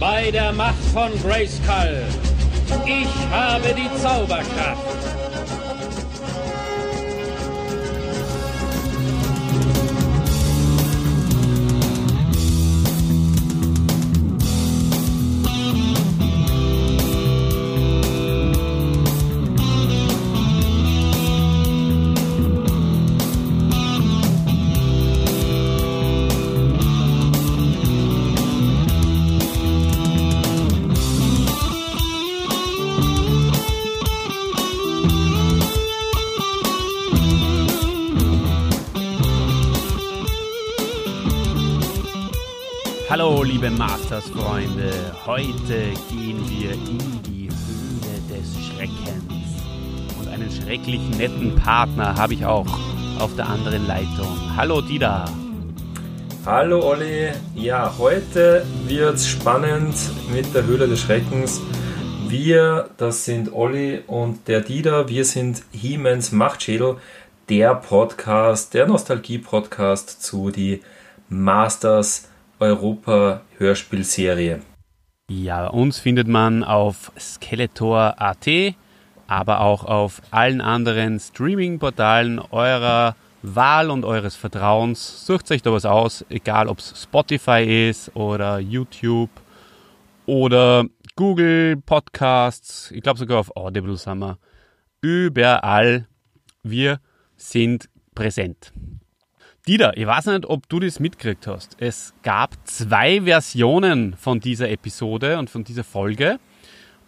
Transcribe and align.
bei 0.00 0.30
der 0.30 0.50
Macht 0.52 0.82
von 0.94 1.10
Grayskull. 1.22 2.02
Ich 2.86 3.30
habe 3.30 3.74
die 3.74 3.90
Zauberkraft. 4.00 5.29
Hallo, 43.20 43.42
liebe 43.42 43.68
Masters-Freunde. 43.68 44.90
Heute 45.26 45.92
gehen 46.08 46.42
wir 46.48 46.72
in 46.72 47.22
die 47.22 47.50
Höhle 47.50 48.18
des 48.30 48.64
Schreckens. 48.64 49.62
Und 50.18 50.26
einen 50.26 50.50
schrecklich 50.50 51.02
netten 51.18 51.54
Partner 51.54 52.16
habe 52.16 52.32
ich 52.32 52.46
auch 52.46 52.66
auf 53.18 53.36
der 53.36 53.46
anderen 53.46 53.86
Leitung. 53.86 54.56
Hallo, 54.56 54.80
Dida. 54.80 55.26
Hallo, 56.46 56.82
Olli. 56.82 57.28
Ja, 57.54 57.92
heute 57.98 58.64
wird's 58.86 59.28
spannend 59.28 59.96
mit 60.32 60.54
der 60.54 60.64
Höhle 60.64 60.88
des 60.88 61.00
Schreckens. 61.00 61.60
Wir, 62.26 62.88
das 62.96 63.26
sind 63.26 63.52
Olli 63.52 64.00
und 64.06 64.48
der 64.48 64.62
Dida. 64.62 65.10
Wir 65.10 65.26
sind 65.26 65.62
Hiemens 65.72 66.32
Machtschädel, 66.32 66.96
der 67.50 67.74
Podcast, 67.74 68.72
der 68.72 68.86
Nostalgie-Podcast 68.86 70.22
zu 70.22 70.50
die 70.50 70.80
Masters 71.28 72.29
Europa 72.60 73.42
Hörspielserie. 73.58 74.60
Ja, 75.30 75.66
uns 75.68 75.98
findet 75.98 76.28
man 76.28 76.62
auf 76.62 77.12
Skeletor.at, 77.18 78.48
aber 79.26 79.60
auch 79.60 79.84
auf 79.84 80.20
allen 80.30 80.60
anderen 80.60 81.18
Streaming-Portalen 81.18 82.38
eurer 82.38 83.16
Wahl 83.42 83.90
und 83.90 84.04
eures 84.04 84.36
Vertrauens. 84.36 85.24
Sucht 85.26 85.50
euch 85.50 85.62
da 85.62 85.72
was 85.72 85.84
aus, 85.84 86.24
egal 86.28 86.68
ob 86.68 86.78
es 86.80 87.02
Spotify 87.02 87.88
ist 87.88 88.14
oder 88.14 88.58
YouTube 88.58 89.30
oder 90.26 90.84
Google 91.16 91.76
Podcasts. 91.76 92.90
Ich 92.90 93.02
glaube 93.02 93.18
sogar 93.18 93.38
auf 93.38 93.56
Audible 93.56 93.96
sind 93.96 94.18
wir. 94.18 94.38
Überall. 95.00 96.06
Wir 96.62 97.00
sind 97.36 97.88
präsent. 98.14 98.72
Dieter, 99.66 99.96
ich 99.96 100.06
weiß 100.06 100.26
nicht, 100.26 100.46
ob 100.46 100.68
du 100.68 100.80
das 100.80 101.00
mitgekriegt 101.00 101.46
hast. 101.46 101.76
Es 101.78 102.14
gab 102.22 102.54
zwei 102.64 103.22
Versionen 103.22 104.14
von 104.16 104.40
dieser 104.40 104.70
Episode 104.70 105.38
und 105.38 105.50
von 105.50 105.64
dieser 105.64 105.84
Folge. 105.84 106.38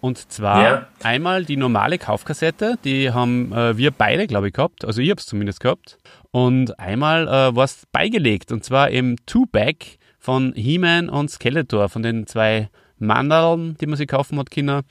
Und 0.01 0.31
zwar 0.33 0.63
Ja. 0.63 0.89
einmal 1.03 1.45
die 1.45 1.57
normale 1.57 1.97
Kaufkassette, 1.97 2.77
die 2.85 3.11
haben 3.13 3.53
äh, 3.53 3.77
wir 3.79 3.91
beide, 3.93 4.27
glaube 4.27 4.49
ich, 4.49 4.53
gehabt. 4.53 4.85
Also 4.85 5.01
ich 5.01 5.11
habe 5.11 5.19
es 5.21 5.27
zumindest 5.27 5.61
gehabt. 5.61 5.99
Und 6.31 6.79
einmal 6.79 7.27
äh, 7.29 7.55
war 7.57 7.65
es 7.65 7.87
beigelegt. 7.93 8.53
Und 8.53 8.65
zwar 8.65 8.91
im 8.91 9.17
Two-Back 9.27 9.99
von 10.19 10.53
He-Man 10.55 11.09
und 11.09 11.31
Skeletor, 11.31 11.89
von 11.89 12.03
den 12.03 12.27
zwei 12.27 12.69
Mandeln, 12.99 13.77
die 13.81 13.87
man 13.87 13.97
sich 13.97 14.09
kaufen 14.09 14.39
hat, 14.39 14.51
Kinder. 14.51 14.83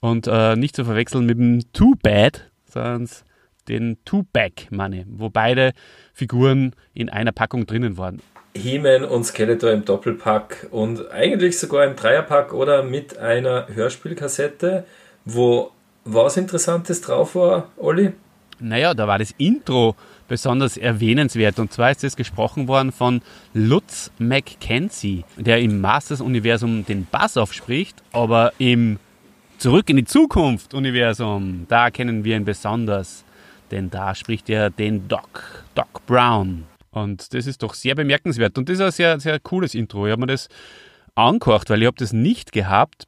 Und 0.00 0.26
äh, 0.28 0.56
nicht 0.56 0.74
zu 0.76 0.84
verwechseln 0.84 1.26
mit 1.26 1.38
dem 1.38 1.60
Two-Bad, 1.72 2.50
sondern 2.66 3.08
den 3.68 3.98
Two-Back 4.04 4.68
Money, 4.70 5.04
wo 5.08 5.30
beide 5.30 5.72
Figuren 6.12 6.74
in 6.94 7.08
einer 7.08 7.32
Packung 7.32 7.66
drinnen 7.66 7.96
waren. 7.96 8.20
He-Man 8.54 9.04
und 9.04 9.24
Skeletor 9.24 9.70
im 9.70 9.84
Doppelpack 9.84 10.68
und 10.70 11.10
eigentlich 11.10 11.58
sogar 11.58 11.86
im 11.86 11.96
Dreierpack 11.96 12.52
oder 12.52 12.82
mit 12.82 13.18
einer 13.18 13.66
Hörspielkassette, 13.68 14.84
wo 15.24 15.70
was 16.04 16.36
Interessantes 16.36 17.00
drauf 17.00 17.34
war, 17.34 17.70
Olli? 17.76 18.12
Naja, 18.58 18.94
da 18.94 19.08
war 19.08 19.18
das 19.18 19.32
Intro 19.38 19.96
besonders 20.28 20.76
erwähnenswert. 20.76 21.58
Und 21.58 21.72
zwar 21.72 21.90
ist 21.90 22.04
es 22.04 22.16
gesprochen 22.16 22.68
worden 22.68 22.92
von 22.92 23.22
Lutz 23.54 24.10
McKenzie, 24.18 25.24
der 25.36 25.60
im 25.60 25.80
Masters-Universum 25.80 26.86
den 26.86 27.06
Bass 27.10 27.36
aufspricht, 27.36 28.02
aber 28.12 28.52
im 28.58 28.98
Zurück 29.58 29.88
in 29.90 29.96
die 29.96 30.04
Zukunft-Universum, 30.04 31.66
da 31.68 31.90
kennen 31.90 32.24
wir 32.24 32.36
ihn 32.36 32.44
besonders. 32.44 33.24
Denn 33.72 33.90
da 33.90 34.14
spricht 34.14 34.48
er 34.48 34.70
den 34.70 35.08
Doc, 35.08 35.64
Doc 35.74 36.06
Brown. 36.06 36.64
Und 36.90 37.34
das 37.34 37.46
ist 37.46 37.62
doch 37.62 37.74
sehr 37.74 37.94
bemerkenswert. 37.94 38.56
Und 38.58 38.68
das 38.68 38.74
ist 38.74 38.82
ein 38.82 38.90
sehr, 38.92 39.18
sehr 39.18 39.40
cooles 39.40 39.74
Intro. 39.74 40.06
Ich 40.06 40.12
habe 40.12 40.20
mir 40.20 40.26
das 40.26 40.48
angehört, 41.14 41.70
weil 41.70 41.80
ich 41.80 41.86
habe 41.86 41.96
das 41.98 42.12
nicht 42.12 42.52
gehabt. 42.52 43.06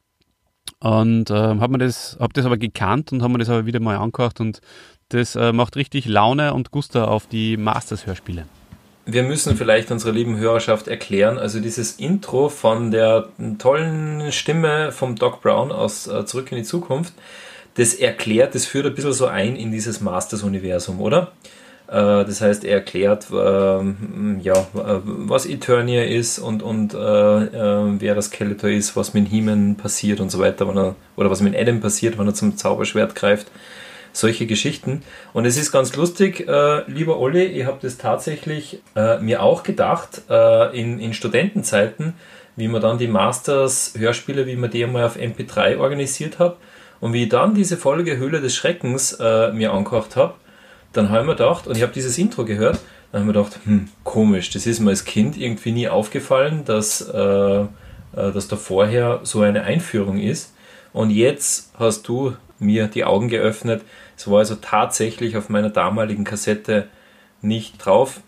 Und 0.81 1.31
äh, 1.31 1.35
habe 1.35 1.69
mir 1.69 1.79
das, 1.79 2.17
hab 2.19 2.33
das 2.33 2.47
aber 2.47 2.57
gekannt 2.57 3.13
und 3.13 3.23
habe 3.23 3.35
mir 3.35 3.39
das 3.39 3.51
aber 3.51 3.67
wieder 3.67 3.81
mal 3.81 3.97
angehört. 3.97 4.41
Und 4.41 4.61
das 5.11 5.37
äh, 5.37 5.53
macht 5.53 5.77
richtig 5.77 6.07
Laune 6.07 6.55
und 6.55 6.71
Guster 6.71 7.09
auf 7.09 7.27
die 7.27 7.57
Masters-Hörspiele. 7.57 8.47
Wir 9.07 9.23
müssen 9.23 9.57
vielleicht 9.57 9.91
unserer 9.91 10.13
lieben 10.13 10.39
Hörerschaft 10.39 10.89
erklären, 10.89 11.37
also 11.37 11.61
dieses 11.61 11.97
Intro 11.97 12.49
von 12.49 12.91
der 12.91 13.29
tollen 13.59 14.33
Stimme 14.33 14.93
vom 14.93 15.17
Doc 15.17 15.43
Brown 15.43 15.73
aus 15.73 16.07
äh, 16.07 16.25
Zurück 16.25 16.51
in 16.53 16.59
die 16.59 16.65
Zukunft, 16.65 17.13
das 17.75 17.95
erklärt, 17.95 18.55
das 18.55 18.67
führt 18.67 18.87
ein 18.87 18.95
bisschen 18.95 19.13
so 19.13 19.27
ein 19.27 19.57
in 19.57 19.73
dieses 19.73 20.01
Masters-Universum, 20.01 21.01
oder? 21.01 21.33
Äh, 21.89 22.25
das 22.25 22.41
heißt, 22.41 22.65
er 22.65 22.77
erklärt, 22.77 23.27
ähm, 23.33 24.41
ja, 24.43 24.55
äh, 24.55 25.01
was 25.05 25.47
Eternia 25.47 26.05
ist 26.05 26.39
und, 26.39 26.63
und 26.63 26.95
äh, 26.95 26.97
äh, 26.99 28.01
wer 28.01 28.15
das 28.15 28.27
Skeletor 28.27 28.71
ist, 28.71 28.97
was 28.97 29.13
mit 29.13 29.29
He-Man 29.29 29.77
passiert 29.77 30.21
und 30.21 30.31
so 30.31 30.39
weiter, 30.39 30.67
er, 30.75 30.97
oder 31.17 31.31
was 31.31 31.41
mit 31.41 31.57
Adam 31.57 31.81
passiert, 31.81 32.19
wenn 32.19 32.27
er 32.27 32.35
zum 32.35 32.57
Zauberschwert 32.57 33.15
greift. 33.15 33.51
Solche 34.13 34.47
Geschichten. 34.47 35.03
Und 35.33 35.45
es 35.45 35.57
ist 35.57 35.73
ganz 35.73 35.97
lustig, 35.97 36.47
äh, 36.49 36.89
lieber 36.89 37.19
Olli, 37.19 37.45
ich 37.47 37.67
habe 37.67 37.79
das 37.83 37.99
tatsächlich 37.99 38.81
äh, 38.95 39.19
mir 39.19 39.43
auch 39.43 39.65
gedacht, 39.65 40.23
in, 40.73 41.01
in 41.01 41.13
Studentenzeiten, 41.15 42.15
wie 42.55 42.69
man 42.69 42.81
dann 42.81 42.99
die 42.99 43.09
Masters-Hörspiele, 43.09 44.47
wie 44.47 44.55
man 44.55 44.71
die 44.71 44.85
einmal 44.85 45.05
auf 45.05 45.17
MP3 45.17 45.79
organisiert 45.79 46.39
habe. 46.39 46.57
Und 47.05 47.13
wie 47.13 47.25
ich 47.25 47.29
dann 47.29 47.55
diese 47.55 47.77
Folge 47.77 48.17
Höhle 48.17 48.41
des 48.41 48.57
Schreckens 48.57 49.13
äh, 49.21 49.53
mir 49.53 49.75
angehört 49.75 50.17
habe, 50.17 50.37
dann 50.95 51.11
habe 51.11 51.21
ich 51.21 51.27
mir 51.27 51.33
gedacht, 51.35 51.67
und 51.67 51.77
ich 51.77 51.83
habe 51.83 51.93
dieses 51.93 52.17
Intro 52.17 52.47
gehört, 52.47 52.81
dann 53.13 53.21
habe 53.21 53.31
ich 53.31 53.37
mir 53.37 53.43
gedacht, 53.43 53.61
hm, 53.67 53.89
komisch, 54.05 54.49
das 54.49 54.65
ist 54.65 54.81
mir 54.81 54.89
als 54.89 55.05
Kind 55.05 55.37
irgendwie 55.37 55.73
nie 55.73 55.87
aufgefallen, 55.87 56.65
dass, 56.65 57.03
äh, 57.03 57.19
äh, 57.61 57.67
dass 58.15 58.49
da 58.49 58.57
vorher 58.57 59.21
so 59.23 59.43
eine 59.43 59.65
Einführung 59.65 60.19
ist. 60.19 60.55
Und 60.95 61.11
jetzt 61.11 61.73
hast 61.79 62.09
du 62.09 62.37
mir 62.59 62.87
die 62.87 63.05
Augen 63.05 63.29
geöffnet. 63.29 63.83
Es 64.17 64.27
war 64.31 64.39
also 64.39 64.55
tatsächlich 64.55 65.37
auf 65.37 65.51
meiner 65.51 65.69
damaligen 65.69 66.25
Kassette 66.25 66.89
nicht 67.43 67.85
drauf. 67.85 68.21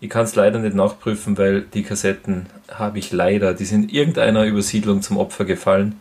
Ich 0.00 0.08
kann 0.08 0.24
es 0.24 0.34
leider 0.34 0.60
nicht 0.60 0.74
nachprüfen, 0.74 1.36
weil 1.36 1.60
die 1.60 1.82
Kassetten 1.82 2.46
habe 2.72 3.00
ich 3.00 3.12
leider, 3.12 3.52
die 3.52 3.66
sind 3.66 3.92
irgendeiner 3.92 4.44
Übersiedlung 4.44 5.02
zum 5.02 5.18
Opfer 5.18 5.44
gefallen. 5.44 6.00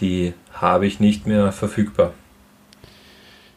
Die 0.00 0.34
habe 0.52 0.86
ich 0.86 1.00
nicht 1.00 1.26
mehr 1.26 1.52
verfügbar. 1.52 2.12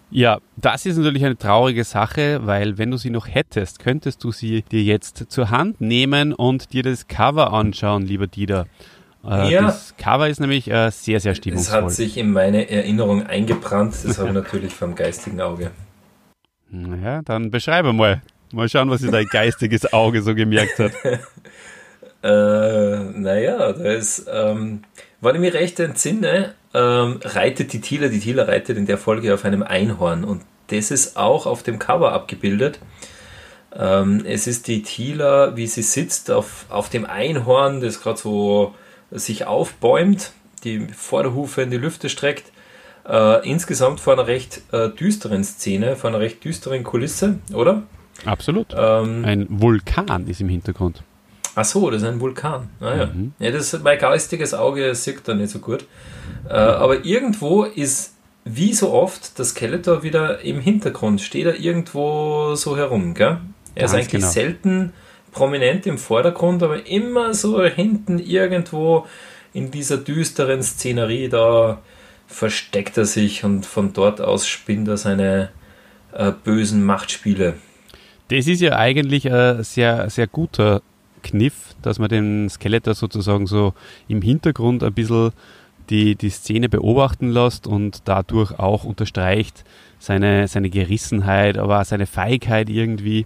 Ja, 0.10 0.40
das 0.56 0.86
ist 0.86 0.96
natürlich 0.98 1.26
eine 1.26 1.38
traurige 1.38 1.84
Sache, 1.84 2.40
weil 2.46 2.78
wenn 2.78 2.92
du 2.92 2.98
sie 2.98 3.10
noch 3.10 3.28
hättest, 3.28 3.80
könntest 3.80 4.24
du 4.24 4.32
sie 4.32 4.62
dir 4.62 4.82
jetzt 4.82 5.26
zur 5.30 5.50
Hand 5.50 5.82
nehmen 5.82 6.34
und 6.34 6.72
dir 6.72 6.82
das 6.84 7.08
Cover 7.08 7.52
anschauen, 7.52 8.04
lieber 8.06 8.28
Dieter. 8.28 8.68
Äh, 9.26 9.52
Ja. 9.52 9.64
Das 9.64 9.96
Cover 9.98 10.30
ist 10.30 10.40
nämlich 10.40 10.70
äh, 10.72 10.92
sehr, 10.92 11.20
sehr 11.20 11.34
Es 11.34 11.40
stimmungsvoll. 11.40 11.82
hat 11.84 11.92
sich 11.92 12.18
in 12.18 12.32
meine 12.32 12.70
Erinnerung 12.70 13.26
eingebrannt. 13.28 13.96
Das 14.06 14.18
habe 14.18 14.30
ich 14.30 14.34
natürlich 14.42 14.74
vom 14.74 14.96
geistigen 14.96 15.42
Auge. 15.42 15.72
Ja, 16.72 17.22
dann 17.24 17.52
beschreibe 17.52 17.92
mal. 17.92 18.22
Mal 18.54 18.70
schauen, 18.70 18.90
was 18.90 19.02
sich 19.02 19.12
dein 19.12 19.26
geistiges 19.26 19.92
Auge 19.92 20.22
so 20.22 20.34
gemerkt 20.36 20.80
hat. 20.80 20.92
Äh, 22.24 22.98
naja, 23.14 23.74
da 23.74 23.92
ist, 23.92 24.26
ähm, 24.32 24.82
wenn 25.22 25.36
ich 25.36 25.42
mich 25.42 25.54
recht 25.54 25.80
entsinne, 25.80 26.54
ähm, 26.74 27.20
reitet 27.24 27.74
die 27.74 27.82
Tila, 27.82 28.08
die 28.08 28.20
Tila 28.20 28.44
reitet 28.44 28.78
in 28.78 28.86
der 28.86 28.98
Folge 28.98 29.34
auf 29.34 29.46
einem 29.46 29.64
Einhorn 29.64 30.24
und 30.24 30.44
das 30.68 30.92
ist 30.92 31.18
auch 31.18 31.46
auf 31.46 31.64
dem 31.64 31.80
Cover 31.80 32.12
abgebildet. 32.12 32.80
Ähm, 33.76 34.24
es 34.26 34.48
ist 34.48 34.68
die 34.68 34.82
Tila, 34.82 35.56
wie 35.56 35.68
sie 35.68 35.82
sitzt 35.82 36.32
auf, 36.32 36.66
auf 36.70 36.90
dem 36.90 37.06
Einhorn, 37.06 37.82
das 37.82 38.02
gerade 38.02 38.20
so 38.20 38.76
sich 39.12 39.46
aufbäumt, 39.46 40.32
die 40.64 40.88
Vorderhufe 40.88 41.62
in 41.62 41.72
die 41.72 41.78
Lüfte 41.78 42.10
streckt. 42.10 42.52
Äh, 43.08 43.50
insgesamt 43.50 44.00
vor 44.02 44.14
einer 44.14 44.28
recht 44.28 44.62
äh, 44.74 44.90
düsteren 44.90 45.44
Szene, 45.44 45.96
vor 45.96 46.10
einer 46.10 46.20
recht 46.20 46.44
düsteren 46.44 46.84
Kulisse, 46.84 47.40
oder? 47.54 47.84
Absolut. 48.26 48.76
Ähm, 48.78 49.24
Ein 49.24 49.46
Vulkan 49.50 50.28
ist 50.28 50.42
im 50.42 50.50
Hintergrund. 50.50 51.04
Ach 51.60 51.66
so, 51.66 51.90
das 51.90 52.04
ist 52.04 52.08
ein 52.08 52.20
Vulkan. 52.20 52.70
Ah, 52.80 52.96
ja. 52.96 53.06
Mhm. 53.08 53.34
ja, 53.40 53.50
das 53.50 53.82
mein 53.82 53.98
geistiges 53.98 54.54
Auge 54.54 54.94
sieht 54.94 55.28
da 55.28 55.34
nicht 55.34 55.50
so 55.50 55.58
gut. 55.58 55.86
Äh, 56.48 56.54
aber 56.54 57.04
irgendwo 57.04 57.64
ist, 57.64 58.14
wie 58.46 58.76
so 58.76 58.94
oft, 58.94 59.40
das 59.40 59.50
Skeletor 59.50 60.04
wieder 60.04 60.42
im 60.42 60.62
Hintergrund. 60.62 61.20
Steht 61.20 61.48
er 61.48 61.60
irgendwo 61.60 62.54
so 62.54 62.78
herum, 62.78 63.16
gell? 63.16 63.40
Er 63.74 63.82
Ganz 63.82 63.92
ist 63.92 63.96
eigentlich 63.96 64.12
genau. 64.12 64.28
selten 64.28 64.94
prominent 65.32 65.88
im 65.88 65.98
Vordergrund, 65.98 66.62
aber 66.62 66.86
immer 66.86 67.34
so 67.34 67.64
hinten 67.64 68.20
irgendwo 68.20 69.08
in 69.52 69.72
dieser 69.72 69.98
düsteren 69.98 70.62
Szenerie, 70.62 71.28
da 71.28 71.82
versteckt 72.28 73.00
er 73.00 73.06
sich 73.06 73.44
und 73.44 73.66
von 73.66 73.94
dort 73.94 74.22
aus 74.22 74.48
spinnt 74.48 74.88
er 74.88 74.98
seine 74.98 75.50
äh, 76.14 76.32
bösen 76.32 76.86
Machtspiele. 76.86 77.56
Das 78.28 78.46
ist 78.46 78.62
ja 78.62 78.76
eigentlich 78.76 79.32
ein 79.32 79.64
sehr, 79.64 80.08
sehr 80.12 80.28
guter 80.28 80.84
Kniff, 81.30 81.76
dass 81.82 82.00
man 82.00 82.10
den 82.10 82.50
Skeletor 82.50 82.94
sozusagen 82.94 83.48
so 83.48 83.74
im 84.08 84.22
Hintergrund 84.22 84.84
ein 84.84 84.94
bisschen 84.94 85.32
die, 85.90 86.16
die 86.16 86.30
Szene 86.30 86.70
beobachten 86.70 87.30
lässt 87.30 87.68
und 87.68 88.02
dadurch 88.06 88.60
auch 88.60 88.84
unterstreicht 88.84 89.64
seine, 90.00 90.48
seine 90.48 90.70
Gerissenheit, 90.70 91.58
aber 91.58 91.82
auch 91.82 91.86
seine 91.86 92.06
Feigheit 92.06 92.70
irgendwie 92.70 93.26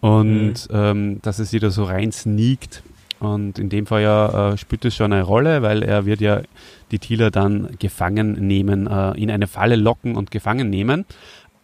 und 0.00 0.68
mhm. 0.70 0.74
ähm, 0.74 1.18
dass 1.22 1.38
es 1.38 1.52
wieder 1.52 1.70
so 1.70 1.84
rein 1.84 2.12
sneakt. 2.12 2.82
Und 3.20 3.60
in 3.60 3.68
dem 3.68 3.86
Fall 3.86 4.02
ja 4.02 4.52
äh, 4.52 4.58
spielt 4.58 4.84
es 4.84 4.96
schon 4.96 5.12
eine 5.12 5.22
Rolle, 5.22 5.62
weil 5.62 5.84
er 5.84 6.06
wird 6.06 6.20
ja 6.20 6.42
die 6.90 6.98
Thieler 6.98 7.30
dann 7.30 7.76
gefangen 7.78 8.32
nehmen, 8.32 8.88
äh, 8.88 9.12
in 9.12 9.30
eine 9.30 9.46
Falle 9.46 9.76
locken 9.76 10.16
und 10.16 10.32
gefangen 10.32 10.70
nehmen. 10.70 11.06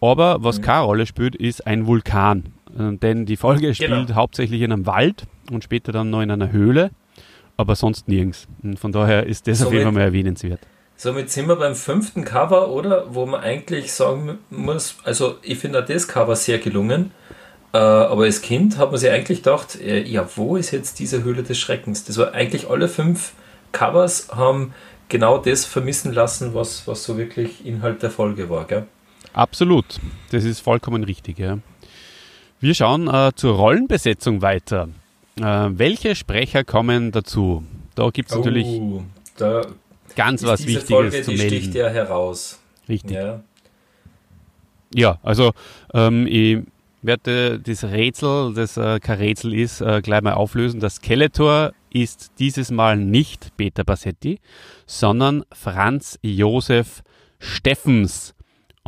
Aber 0.00 0.44
was 0.44 0.58
mhm. 0.58 0.62
keine 0.62 0.84
Rolle 0.84 1.06
spielt, 1.06 1.34
ist 1.34 1.66
ein 1.66 1.86
Vulkan. 1.86 2.44
Äh, 2.76 2.96
denn 2.96 3.26
die 3.26 3.36
Folge 3.36 3.72
genau. 3.72 3.72
spielt 3.72 4.14
hauptsächlich 4.14 4.62
in 4.62 4.72
einem 4.72 4.86
Wald 4.86 5.24
und 5.50 5.64
später 5.64 5.92
dann 5.92 6.10
noch 6.10 6.22
in 6.22 6.30
einer 6.30 6.52
Höhle, 6.52 6.90
aber 7.56 7.74
sonst 7.74 8.08
nirgends. 8.08 8.46
Und 8.62 8.78
von 8.78 8.92
daher 8.92 9.26
ist 9.26 9.46
das 9.46 9.58
somit, 9.58 9.68
auf 9.68 9.72
jeden 9.74 9.84
Fall 9.84 9.92
mal 9.92 10.00
erwähnenswert. 10.02 10.60
Somit 10.96 11.30
sind 11.30 11.46
wir 11.46 11.56
beim 11.56 11.74
fünften 11.74 12.24
Cover, 12.24 12.70
oder? 12.70 13.14
Wo 13.14 13.24
man 13.26 13.40
eigentlich 13.40 13.92
sagen 13.92 14.38
muss, 14.50 14.96
also 15.04 15.36
ich 15.42 15.58
finde 15.58 15.82
auch 15.82 15.86
das 15.86 16.08
Cover 16.08 16.34
sehr 16.34 16.58
gelungen. 16.58 17.12
Äh, 17.72 17.78
aber 17.78 18.24
als 18.24 18.40
Kind 18.40 18.78
hat 18.78 18.90
man 18.90 18.98
sich 18.98 19.10
eigentlich 19.10 19.42
gedacht, 19.42 19.78
äh, 19.80 20.02
ja, 20.02 20.28
wo 20.36 20.56
ist 20.56 20.70
jetzt 20.70 20.98
diese 20.98 21.22
Höhle 21.22 21.42
des 21.42 21.58
Schreckens? 21.58 22.04
Das 22.04 22.16
war 22.16 22.32
eigentlich 22.32 22.68
alle 22.68 22.88
fünf 22.88 23.32
Covers 23.72 24.28
haben 24.34 24.72
genau 25.08 25.38
das 25.38 25.64
vermissen 25.64 26.12
lassen, 26.12 26.54
was, 26.54 26.86
was 26.86 27.04
so 27.04 27.18
wirklich 27.18 27.64
Inhalt 27.66 28.02
der 28.02 28.10
Folge 28.10 28.48
war, 28.48 28.66
gell? 28.66 28.86
Absolut. 29.32 30.00
Das 30.30 30.44
ist 30.44 30.60
vollkommen 30.60 31.04
richtig, 31.04 31.38
ja. 31.38 31.58
Wir 32.60 32.74
schauen 32.74 33.06
äh, 33.06 33.30
zur 33.36 33.54
Rollenbesetzung 33.54 34.42
weiter. 34.42 34.88
Äh, 35.36 35.42
welche 35.42 36.16
Sprecher 36.16 36.64
kommen 36.64 37.12
dazu? 37.12 37.62
Da 37.94 38.10
gibt 38.10 38.30
es 38.30 38.36
oh, 38.36 38.38
natürlich 38.40 38.80
ganz 40.16 40.42
was 40.42 40.66
Wichtiges 40.66 40.88
Folge, 40.88 41.22
zu 41.22 41.30
melden. 41.30 41.50
Die 41.50 41.56
sticht 41.56 41.74
ja 41.76 41.88
heraus. 41.88 42.58
Richtig. 42.88 43.12
Ja, 43.12 43.40
ja 44.92 45.18
also 45.22 45.52
ähm, 45.94 46.26
ich 46.26 46.58
werde 47.00 47.60
das 47.60 47.84
Rätsel, 47.84 48.54
das 48.54 48.76
äh, 48.76 48.98
kein 48.98 49.18
Rätsel 49.18 49.54
ist, 49.54 49.80
äh, 49.80 50.00
gleich 50.02 50.22
mal 50.22 50.32
auflösen. 50.32 50.80
Das 50.80 50.96
Skeletor 50.96 51.72
ist 51.90 52.32
dieses 52.40 52.72
Mal 52.72 52.96
nicht 52.96 53.56
Peter 53.56 53.84
Bassetti, 53.84 54.40
sondern 54.84 55.44
Franz 55.52 56.18
Josef 56.22 57.04
Steffens. 57.38 58.34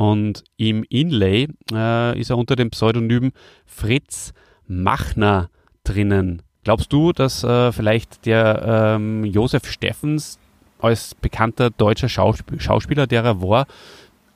Und 0.01 0.43
im 0.57 0.83
Inlay 0.89 1.47
äh, 1.71 2.19
ist 2.19 2.31
er 2.31 2.37
unter 2.39 2.55
dem 2.55 2.71
Pseudonym 2.71 3.33
Fritz 3.67 4.33
Machner 4.65 5.51
drinnen. 5.83 6.41
Glaubst 6.63 6.91
du, 6.91 7.11
dass 7.11 7.43
äh, 7.43 7.71
vielleicht 7.71 8.25
der 8.25 8.95
ähm, 8.95 9.23
Josef 9.25 9.69
Steffens 9.69 10.39
als 10.79 11.13
bekannter 11.13 11.69
deutscher 11.69 12.09
Schausp 12.09 12.51
Schauspieler, 12.57 13.05
der 13.05 13.23
er 13.23 13.43
war, 13.43 13.67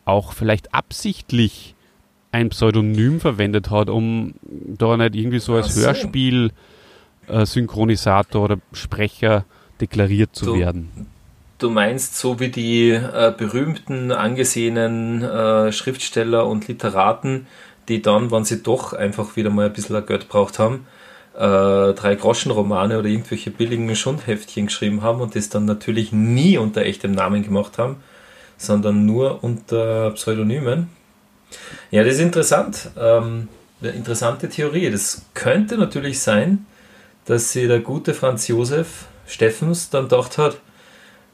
auch 0.05 0.33
vielleicht 0.33 0.71
absichtlich 0.71 1.73
ein 2.31 2.49
Pseudonym 2.49 3.19
verwendet 3.19 3.71
hat, 3.71 3.89
um 3.89 4.35
da 4.43 4.97
nicht 4.97 5.15
irgendwie 5.15 5.39
so 5.39 5.55
als 5.55 5.75
Hörspiel 5.75 6.51
äh, 7.27 8.37
oder 8.37 8.57
Sprecher 8.71 9.45
deklariert 9.81 10.35
zu 10.35 10.45
du, 10.45 10.59
werden. 10.59 11.07
Du 11.57 11.69
meinst, 11.69 12.17
so 12.17 12.39
wie 12.41 12.49
die 12.49 12.89
äh, 12.89 13.33
berühmten, 13.35 14.11
angesehenen 14.11 15.23
äh, 15.23 15.71
Schriftsteller 15.71 16.47
und 16.47 16.67
Literaten, 16.67 17.47
die 17.87 18.01
dann, 18.01 18.29
wenn 18.29 18.43
sie 18.43 18.61
doch 18.61 18.91
einfach 18.91 19.37
wieder 19.37 19.49
mal 19.49 19.67
ein 19.67 19.73
bisschen 19.73 20.05
Geld 20.05 20.27
braucht 20.27 20.59
haben, 20.59 20.85
äh, 21.33 21.93
drei 21.93 22.15
Groschenromane 22.15 22.99
oder 22.99 23.07
irgendwelche 23.07 23.51
billigen 23.51 23.95
Schundheftchen 23.95 24.65
geschrieben 24.65 25.01
haben 25.01 25.21
und 25.21 25.35
das 25.35 25.49
dann 25.49 25.63
natürlich 25.65 26.11
nie 26.11 26.57
unter 26.57 26.81
echtem 26.81 27.11
Namen 27.13 27.43
gemacht 27.43 27.77
haben, 27.77 27.97
sondern 28.57 29.05
nur 29.05 29.43
unter 29.43 30.11
Pseudonymen. 30.11 30.89
Ja, 31.89 32.03
das 32.03 32.15
ist 32.15 32.21
interessant. 32.21 32.89
Ähm, 32.97 33.47
eine 33.81 33.91
interessante 33.91 34.49
Theorie. 34.49 34.89
Das 34.89 35.25
könnte 35.33 35.77
natürlich 35.77 36.19
sein, 36.19 36.65
dass 37.25 37.53
sich 37.53 37.67
der 37.67 37.79
gute 37.79 38.13
Franz 38.13 38.47
Josef 38.47 39.05
Steffens 39.27 39.89
dann 39.89 40.03
gedacht 40.09 40.37
hat, 40.37 40.57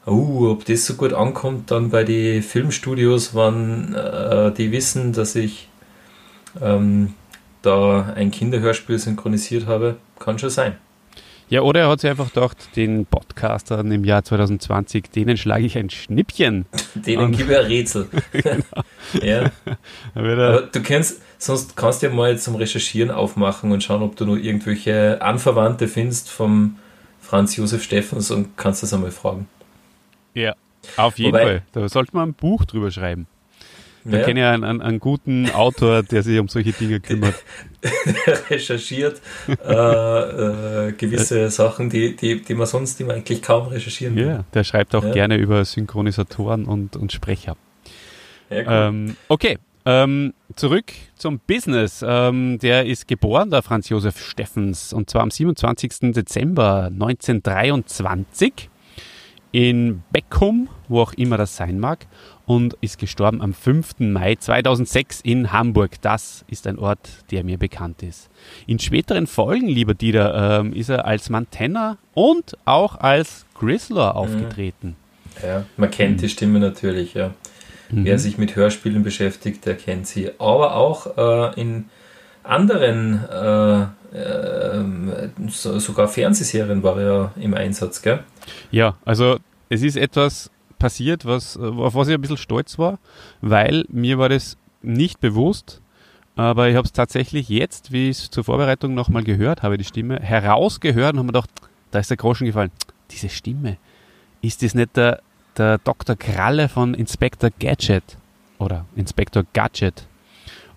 uh, 0.06 0.50
ob 0.50 0.64
das 0.64 0.86
so 0.86 0.94
gut 0.94 1.12
ankommt 1.12 1.70
dann 1.70 1.90
bei 1.90 2.04
den 2.04 2.42
Filmstudios, 2.42 3.34
wann 3.34 3.94
äh, 3.94 4.52
die 4.52 4.72
wissen, 4.72 5.12
dass 5.12 5.34
ich 5.34 5.68
ähm, 6.60 7.14
da 7.62 8.12
ein 8.14 8.30
Kinderhörspiel 8.30 8.98
synchronisiert 8.98 9.66
habe, 9.66 9.96
kann 10.18 10.38
schon 10.38 10.50
sein. 10.50 10.76
Ja, 11.52 11.60
oder 11.60 11.80
er 11.80 11.88
hat 11.90 12.00
sich 12.00 12.08
einfach 12.08 12.32
gedacht, 12.32 12.56
den 12.76 13.04
Podcastern 13.04 13.92
im 13.92 14.04
Jahr 14.04 14.24
2020, 14.24 15.10
denen 15.10 15.36
schlage 15.36 15.66
ich 15.66 15.76
ein 15.76 15.90
Schnippchen. 15.90 16.64
denen 16.94 17.32
gebe 17.32 17.52
ich 17.52 17.58
ein 17.58 17.66
Rätsel. 17.66 18.08
genau. 18.32 18.64
ja. 19.22 19.50
Aber 20.14 20.62
du 20.62 20.80
kennst, 20.80 21.20
sonst 21.36 21.76
kannst 21.76 22.02
du 22.02 22.06
ja 22.06 22.12
mal 22.14 22.38
zum 22.38 22.54
Recherchieren 22.54 23.10
aufmachen 23.10 23.70
und 23.70 23.82
schauen, 23.82 24.02
ob 24.02 24.16
du 24.16 24.24
nur 24.24 24.38
irgendwelche 24.38 25.20
Anverwandte 25.20 25.88
findest 25.88 26.30
vom 26.30 26.78
Franz 27.20 27.54
Josef 27.56 27.82
Steffens 27.82 28.30
und 28.30 28.56
kannst 28.56 28.82
das 28.82 28.94
einmal 28.94 29.10
fragen. 29.10 29.46
Ja, 30.34 30.54
auf 30.96 31.18
jeden 31.18 31.32
Wobei, 31.32 31.44
Fall. 31.44 31.62
Da 31.72 31.88
sollte 31.88 32.14
man 32.14 32.30
ein 32.30 32.34
Buch 32.34 32.64
drüber 32.64 32.90
schreiben. 32.90 33.26
Da 34.04 34.18
ja. 34.18 34.24
kenne 34.24 34.40
ich 34.40 34.46
einen, 34.46 34.64
einen, 34.64 34.82
einen, 34.82 34.98
guten 34.98 35.48
Autor, 35.50 36.02
der 36.02 36.24
sich 36.24 36.38
um 36.40 36.48
solche 36.48 36.72
Dinge 36.72 36.98
kümmert. 36.98 37.34
Der 38.26 38.50
recherchiert 38.50 39.20
äh, 39.48 40.88
äh, 40.88 40.92
gewisse 40.92 41.48
Sachen, 41.50 41.88
die, 41.88 42.16
die, 42.16 42.42
die 42.42 42.54
man 42.54 42.66
sonst 42.66 43.00
man 43.00 43.12
eigentlich 43.12 43.42
kaum 43.42 43.68
recherchieren 43.68 44.16
will. 44.16 44.26
Ja, 44.26 44.44
der 44.52 44.64
schreibt 44.64 44.96
auch 44.96 45.04
ja. 45.04 45.12
gerne 45.12 45.36
über 45.36 45.64
Synchronisatoren 45.64 46.64
und, 46.64 46.96
und 46.96 47.12
Sprecher. 47.12 47.56
Ja, 48.50 48.88
ähm, 48.88 49.16
okay, 49.28 49.58
ähm, 49.84 50.34
zurück 50.56 50.92
zum 51.16 51.38
Business. 51.38 52.04
Ähm, 52.06 52.58
der 52.58 52.86
ist 52.86 53.06
geboren, 53.06 53.50
der 53.50 53.62
Franz 53.62 53.88
Josef 53.88 54.18
Steffens, 54.18 54.92
und 54.92 55.10
zwar 55.10 55.22
am 55.22 55.30
27. 55.30 56.12
Dezember 56.12 56.90
1923 56.92 58.68
in 59.52 60.02
Beckum, 60.10 60.68
wo 60.88 61.00
auch 61.00 61.12
immer 61.12 61.36
das 61.36 61.56
sein 61.56 61.78
mag 61.78 62.06
und 62.46 62.74
ist 62.80 62.98
gestorben 62.98 63.40
am 63.40 63.54
5. 63.54 64.00
Mai 64.00 64.34
2006 64.34 65.20
in 65.22 65.52
Hamburg. 65.52 66.00
Das 66.00 66.44
ist 66.48 66.66
ein 66.66 66.78
Ort, 66.78 67.08
der 67.30 67.44
mir 67.44 67.58
bekannt 67.58 68.02
ist. 68.02 68.30
In 68.66 68.78
späteren 68.78 69.26
Folgen, 69.26 69.68
lieber 69.68 69.94
Dieter, 69.94 70.60
ähm, 70.60 70.72
ist 70.72 70.88
er 70.88 71.06
als 71.06 71.30
Mantenna 71.30 71.98
und 72.14 72.56
auch 72.64 72.96
als 72.98 73.46
Grizzler 73.54 74.16
aufgetreten. 74.16 74.96
Ja, 75.42 75.64
man 75.76 75.90
kennt 75.90 76.16
mhm. 76.16 76.20
die 76.22 76.28
Stimme 76.28 76.58
natürlich, 76.58 77.14
ja. 77.14 77.32
Mhm. 77.90 78.04
Wer 78.04 78.18
sich 78.18 78.38
mit 78.38 78.56
Hörspielen 78.56 79.02
beschäftigt, 79.02 79.66
der 79.66 79.76
kennt 79.76 80.06
sie. 80.06 80.30
Aber 80.38 80.74
auch 80.74 81.16
äh, 81.54 81.60
in 81.60 81.86
anderen, 82.42 83.22
äh, 83.30 83.82
äh, 84.16 85.28
so, 85.48 85.78
sogar 85.78 86.08
Fernsehserien 86.08 86.82
war 86.82 87.00
er 87.00 87.32
im 87.36 87.54
Einsatz, 87.54 88.02
gell? 88.02 88.20
Ja, 88.70 88.96
also 89.04 89.38
es 89.68 89.82
ist 89.82 89.96
etwas, 89.96 90.50
passiert, 90.82 91.24
was, 91.24 91.56
auf 91.56 91.94
was 91.94 92.08
ich 92.08 92.14
ein 92.14 92.20
bisschen 92.20 92.36
stolz 92.36 92.76
war, 92.76 92.98
weil 93.40 93.84
mir 93.88 94.18
war 94.18 94.28
das 94.28 94.56
nicht 94.82 95.20
bewusst, 95.20 95.80
aber 96.34 96.68
ich 96.68 96.74
habe 96.74 96.84
es 96.84 96.92
tatsächlich 96.92 97.48
jetzt, 97.48 97.92
wie 97.92 98.10
ich 98.10 98.18
es 98.18 98.30
zur 98.30 98.42
Vorbereitung 98.42 98.92
nochmal 98.92 99.22
gehört 99.22 99.62
habe, 99.62 99.78
die 99.78 99.84
Stimme, 99.84 100.18
herausgehört 100.18 101.12
und 101.12 101.18
habe 101.20 101.26
mir 101.26 101.32
gedacht, 101.32 101.50
da 101.92 102.00
ist 102.00 102.10
der 102.10 102.16
Groschen 102.16 102.46
gefallen. 102.46 102.72
Diese 103.12 103.28
Stimme, 103.28 103.76
ist 104.40 104.64
das 104.64 104.74
nicht 104.74 104.96
der, 104.96 105.20
der 105.56 105.78
Dr. 105.78 106.16
Kralle 106.16 106.68
von 106.68 106.94
Inspector 106.94 107.50
Gadget 107.60 108.18
oder 108.58 108.84
Inspector 108.96 109.44
Gadget? 109.52 110.08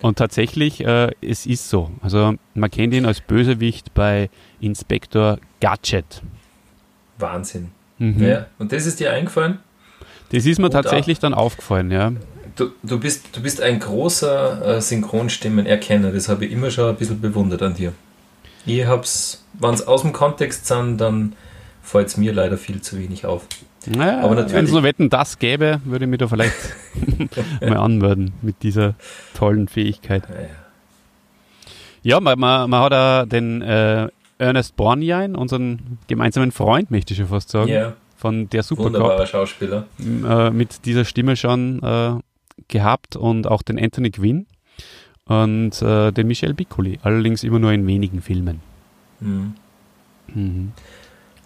Und 0.04 0.20
tatsächlich, 0.20 0.86
äh, 0.86 1.14
es 1.22 1.48
ist 1.48 1.68
so. 1.68 1.90
Also 2.02 2.36
man 2.54 2.70
kennt 2.70 2.94
ihn 2.94 3.08
als 3.08 3.22
Bösewicht 3.22 3.96
bei 3.96 4.30
Inspector 4.60 5.40
Gadget. 5.62 6.22
Wahnsinn. 7.18 7.72
Mhm. 7.98 8.24
Ja, 8.24 8.46
und 8.60 8.72
das 8.72 8.86
ist 8.86 9.00
dir 9.00 9.12
eingefallen? 9.12 9.60
Das 10.32 10.46
ist 10.46 10.60
mir 10.60 10.70
tatsächlich 10.70 11.20
dann 11.20 11.34
aufgefallen, 11.34 11.92
ja. 11.92 12.12
Du, 12.56 12.72
du, 12.84 13.00
bist, 13.00 13.36
du 13.36 13.42
bist 13.42 13.62
ein 13.62 13.80
großer 13.80 14.78
äh, 14.78 14.82
Synchronstimmenerkenner, 14.82 16.12
das 16.12 16.30
habe 16.30 16.46
ich 16.46 16.52
immer 16.52 16.72
schon 16.72 16.90
ein 16.90 16.96
bisschen 16.96 17.22
bewundert 17.22 17.62
an 17.62 17.76
dir. 17.76 17.94
Ich 18.66 18.86
hab's, 18.86 19.44
wenn 19.54 19.74
es 19.74 19.86
aus 19.88 20.02
dem 20.02 20.14
Kontext 20.14 20.66
sind, 20.66 20.98
dann 20.98 21.34
fällt 21.84 22.08
es 22.08 22.18
mir 22.18 22.34
leider 22.34 22.58
viel 22.58 22.82
zu 22.82 22.98
wenig 22.98 23.26
auf. 23.26 23.46
Naja, 23.86 24.22
aber 24.22 24.36
natürlich. 24.36 24.54
Wenn 24.54 24.66
es 24.66 24.72
nur 24.72 24.84
Wetten 24.84 25.10
das 25.10 25.38
gäbe, 25.38 25.80
würde 25.86 26.06
ich 26.06 26.10
mich 26.10 26.20
da 26.20 26.28
vielleicht 26.28 26.56
mal 27.62 27.78
anmelden 27.78 28.34
mit 28.42 28.64
dieser 28.64 28.96
tollen 29.36 29.68
Fähigkeit. 29.68 30.24
Ja, 30.28 30.42
ja. 30.42 30.48
ja 32.04 32.20
man, 32.20 32.40
man, 32.40 32.70
man, 32.70 32.82
hat 32.82 32.94
auch 32.94 33.30
den 33.30 33.62
äh, 33.62 34.08
Ernest 34.38 34.76
Borgnine, 34.76 35.38
unseren 35.38 36.00
gemeinsamen 36.08 36.52
Freund, 36.52 36.92
möchte 36.92 37.14
ich 37.14 37.20
schon 37.20 37.28
fast 37.28 37.50
sagen. 37.50 37.70
Ja. 37.70 37.94
Von 38.18 38.50
der 38.50 38.64
Supercop. 38.64 38.94
Wunderbarer 38.94 39.28
Schauspieler. 39.28 39.86
Äh, 40.00 40.50
mit 40.50 40.86
dieser 40.86 41.06
Stimme 41.06 41.36
schon 41.36 41.82
äh, 41.84 42.14
gehabt 42.68 43.16
und 43.16 43.48
auch 43.48 43.62
den 43.62 43.80
Anthony 43.80 44.12
Quinn 44.12 44.48
und 45.26 45.82
äh, 45.82 46.12
den 46.12 46.28
Michel 46.28 46.54
Piccoli. 46.54 47.00
Allerdings 47.04 47.44
immer 47.44 47.60
nur 47.60 47.72
in 47.72 47.86
wenigen 47.86 48.22
Filmen. 48.22 48.62
Mhm. 49.20 49.54
Mhm. 50.34 50.72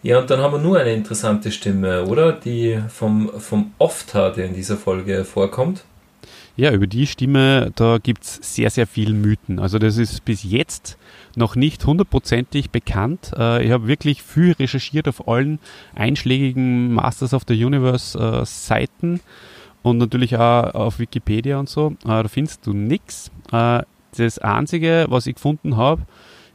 Ja, 0.01 0.19
und 0.19 0.29
dann 0.29 0.39
haben 0.39 0.53
wir 0.53 0.59
nur 0.59 0.79
eine 0.79 0.93
interessante 0.93 1.51
Stimme, 1.51 2.05
oder? 2.05 2.31
Die 2.31 2.79
vom, 2.87 3.29
vom 3.39 3.73
Ofta, 3.79 4.29
der 4.29 4.45
in 4.45 4.53
dieser 4.53 4.77
Folge 4.77 5.25
vorkommt. 5.25 5.83
Ja, 6.59 6.73
über 6.73 6.87
die 6.87 7.07
Stimme, 7.07 7.71
da 7.77 7.99
gibt 7.99 8.25
es 8.25 8.35
sehr, 8.41 8.69
sehr 8.69 8.85
viel 8.85 9.13
Mythen. 9.13 9.59
Also 9.59 9.79
das 9.79 9.95
ist 9.95 10.25
bis 10.25 10.43
jetzt 10.43 10.97
noch 11.37 11.55
nicht 11.55 11.85
hundertprozentig 11.85 12.69
bekannt. 12.69 13.31
Äh, 13.37 13.63
ich 13.63 13.71
habe 13.71 13.87
wirklich 13.87 14.21
viel 14.23 14.51
recherchiert 14.51 15.07
auf 15.07 15.25
allen 15.29 15.59
einschlägigen 15.95 16.91
Masters 16.93 17.33
of 17.33 17.43
the 17.47 17.63
Universe 17.63 18.19
äh, 18.19 18.45
Seiten 18.45 19.21
und 19.83 19.99
natürlich 19.99 20.35
auch 20.35 20.73
auf 20.73 20.99
Wikipedia 20.99 21.57
und 21.59 21.69
so. 21.69 21.95
Äh, 22.03 22.23
da 22.23 22.27
findest 22.27 22.67
du 22.67 22.73
nichts. 22.73 23.31
Das 23.51 24.39
Einzige, 24.39 25.05
was 25.07 25.27
ich 25.27 25.35
gefunden 25.35 25.77
habe, 25.77 26.01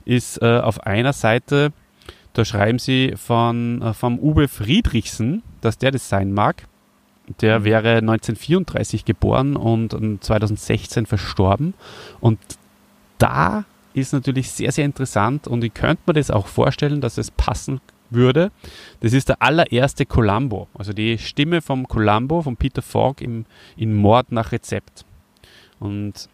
ist 0.05 0.43
auf 0.43 0.81
einer 0.81 1.15
Seite 1.15 1.73
da 2.35 2.45
schreiben 2.45 2.81
sie 2.81 3.15
von, 3.17 3.95
vom 3.95 4.19
Uwe 4.19 4.49
Friedrichsen, 4.49 5.45
dass 5.61 5.79
der 5.79 5.93
das 5.93 6.09
sein 6.09 6.33
mag. 6.33 6.67
Der 7.41 7.65
wäre 7.65 7.97
1934 7.99 9.05
geboren 9.05 9.57
und 9.57 9.93
2016 10.23 11.07
verstorben. 11.07 11.75
Und 12.21 12.39
da 13.19 13.65
ist 13.95 14.13
natürlich 14.13 14.51
sehr, 14.51 14.73
sehr 14.73 14.85
interessant 14.85 15.47
und 15.47 15.65
ich 15.65 15.73
könnte 15.73 16.03
mir 16.07 16.15
das 16.15 16.31
auch 16.31 16.49
vorstellen, 16.49 17.01
dass 17.01 17.17
es 17.17 17.31
passen 17.31 17.81
würde. 18.11 18.51
Das 19.01 19.13
ist 19.13 19.29
der 19.29 19.41
allererste 19.41 20.05
Columbo, 20.05 20.69
also 20.75 20.93
die 20.93 21.19
Stimme 21.19 21.63
vom 21.63 21.89
Columbo, 21.89 22.43
von 22.43 22.57
Peter 22.57 22.83
Falk 22.83 23.21
im, 23.21 23.47
in 23.77 23.95
Mord 23.95 24.33
nach 24.33 24.53
Rezept. 24.53 25.05
Und 25.81 26.29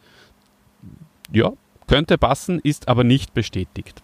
ja, 1.33 1.53
könnte 1.87 2.19
passen, 2.19 2.61
ist 2.61 2.89
aber 2.89 3.05
nicht 3.05 3.35
bestätigt. 3.35 4.03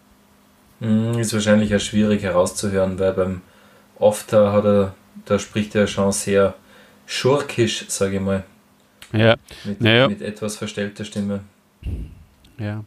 Hm, 0.81 1.19
ist 1.19 1.33
wahrscheinlich 1.33 1.71
ja 1.71 1.79
schwierig 1.79 2.23
herauszuhören, 2.23 2.99
weil 2.99 3.13
beim 3.13 3.41
Ofter 3.99 4.53
hat 4.53 4.65
er, 4.65 4.95
da 5.25 5.39
spricht 5.39 5.75
er 5.75 5.87
schon 5.87 6.13
sehr 6.13 6.55
schurkisch, 7.07 7.87
sage 7.89 8.17
ich 8.17 8.23
mal. 8.23 8.45
Ja. 9.13 9.37
Mit, 9.65 9.81
naja. 9.81 10.09
mit 10.09 10.23
etwas 10.23 10.57
verstellter 10.57 11.05
Stimme. 11.05 11.41
Ja. 12.59 12.85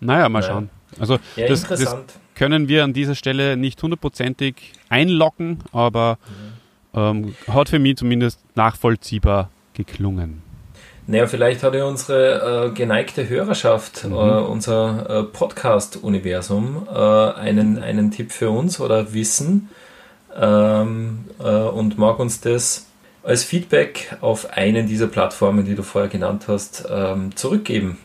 Naja, 0.00 0.28
mal 0.28 0.42
schauen. 0.42 0.70
Also 0.98 1.18
ja, 1.36 1.48
das, 1.48 1.64
das, 1.64 1.96
können 2.34 2.68
wir 2.68 2.84
an 2.84 2.92
dieser 2.92 3.14
Stelle 3.14 3.56
nicht 3.56 3.82
hundertprozentig 3.82 4.54
einlocken, 4.88 5.58
aber 5.72 6.18
mhm. 6.94 6.98
ähm, 6.98 7.34
hat 7.48 7.68
für 7.68 7.78
mich 7.78 7.96
zumindest 7.96 8.40
nachvollziehbar 8.54 9.50
geklungen. 9.74 10.42
Naja, 11.08 11.26
vielleicht 11.26 11.62
hat 11.62 11.74
ja 11.74 11.84
unsere 11.84 12.66
äh, 12.66 12.70
geneigte 12.74 13.28
Hörerschaft, 13.28 14.04
mhm. 14.04 14.12
äh, 14.12 14.16
unser 14.16 15.08
äh, 15.08 15.22
Podcast-Universum, 15.24 16.86
äh, 16.88 16.98
einen, 16.98 17.78
einen 17.82 18.10
Tipp 18.10 18.30
für 18.30 18.50
uns 18.50 18.78
oder 18.78 19.12
Wissen 19.14 19.70
ähm, 20.38 21.24
äh, 21.40 21.44
und 21.44 21.98
mag 21.98 22.18
uns 22.18 22.40
das 22.40 22.87
als 23.28 23.44
Feedback 23.44 24.16
auf 24.20 24.52
einen 24.52 24.86
dieser 24.86 25.06
Plattformen, 25.06 25.64
die 25.64 25.74
du 25.74 25.82
vorher 25.82 26.08
genannt 26.08 26.44
hast, 26.48 26.86
ähm, 26.90 27.36
zurückgeben. 27.36 27.98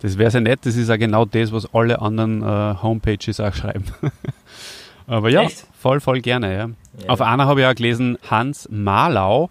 Das 0.00 0.18
wäre 0.18 0.30
sehr 0.30 0.40
nett, 0.40 0.60
das 0.62 0.76
ist 0.76 0.88
ja 0.88 0.96
genau 0.96 1.24
das, 1.24 1.52
was 1.52 1.72
alle 1.74 2.00
anderen 2.00 2.42
äh, 2.42 2.74
Homepages 2.82 3.38
auch 3.38 3.54
schreiben. 3.54 3.84
Aber 5.06 5.28
ja, 5.28 5.42
Echt? 5.42 5.66
voll, 5.78 6.00
voll 6.00 6.20
gerne. 6.20 6.52
Ja. 6.52 6.70
ja. 7.02 7.08
Auf 7.08 7.20
einer 7.20 7.46
habe 7.46 7.60
ich 7.60 7.66
auch 7.66 7.74
gelesen, 7.74 8.18
Hans 8.28 8.68
Malau 8.70 9.50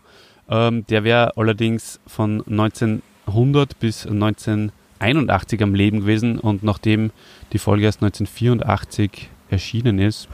ähm, 0.49 0.85
der 0.87 1.03
wäre 1.03 1.37
allerdings 1.37 1.99
von 2.07 2.41
1900 2.47 3.79
bis 3.79 4.05
1981 4.07 5.61
am 5.61 5.75
Leben 5.75 6.01
gewesen 6.01 6.39
und 6.39 6.63
nachdem 6.63 7.11
die 7.53 7.59
Folge 7.59 7.85
erst 7.85 8.01
1984 8.01 9.29
erschienen 9.49 9.99
ist, 9.99 10.27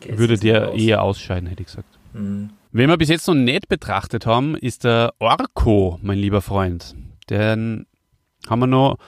Geht's 0.00 0.18
würde 0.18 0.38
der 0.38 0.74
eher 0.74 1.02
ausscheiden, 1.02 1.48
hätte 1.48 1.62
ich 1.62 1.68
gesagt. 1.68 1.88
Mhm. 2.12 2.50
Wen 2.76 2.90
wir 2.90 2.98
bis 2.98 3.08
jetzt 3.08 3.26
noch 3.26 3.34
nicht 3.34 3.70
betrachtet 3.70 4.26
haben, 4.26 4.54
ist 4.54 4.84
der 4.84 5.14
Orko, 5.18 5.98
mein 6.02 6.18
lieber 6.18 6.42
Freund. 6.42 6.94
Den 7.30 7.86
haben 8.46 8.58
wir 8.58 8.66
noch 8.66 8.98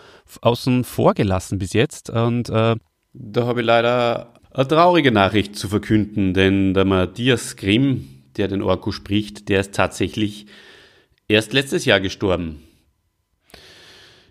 außen 0.41 0.85
vor 0.85 1.13
gelassen 1.13 1.59
bis 1.59 1.75
jetzt 1.75 2.09
und 2.09 2.49
äh, 2.49 2.77
da 3.13 3.47
habe 3.47 3.61
ich 3.61 3.67
leider 3.67 4.33
eine 4.53 4.67
traurige 4.67 5.13
Nachricht 5.13 5.55
zu 5.55 5.69
verkünden, 5.69 6.33
denn 6.33 6.73
der 6.73 6.87
Matthias 6.87 7.57
Grimm, 7.57 8.09
der 8.39 8.49
den 8.49 8.63
Orko 8.63 8.91
spricht, 8.91 9.51
der 9.51 9.61
ist 9.61 9.75
tatsächlich 9.75 10.47
erst 11.29 11.53
letztes 11.53 11.85
Jahr 11.85 12.01
gestorben. 12.01 12.63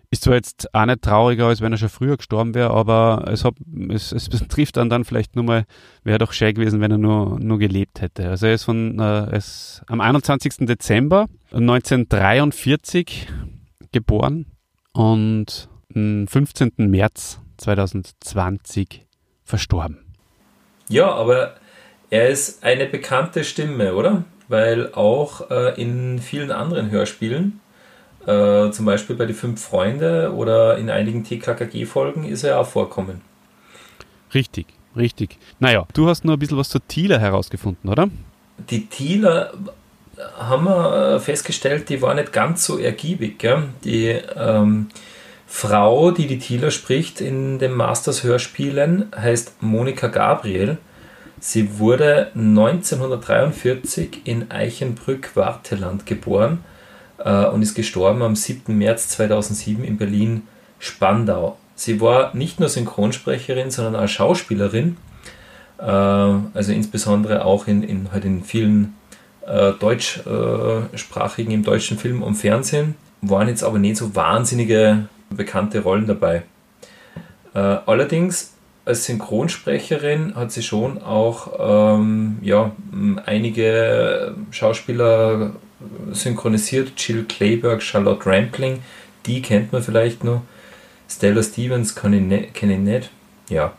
Ist 0.09 0.23
zwar 0.23 0.35
jetzt 0.35 0.73
auch 0.73 0.85
nicht 0.85 1.01
trauriger, 1.01 1.47
als 1.47 1.59
wenn 1.59 1.73
er 1.73 1.77
schon 1.77 1.89
früher 1.89 2.15
gestorben 2.15 2.53
wäre, 2.55 2.71
aber 2.71 3.25
es, 3.27 3.43
hat, 3.43 3.55
es, 3.89 4.13
es 4.13 4.29
trifft 4.47 4.77
dann 4.77 4.89
dann 4.89 5.03
vielleicht 5.03 5.35
nur 5.35 5.43
mal, 5.43 5.65
wäre 6.03 6.17
doch 6.17 6.31
schön 6.31 6.53
gewesen, 6.53 6.79
wenn 6.79 6.91
er 6.91 6.97
nur, 6.97 7.39
nur 7.39 7.59
gelebt 7.59 7.99
hätte. 7.99 8.29
Also 8.29 8.47
er 8.47 8.53
ist 8.53 8.63
von, 8.63 8.99
äh, 8.99 9.35
ist 9.35 9.81
am 9.87 9.99
21. 9.99 10.65
Dezember 10.65 11.27
1943 11.51 13.27
geboren 13.91 14.45
und 14.93 15.69
am 15.93 16.27
15. 16.27 16.71
März 16.77 17.41
2020 17.57 19.05
verstorben. 19.43 20.05
Ja, 20.89 21.11
aber 21.11 21.55
er 22.09 22.29
ist 22.29 22.63
eine 22.63 22.85
bekannte 22.85 23.43
Stimme, 23.43 23.93
oder? 23.95 24.23
Weil 24.47 24.93
auch 24.93 25.51
äh, 25.51 25.81
in 25.81 26.19
vielen 26.19 26.51
anderen 26.51 26.91
Hörspielen, 26.91 27.59
äh, 28.27 28.71
zum 28.71 28.85
Beispiel 28.85 29.15
bei 29.15 29.25
die 29.25 29.33
Fünf 29.33 29.63
Freunde 29.63 30.33
oder 30.35 30.77
in 30.77 30.89
einigen 30.89 31.23
TKKG-Folgen, 31.23 32.25
ist 32.25 32.43
er 32.43 32.59
auch 32.59 32.67
vorkommen. 32.67 33.21
Richtig, 34.33 34.67
richtig. 34.95 35.37
Naja, 35.59 35.87
du 35.93 36.07
hast 36.07 36.25
nur 36.25 36.35
ein 36.35 36.39
bisschen 36.39 36.57
was 36.57 36.69
zur 36.69 36.85
Thieler 36.87 37.19
herausgefunden, 37.19 37.89
oder? 37.89 38.09
Die 38.69 38.87
Thieler 38.87 39.53
haben 40.37 40.65
wir 40.65 41.15
äh, 41.15 41.19
festgestellt, 41.19 41.89
die 41.89 42.01
war 42.01 42.13
nicht 42.13 42.33
ganz 42.33 42.65
so 42.65 42.77
ergiebig. 42.77 43.39
Gell? 43.39 43.63
Die 43.83 44.07
ähm, 44.35 44.89
Frau, 45.45 46.11
die 46.11 46.27
die 46.27 46.39
Thieler 46.39 46.71
spricht 46.71 47.21
in 47.21 47.59
den 47.59 47.73
Masters-Hörspielen, 47.73 49.11
heißt 49.15 49.61
Monika 49.61 50.07
Gabriel 50.07 50.77
Sie 51.39 51.77
wurde 51.77 52.31
1943 52.33 54.21
in 54.23 54.49
Eichenbrück-Warteland 54.49 56.07
geboren 56.07 56.63
äh, 56.63 56.76
und 57.23 57.61
ist 57.61 57.73
gestorben 57.73 58.21
am 58.21 58.35
7. 58.35 58.77
März 58.77 59.09
2007 59.09 59.83
in 59.83 59.97
Berlin-Spandau. 59.97 61.57
Sie 61.77 62.01
war 62.01 62.35
nicht 62.35 62.59
nur 62.59 62.69
Synchronsprecherin, 62.69 63.69
sondern 63.69 63.95
auch 63.95 64.07
Schauspielerin, 64.07 64.97
äh, 65.77 65.83
also 65.83 66.71
insbesondere 66.71 67.45
auch 67.45 67.67
in, 67.67 67.83
in, 67.83 68.11
halt 68.11 68.25
in 68.25 68.43
vielen 68.43 68.95
äh, 69.45 69.73
deutschsprachigen, 69.73 71.51
im 71.51 71.63
deutschen 71.63 71.99
Film 71.99 72.23
und 72.23 72.33
Fernsehen, 72.33 72.95
waren 73.21 73.47
jetzt 73.47 73.63
aber 73.63 73.77
nicht 73.77 73.97
so 73.97 74.15
wahnsinnige 74.15 75.07
bekannte 75.29 75.81
Rollen 75.81 76.07
dabei. 76.07 76.43
Äh, 77.53 77.59
allerdings 77.59 78.53
als 78.85 79.05
Synchronsprecherin 79.05 80.35
hat 80.35 80.51
sie 80.51 80.63
schon 80.63 81.01
auch 81.03 81.97
ähm, 81.99 82.39
ja, 82.41 82.71
einige 83.25 84.33
Schauspieler 84.49 85.51
synchronisiert. 86.11 86.91
Jill 86.97 87.25
Clayburgh, 87.25 87.81
Charlotte 87.81 88.25
Rampling, 88.25 88.81
die 89.25 89.41
kennt 89.41 89.71
man 89.71 89.81
vielleicht 89.81 90.23
noch. 90.23 90.41
Stella 91.09 91.41
Stevens 91.41 91.95
kenne 91.95 92.17
ich, 92.17 92.23
ne, 92.23 92.47
kenn 92.53 92.69
ich 92.69 92.79
nicht. 92.79 93.09
Ja. 93.49 93.73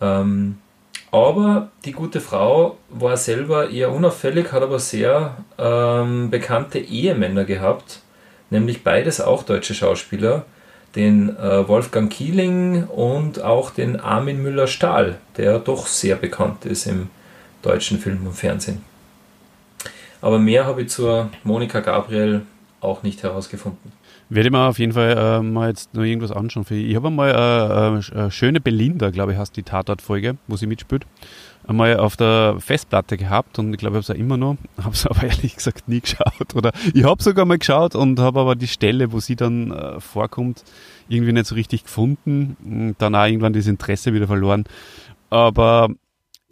Ähm, 0.00 0.58
aber 1.12 1.70
die 1.84 1.92
gute 1.92 2.20
Frau 2.20 2.78
war 2.90 3.16
selber 3.16 3.70
eher 3.70 3.92
unauffällig, 3.92 4.52
hat 4.52 4.62
aber 4.62 4.78
sehr 4.78 5.36
ähm, 5.56 6.30
bekannte 6.30 6.78
Ehemänner 6.78 7.44
gehabt, 7.44 8.00
nämlich 8.50 8.82
beides 8.82 9.20
auch 9.20 9.44
deutsche 9.44 9.74
Schauspieler 9.74 10.44
den 10.96 11.36
äh, 11.36 11.68
Wolfgang 11.68 12.10
Kieling 12.10 12.84
und 12.84 13.42
auch 13.42 13.70
den 13.70 14.00
Armin 14.00 14.42
Müller-Stahl, 14.42 15.18
der 15.36 15.58
doch 15.58 15.86
sehr 15.86 16.16
bekannt 16.16 16.64
ist 16.64 16.86
im 16.86 17.10
deutschen 17.62 17.98
Film 17.98 18.26
und 18.26 18.32
Fernsehen. 18.32 18.82
Aber 20.26 20.40
mehr 20.40 20.66
habe 20.66 20.82
ich 20.82 20.88
zur 20.88 21.30
Monika 21.44 21.78
Gabriel 21.78 22.42
auch 22.80 23.04
nicht 23.04 23.22
herausgefunden. 23.22 23.92
Werde 24.28 24.48
ich 24.48 24.52
mir 24.52 24.66
auf 24.66 24.80
jeden 24.80 24.90
Fall 24.90 25.16
äh, 25.16 25.40
mal 25.40 25.68
jetzt 25.68 25.94
noch 25.94 26.02
irgendwas 26.02 26.32
anschauen. 26.32 26.64
Für 26.64 26.74
ich 26.74 26.96
habe 26.96 27.06
einmal 27.06 28.02
äh, 28.12 28.18
äh, 28.18 28.30
schöne 28.32 28.60
Belinda, 28.60 29.10
glaube 29.10 29.30
ich, 29.30 29.38
heißt 29.38 29.56
die 29.56 29.62
Tatortfolge, 29.62 30.36
wo 30.48 30.56
sie 30.56 30.66
mitspielt, 30.66 31.06
einmal 31.68 31.96
auf 31.98 32.16
der 32.16 32.56
Festplatte 32.58 33.16
gehabt 33.16 33.60
und 33.60 33.72
ich 33.72 33.78
glaube, 33.78 34.00
ich 34.00 34.08
habe 34.08 34.14
es 34.14 34.18
immer 34.18 34.36
noch, 34.36 34.56
habe 34.82 34.94
es 34.94 35.06
aber 35.06 35.22
ehrlich 35.22 35.54
gesagt 35.54 35.88
nie 35.88 36.00
geschaut. 36.00 36.56
Oder 36.56 36.72
ich 36.92 37.04
habe 37.04 37.22
sogar 37.22 37.44
mal 37.44 37.58
geschaut 37.58 37.94
und 37.94 38.18
habe 38.18 38.40
aber 38.40 38.56
die 38.56 38.66
Stelle, 38.66 39.12
wo 39.12 39.20
sie 39.20 39.36
dann 39.36 39.70
äh, 39.70 40.00
vorkommt, 40.00 40.64
irgendwie 41.08 41.34
nicht 41.34 41.46
so 41.46 41.54
richtig 41.54 41.84
gefunden. 41.84 42.56
Und 42.64 42.96
dann 42.98 43.14
auch 43.14 43.26
irgendwann 43.26 43.52
das 43.52 43.68
Interesse 43.68 44.12
wieder 44.12 44.26
verloren. 44.26 44.64
Aber 45.30 45.90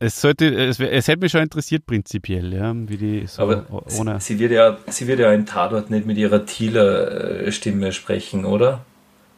es 0.04 0.20
sollte, 0.20 0.54
es, 0.54 0.78
es 0.80 1.08
hätte 1.08 1.20
mich 1.20 1.32
schon 1.32 1.42
interessiert 1.42 1.86
prinzipiell, 1.86 2.52
ja, 2.52 2.74
wie 2.74 2.96
die 2.96 3.26
so 3.26 3.42
Aber 3.42 3.64
ohne. 3.98 4.20
Sie, 4.20 4.34
sie, 4.34 4.38
wird 4.38 4.52
ja, 4.52 4.76
sie 4.88 5.06
wird 5.06 5.20
ja 5.20 5.32
im 5.32 5.46
Tatort 5.46 5.90
nicht 5.90 6.06
mit 6.06 6.18
ihrer 6.18 6.44
Thieler-Stimme 6.44 7.92
sprechen, 7.92 8.44
oder? 8.44 8.84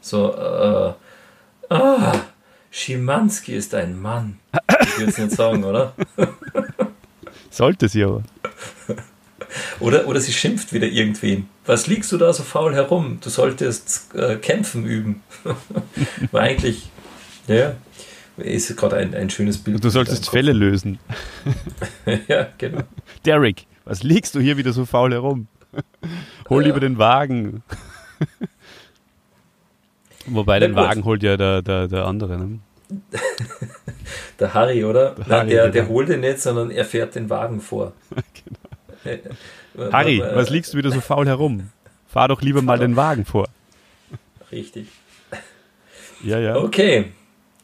So, 0.00 0.35
äh, 0.35 0.92
ah, 1.73 2.12
Schimanski 2.70 3.54
ist 3.54 3.75
ein 3.75 4.00
Mann. 4.00 4.38
Ich 4.82 4.99
würde 4.99 5.11
es 5.11 5.18
nicht 5.18 5.32
sagen, 5.32 5.62
oder? 5.62 5.94
Sollte 7.50 7.88
sie 7.88 8.02
aber. 8.04 8.23
Oder, 9.80 10.06
oder 10.06 10.20
sie 10.20 10.32
schimpft 10.32 10.73
wieder 10.73 10.87
irgendwen. 10.87 11.49
Was 11.64 11.87
liegst 11.87 12.12
du 12.12 12.18
da 12.18 12.32
so 12.32 12.42
faul 12.42 12.75
herum? 12.75 13.18
Du 13.23 13.30
solltest 13.30 14.14
äh, 14.14 14.37
kämpfen 14.37 14.85
üben. 14.85 15.23
War 16.32 16.42
eigentlich, 16.42 16.90
ja, 17.46 17.76
ist 18.36 18.76
gerade 18.76 18.96
ein, 18.96 19.14
ein 19.14 19.30
schönes 19.30 19.58
Bild. 19.58 19.82
Du 19.82 19.90
solltest 19.90 20.30
Fälle 20.30 20.52
lösen. 20.52 20.98
ja, 22.28 22.48
genau. 22.58 22.82
Derek, 23.24 23.66
was 23.84 24.02
liegst 24.02 24.34
du 24.34 24.40
hier 24.40 24.56
wieder 24.56 24.72
so 24.72 24.84
faul 24.84 25.12
herum? 25.12 25.48
Hol 26.48 26.64
lieber 26.64 26.80
den 26.80 26.98
Wagen. 26.98 27.62
Wobei 30.26 30.58
den 30.58 30.74
Wagen 30.74 31.04
holt 31.04 31.22
ja 31.22 31.36
der, 31.36 31.62
der, 31.62 31.88
der 31.88 32.04
andere. 32.06 32.38
Ne? 32.38 32.58
der 34.40 34.54
Harry, 34.54 34.84
oder? 34.84 35.10
Der, 35.14 35.26
Harry, 35.26 35.50
der, 35.50 35.68
der, 35.70 35.88
holt 35.88 36.08
den 36.08 36.20
nicht, 36.20 36.40
sondern 36.40 36.70
er 36.70 36.84
fährt 36.84 37.14
den 37.14 37.30
Wagen 37.30 37.60
vor. 37.60 37.92
genau. 39.04 39.92
Harry, 39.92 40.20
was 40.20 40.50
liegst 40.50 40.72
du 40.72 40.78
wieder 40.78 40.90
so 40.90 41.00
faul 41.00 41.26
herum? 41.26 41.70
Fahr 42.08 42.28
doch 42.28 42.42
lieber 42.42 42.62
mal 42.62 42.78
den 42.78 42.96
Wagen 42.96 43.24
vor. 43.24 43.48
Richtig. 44.50 44.88
Ja, 46.22 46.38
ja. 46.38 46.56
Okay. 46.56 47.12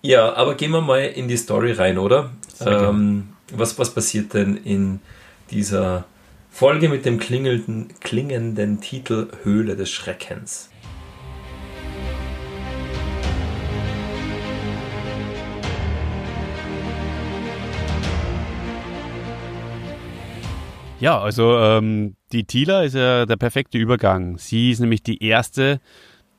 Ja, 0.04 0.34
aber 0.34 0.56
gehen 0.56 0.72
wir 0.72 0.80
mal 0.80 1.04
in 1.04 1.28
die 1.28 1.36
Story 1.36 1.70
rein, 1.70 1.96
oder? 1.96 2.32
Ähm, 2.66 3.28
was, 3.52 3.78
was 3.78 3.94
passiert 3.94 4.34
denn 4.34 4.56
in 4.56 4.98
dieser 5.52 6.06
Folge 6.50 6.88
mit 6.88 7.04
dem 7.04 7.20
klingenden, 7.20 7.86
klingenden 8.00 8.80
Titel 8.80 9.28
Höhle 9.44 9.76
des 9.76 9.90
Schreckens? 9.90 10.70
Ja, 20.98 21.20
also 21.20 21.56
ähm, 21.58 22.16
die 22.32 22.42
Tila 22.42 22.82
ist 22.82 22.96
ja 22.96 23.24
der 23.24 23.36
perfekte 23.36 23.78
Übergang. 23.78 24.36
Sie 24.36 24.72
ist 24.72 24.80
nämlich 24.80 25.04
die 25.04 25.22
erste, 25.24 25.80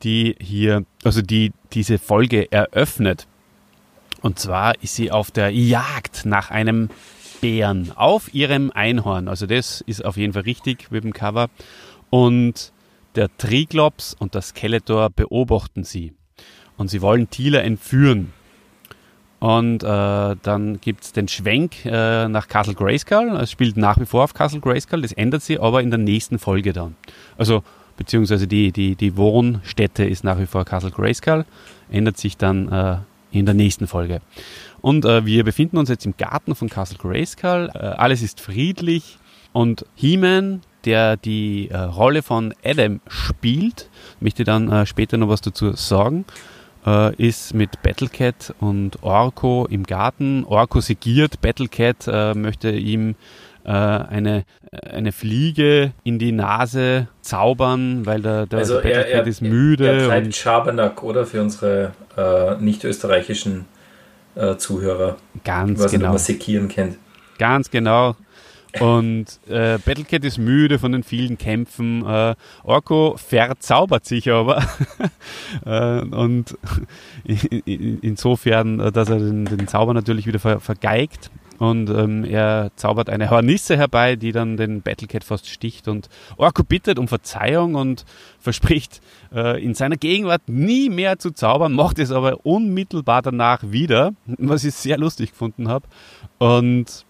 die 0.04 0.36
hier, 0.42 0.84
also 1.06 1.22
die 1.22 1.54
diese 1.72 1.98
Folge 1.98 2.52
eröffnet. 2.52 3.26
Und 4.24 4.40
zwar 4.40 4.82
ist 4.82 4.96
sie 4.96 5.12
auf 5.12 5.32
der 5.32 5.52
Jagd 5.52 6.26
nach 6.26 6.50
einem 6.50 6.90
Bären 7.42 7.92
auf 7.94 8.34
ihrem 8.34 8.72
Einhorn. 8.74 9.28
Also 9.28 9.46
das 9.46 9.82
ist 9.82 10.04
auf 10.04 10.16
jeden 10.16 10.32
Fall 10.32 10.44
richtig 10.44 10.90
mit 10.92 11.04
dem 11.04 11.12
Cover. 11.12 11.50
Und 12.10 12.72
der 13.16 13.36
Triglops 13.38 14.16
und 14.18 14.34
der 14.34 14.42
Skeletor 14.42 15.10
beobachten 15.10 15.84
sie. 15.84 16.14
Und 16.78 16.88
sie 16.88 17.02
wollen 17.02 17.30
Tila 17.30 17.60
entführen. 17.60 18.32
Und 19.42 19.84
äh, 19.84 20.36
dann 20.42 20.80
gibt 20.80 21.04
es 21.04 21.12
den 21.12 21.28
Schwenk 21.28 21.86
äh, 21.86 22.30
nach 22.30 22.48
Castle 22.48 22.76
Grayskull. 22.76 23.38
Es 23.42 23.52
spielt 23.52 23.76
nach 23.76 24.00
wie 24.00 24.06
vor 24.06 24.24
auf 24.24 24.34
Castle 24.34 24.62
Grayskull. 24.62 25.02
Das 25.02 25.12
ändert 25.12 25.42
sich 25.42 25.62
aber 25.62 25.82
in 25.82 25.90
der 25.90 26.00
nächsten 26.00 26.40
Folge 26.40 26.72
dann. 26.72 26.96
Also, 27.38 27.62
beziehungsweise 27.98 28.48
die, 28.48 28.72
die, 28.72 28.96
die 28.96 29.18
Wohnstätte 29.18 30.06
ist 30.06 30.24
nach 30.24 30.40
wie 30.40 30.46
vor 30.46 30.64
Castle 30.64 30.92
Grayskull. 30.92 31.44
Ändert 31.92 32.18
sich 32.18 32.38
dann 32.38 32.72
äh, 32.72 32.98
in 33.34 33.46
der 33.46 33.56
nächsten 33.56 33.88
Folge. 33.88 34.22
Und 34.82 35.06
äh, 35.06 35.26
wir 35.26 35.44
befinden 35.44 35.78
uns 35.78 35.90
jetzt 35.90 36.06
im 36.06 36.16
Garten 36.18 36.56
von 36.56 36.70
Castle 36.70 36.98
Grayskull. 36.98 37.70
Äh, 37.74 37.78
alles 37.78 38.22
ist 38.22 38.40
friedlich. 38.40 39.18
Und 39.52 39.86
He-Man, 39.96 40.62
der 40.86 41.18
die 41.18 41.70
äh, 41.70 41.78
Rolle 41.78 42.22
von 42.22 42.54
Adam 42.64 43.02
spielt, 43.08 43.90
möchte 44.20 44.44
dann 44.44 44.72
äh, 44.72 44.86
später 44.86 45.18
noch 45.18 45.30
was 45.30 45.42
dazu 45.42 45.74
sagen 45.74 46.26
äh, 46.86 47.16
ist 47.16 47.54
mit 47.54 47.82
Battlecat 47.82 48.54
und 48.60 49.02
Orko 49.04 49.68
im 49.70 49.84
Garten. 49.84 50.46
Orko 50.46 50.82
segiert, 50.82 51.42
Battlecat 51.42 52.08
äh, 52.08 52.34
möchte 52.34 52.72
ihm 52.72 53.16
äh, 53.66 53.70
eine, 53.70 54.44
eine 54.72 55.12
Fliege 55.12 55.94
in 56.04 56.20
die 56.20 56.32
Nase 56.32 57.08
zaubern, 57.22 58.06
weil 58.06 58.22
der, 58.22 58.46
der 58.46 58.60
also 58.60 58.76
Battlecat 58.76 59.06
er, 59.06 59.12
er, 59.12 59.28
ist 59.28 59.42
müde. 59.42 59.88
Er 59.88 60.08
treibt 60.08 60.36
Schabernack, 60.36 61.04
oder? 61.04 61.26
Für 61.26 61.42
unsere 61.42 61.92
äh, 62.18 62.62
nicht 62.62 62.84
österreichischen 62.84 63.66
äh, 64.36 64.56
Zuhörer. 64.58 65.18
Ganz 65.44 65.80
was 65.80 65.92
genau. 65.92 66.06
Was 66.08 66.12
man 66.12 66.20
segieren 66.20 66.68
kennt. 66.68 66.98
Ganz 67.38 67.72
genau. 67.72 68.16
Und 68.80 69.26
äh, 69.48 69.78
Battlecat 69.78 70.26
ist 70.26 70.40
müde 70.40 70.80
von 70.80 70.92
den 70.92 71.04
vielen 71.04 71.38
Kämpfen. 71.38 72.06
Äh, 72.06 72.36
Orko 72.64 73.16
verzaubert 73.18 74.06
sich 74.06 74.32
aber. 74.32 74.64
äh, 75.66 76.02
und 76.02 76.58
in, 77.24 78.00
insofern, 78.02 78.80
äh, 78.80 78.92
dass 78.92 79.10
er 79.10 79.20
den, 79.20 79.46
den, 79.46 79.68
Zauber 79.68 79.94
natürlich 79.94 80.26
wieder 80.26 80.40
ver, 80.40 80.60
vergeigt. 80.60 81.30
Und 81.60 81.90
ähm, 81.90 82.26
er 82.26 82.72
zaubert 82.76 83.10
eine 83.10 83.30
Hornisse 83.30 83.78
herbei, 83.78 84.16
die 84.16 84.32
dann 84.32 84.58
den 84.58 84.82
Battlecat 84.82 85.24
fast 85.24 85.48
sticht. 85.48 85.88
Und 85.88 86.10
Orko 86.38 86.64
bittet 86.64 87.00
um 87.00 87.08
Verzeihung 87.08 87.76
und 87.76 88.06
verspricht, 88.40 89.02
äh, 89.34 89.64
in 89.64 89.74
seiner 89.74 89.98
Gegenwart 89.98 90.42
nie 90.48 90.90
mehr 90.90 91.20
zu 91.20 91.32
zaubern, 91.32 91.74
macht 91.74 92.00
es 92.00 92.12
aber 92.12 92.46
unmittelbar 92.46 93.22
danach 93.22 93.64
wieder, 93.64 94.14
was 94.26 94.64
ich 94.64 94.74
sehr 94.74 94.98
lustig 94.98 95.32
gefunden 95.32 95.68
habe. 95.68 95.88
Und 96.40 97.06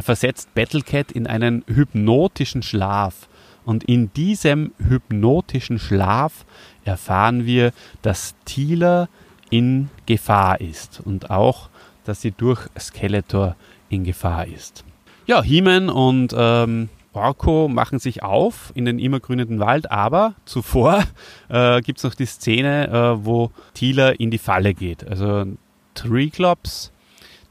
versetzt 0.00 0.54
Battlecat 0.54 1.12
in 1.12 1.26
einen 1.26 1.64
hypnotischen 1.66 2.62
Schlaf. 2.62 3.28
Und 3.64 3.84
in 3.84 4.12
diesem 4.14 4.72
hypnotischen 4.78 5.78
Schlaf 5.78 6.44
erfahren 6.84 7.46
wir, 7.46 7.72
dass 8.00 8.34
Tila 8.44 9.08
in 9.50 9.90
Gefahr 10.06 10.60
ist 10.60 11.00
und 11.04 11.30
auch, 11.30 11.68
dass 12.04 12.22
sie 12.22 12.32
durch 12.32 12.66
Skeletor 12.78 13.54
in 13.92 14.04
Gefahr 14.04 14.46
ist. 14.46 14.84
Ja, 15.26 15.42
He-Man 15.42 15.88
und 15.88 16.34
ähm, 16.36 16.88
Orko 17.12 17.68
machen 17.68 17.98
sich 17.98 18.22
auf 18.22 18.72
in 18.74 18.84
den 18.84 18.98
immergrünenden 18.98 19.60
Wald, 19.60 19.90
aber 19.90 20.34
zuvor 20.44 21.04
äh, 21.48 21.80
gibt 21.82 21.98
es 21.98 22.04
noch 22.04 22.14
die 22.14 22.26
Szene, 22.26 22.88
äh, 22.88 23.24
wo 23.24 23.50
Tila 23.74 24.10
in 24.10 24.30
die 24.30 24.38
Falle 24.38 24.74
geht. 24.74 25.06
Also 25.06 25.44
Triclops 25.94 26.92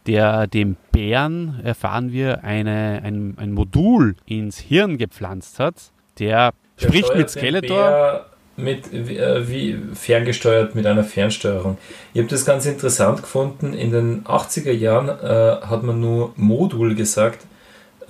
der 0.08 0.48
dem 0.48 0.78
Bären, 0.92 1.60
erfahren 1.64 2.12
wir, 2.12 2.44
eine, 2.44 3.02
ein, 3.04 3.36
ein 3.38 3.52
Modul 3.52 4.16
ins 4.26 4.58
Hirn 4.60 4.98
gepflanzt 4.98 5.60
hat. 5.60 5.76
Der, 6.20 6.54
der 6.80 6.88
spricht 6.88 7.16
mit 7.16 7.30
Skeletor. 7.30 8.26
Mit, 8.58 8.94
äh, 8.94 9.48
wie 9.48 9.78
ferngesteuert 9.94 10.76
mit 10.76 10.86
einer 10.86 11.04
Fernsteuerung. 11.04 11.78
Ich 12.14 12.20
habe 12.20 12.30
das 12.30 12.46
ganz 12.46 12.66
interessant 12.66 13.22
gefunden. 13.22 13.74
In 13.74 13.92
den 13.92 14.24
80er 14.26 14.72
Jahren 14.72 15.10
äh, 15.10 15.66
hat 15.66 15.84
man 15.84 16.00
nur 16.00 16.34
Modul 16.36 16.96
gesagt. 16.96 17.46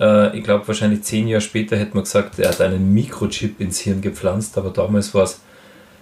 Äh, 0.00 0.36
ich 0.36 0.44
glaube, 0.44 0.66
wahrscheinlich 0.66 1.02
zehn 1.02 1.28
Jahre 1.28 1.40
später 1.40 1.76
hätte 1.76 1.94
man 1.94 2.04
gesagt, 2.04 2.38
er 2.38 2.50
hat 2.50 2.60
einen 2.60 2.92
Mikrochip 2.92 3.60
ins 3.60 3.80
Hirn 3.80 4.00
gepflanzt, 4.00 4.58
aber 4.58 4.70
damals 4.70 5.14
war 5.14 5.24
es 5.24 5.40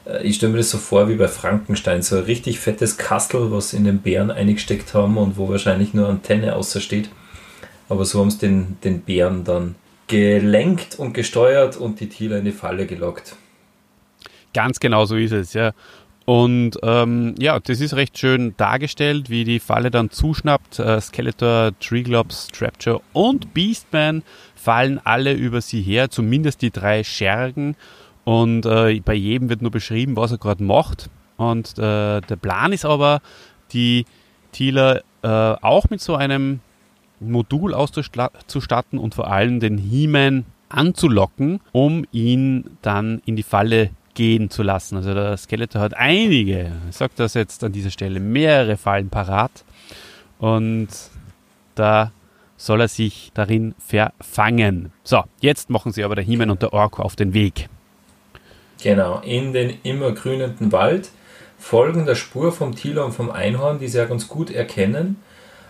äh, 0.06 0.22
ich 0.22 0.36
stelle 0.36 0.52
mir 0.52 0.58
das 0.58 0.70
so 0.70 0.78
vor 0.78 1.08
wie 1.08 1.16
bei 1.16 1.28
Frankenstein, 1.28 2.02
so 2.02 2.16
ein 2.16 2.24
richtig 2.24 2.60
fettes 2.60 2.96
Kastel, 2.96 3.52
was 3.52 3.72
in 3.72 3.84
den 3.84 3.98
Bären 3.98 4.30
eingesteckt 4.30 4.94
haben 4.94 5.16
und 5.16 5.36
wo 5.36 5.48
wahrscheinlich 5.48 5.94
nur 5.94 6.08
Antenne 6.08 6.56
außer 6.56 6.80
steht. 6.80 7.10
Aber 7.88 8.04
so 8.04 8.20
haben 8.20 8.30
sie 8.30 8.38
den, 8.38 8.78
den 8.84 9.00
Bären 9.00 9.44
dann 9.44 9.74
gelenkt 10.06 10.98
und 10.98 11.12
gesteuert 11.12 11.76
und 11.76 12.00
die 12.00 12.08
Tiere 12.08 12.38
in 12.38 12.44
die 12.44 12.52
Falle 12.52 12.86
gelockt. 12.86 13.36
Ganz 14.52 14.80
genau 14.80 15.04
so 15.04 15.16
ist 15.16 15.32
es, 15.32 15.52
ja. 15.54 15.72
Und 16.26 16.78
ähm, 16.82 17.34
ja, 17.38 17.58
das 17.58 17.80
ist 17.80 17.94
recht 17.94 18.16
schön 18.18 18.54
dargestellt, 18.56 19.30
wie 19.30 19.44
die 19.44 19.58
Falle 19.58 19.90
dann 19.90 20.10
zuschnappt. 20.10 20.78
Äh, 20.78 21.00
Skeletor, 21.00 21.72
Triglops, 21.80 22.48
Trapjaw 22.48 23.00
und 23.12 23.52
Beastman 23.52 24.22
fallen 24.54 25.00
alle 25.02 25.32
über 25.32 25.60
sie 25.60 25.82
her, 25.82 26.10
zumindest 26.10 26.62
die 26.62 26.70
drei 26.70 27.02
Schergen. 27.02 27.74
Und 28.24 28.66
äh, 28.66 29.00
bei 29.00 29.14
jedem 29.14 29.48
wird 29.48 29.62
nur 29.62 29.70
beschrieben, 29.72 30.14
was 30.16 30.30
er 30.30 30.38
gerade 30.38 30.62
macht. 30.62 31.10
Und 31.36 31.78
äh, 31.78 32.20
der 32.20 32.36
Plan 32.40 32.72
ist 32.72 32.84
aber, 32.84 33.22
die 33.72 34.04
Thieler 34.52 35.02
äh, 35.22 35.28
auch 35.28 35.90
mit 35.90 36.00
so 36.00 36.14
einem 36.14 36.60
Modul 37.18 37.74
auszustatten 37.74 38.98
und 38.98 39.14
vor 39.14 39.30
allem 39.30 39.58
den 39.58 39.78
He-Man 39.78 40.44
anzulocken, 40.68 41.60
um 41.72 42.04
ihn 42.12 42.76
dann 42.82 43.20
in 43.24 43.36
die 43.36 43.42
Falle 43.42 43.90
gehen 44.20 44.50
zu 44.50 44.62
lassen. 44.62 44.96
Also 44.96 45.14
der 45.14 45.34
Skeletor 45.38 45.80
hat 45.80 45.94
einige, 45.96 46.72
ich 46.90 46.96
sage 46.96 47.12
das 47.16 47.32
jetzt 47.32 47.64
an 47.64 47.72
dieser 47.72 47.88
Stelle, 47.88 48.20
mehrere 48.20 48.76
Fallen 48.76 49.08
parat 49.08 49.64
und 50.38 50.88
da 51.74 52.12
soll 52.58 52.82
er 52.82 52.88
sich 52.88 53.30
darin 53.32 53.74
verfangen. 53.78 54.92
So, 55.04 55.24
jetzt 55.40 55.70
machen 55.70 55.92
sie 55.92 56.04
aber 56.04 56.16
der 56.16 56.24
Himen 56.24 56.50
und 56.50 56.60
der 56.60 56.74
Orko 56.74 57.00
auf 57.00 57.16
den 57.16 57.32
Weg. 57.32 57.70
Genau, 58.82 59.20
in 59.20 59.54
den 59.54 59.78
immergrünenden 59.84 60.70
Wald, 60.70 61.08
folgen 61.58 62.04
der 62.04 62.14
Spur 62.14 62.52
vom 62.52 62.76
Tiler 62.76 63.06
und 63.06 63.12
vom 63.12 63.30
Einhorn, 63.30 63.78
die 63.78 63.88
sie 63.88 63.96
ja 63.96 64.04
ganz 64.04 64.28
gut 64.28 64.50
erkennen. 64.50 65.16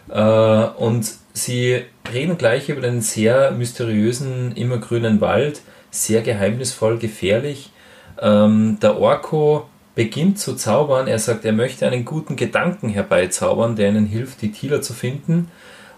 Äh, 0.09 0.21
und 0.21 1.09
sie 1.35 1.85
reden 2.13 2.37
gleich 2.37 2.69
über 2.69 2.81
den 2.81 3.01
sehr 3.01 3.53
mysteriösen 3.53 4.57
immergrünen 4.57 5.21
Wald, 5.21 5.63
sehr 5.93 6.23
geheimnisvoll, 6.23 6.99
gefährlich. 6.99 7.71
Ähm, 8.21 8.79
der 8.81 8.99
Orko 8.99 9.67
beginnt 9.95 10.39
zu 10.39 10.55
zaubern. 10.55 11.07
Er 11.07 11.19
sagt, 11.19 11.45
er 11.45 11.53
möchte 11.53 11.87
einen 11.87 12.05
guten 12.05 12.37
Gedanken 12.37 12.89
herbeizaubern, 12.89 13.77
der 13.77 13.91
ihnen 13.91 14.07
hilft, 14.07 14.43
die 14.43 14.53
Tieler 14.53 14.83
zu 14.83 14.93
finden. 14.93 15.51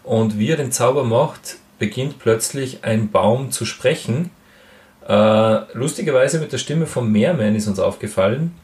Und 0.04 0.38
wie 0.38 0.50
er 0.50 0.56
den 0.56 0.72
Zauber 0.72 1.04
macht, 1.04 1.58
beginnt 1.78 2.18
plötzlich 2.18 2.84
ein 2.84 3.10
Baum 3.10 3.50
zu 3.50 3.64
sprechen. 3.64 4.30
Äh, 5.06 5.58
lustigerweise 5.74 6.38
mit 6.38 6.52
der 6.52 6.58
Stimme 6.58 6.86
vom 6.86 7.10
Meerman 7.10 7.54
ist 7.54 7.68
uns 7.68 7.78
aufgefallen. 7.80 8.54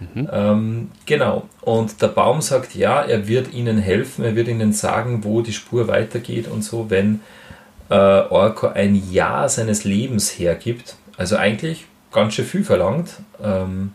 Mhm. 0.00 0.28
Ähm, 0.32 0.90
genau. 1.06 1.48
Und 1.60 2.02
der 2.02 2.08
Baum 2.08 2.40
sagt, 2.40 2.74
ja, 2.74 3.02
er 3.02 3.28
wird 3.28 3.52
ihnen 3.52 3.78
helfen, 3.78 4.24
er 4.24 4.34
wird 4.34 4.48
ihnen 4.48 4.72
sagen, 4.72 5.24
wo 5.24 5.40
die 5.40 5.52
Spur 5.52 5.88
weitergeht 5.88 6.48
und 6.48 6.62
so, 6.62 6.90
wenn 6.90 7.20
äh, 7.90 7.94
Orko 7.94 8.68
ein 8.68 9.10
Jahr 9.10 9.48
seines 9.48 9.84
Lebens 9.84 10.38
hergibt. 10.38 10.96
Also 11.16 11.36
eigentlich 11.36 11.86
ganz 12.14 12.34
schön 12.34 12.46
viel 12.46 12.64
verlangt. 12.64 13.16
Ähm, 13.42 13.92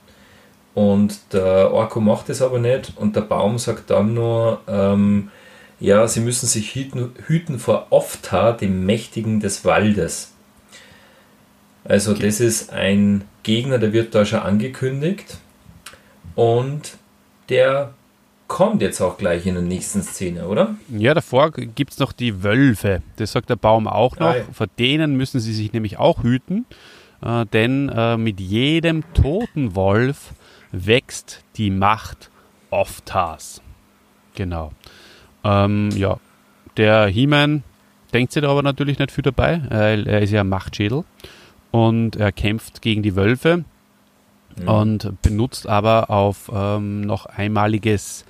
und 0.75 1.33
der 1.33 1.73
Orko 1.73 1.99
macht 1.99 2.29
es 2.29 2.41
aber 2.41 2.59
nicht 2.59 2.93
und 2.95 3.15
der 3.15 3.21
Baum 3.21 3.57
sagt 3.57 3.89
dann 3.89 4.13
nur, 4.13 4.61
ähm, 4.67 5.31
ja, 5.79 6.07
sie 6.07 6.19
müssen 6.19 6.45
sich 6.45 6.75
hüten, 6.75 7.11
hüten 7.25 7.57
vor 7.57 7.87
Ofta, 7.89 8.51
dem 8.51 8.85
Mächtigen 8.85 9.39
des 9.39 9.65
Waldes. 9.65 10.33
Also 11.85 12.11
okay. 12.11 12.27
das 12.27 12.39
ist 12.39 12.71
ein 12.71 13.23
Gegner, 13.43 13.79
der 13.79 13.93
wird 13.93 14.13
da 14.13 14.25
schon 14.25 14.39
angekündigt 14.39 15.37
und 16.35 16.97
der 17.49 17.93
kommt 18.47 18.81
jetzt 18.81 18.99
auch 19.01 19.17
gleich 19.17 19.45
in 19.45 19.53
der 19.53 19.63
nächsten 19.63 20.03
Szene, 20.03 20.47
oder? 20.47 20.75
Ja, 20.89 21.13
davor 21.13 21.51
gibt 21.51 21.93
es 21.93 21.99
noch 21.99 22.11
die 22.11 22.43
Wölfe. 22.43 23.01
Das 23.15 23.31
sagt 23.31 23.49
der 23.49 23.55
Baum 23.55 23.87
auch 23.87 24.17
noch. 24.17 24.27
Ah, 24.27 24.37
ja. 24.37 24.43
Vor 24.51 24.67
denen 24.67 25.15
müssen 25.15 25.39
sie 25.39 25.53
sich 25.53 25.71
nämlich 25.71 25.97
auch 25.97 26.23
hüten, 26.23 26.65
äh, 27.21 27.45
denn 27.47 27.89
äh, 27.89 28.17
mit 28.17 28.39
jedem 28.39 29.03
toten 29.13 29.75
Wolf 29.75 30.33
wächst 30.71 31.43
die 31.57 31.71
Macht 31.71 32.29
Oftas. 32.69 33.61
Genau. 34.35 34.71
Ähm, 35.43 35.89
ja, 35.95 36.19
der 36.77 37.07
He-Man 37.07 37.63
denkt 38.13 38.33
sich 38.33 38.41
da 38.41 38.49
aber 38.49 38.63
natürlich 38.63 38.99
nicht 38.99 39.11
viel 39.11 39.23
dabei. 39.23 39.61
Er, 39.69 40.05
er 40.05 40.21
ist 40.21 40.31
ja 40.31 40.41
ein 40.41 40.49
Machtschädel 40.49 41.03
und 41.71 42.15
er 42.15 42.31
kämpft 42.31 42.81
gegen 42.81 43.03
die 43.03 43.15
Wölfe 43.15 43.63
mhm. 44.57 44.67
und 44.67 45.21
benutzt 45.21 45.67
aber 45.67 46.09
auf 46.09 46.51
ähm, 46.53 47.01
noch 47.01 47.25
einmaliges 47.25 48.25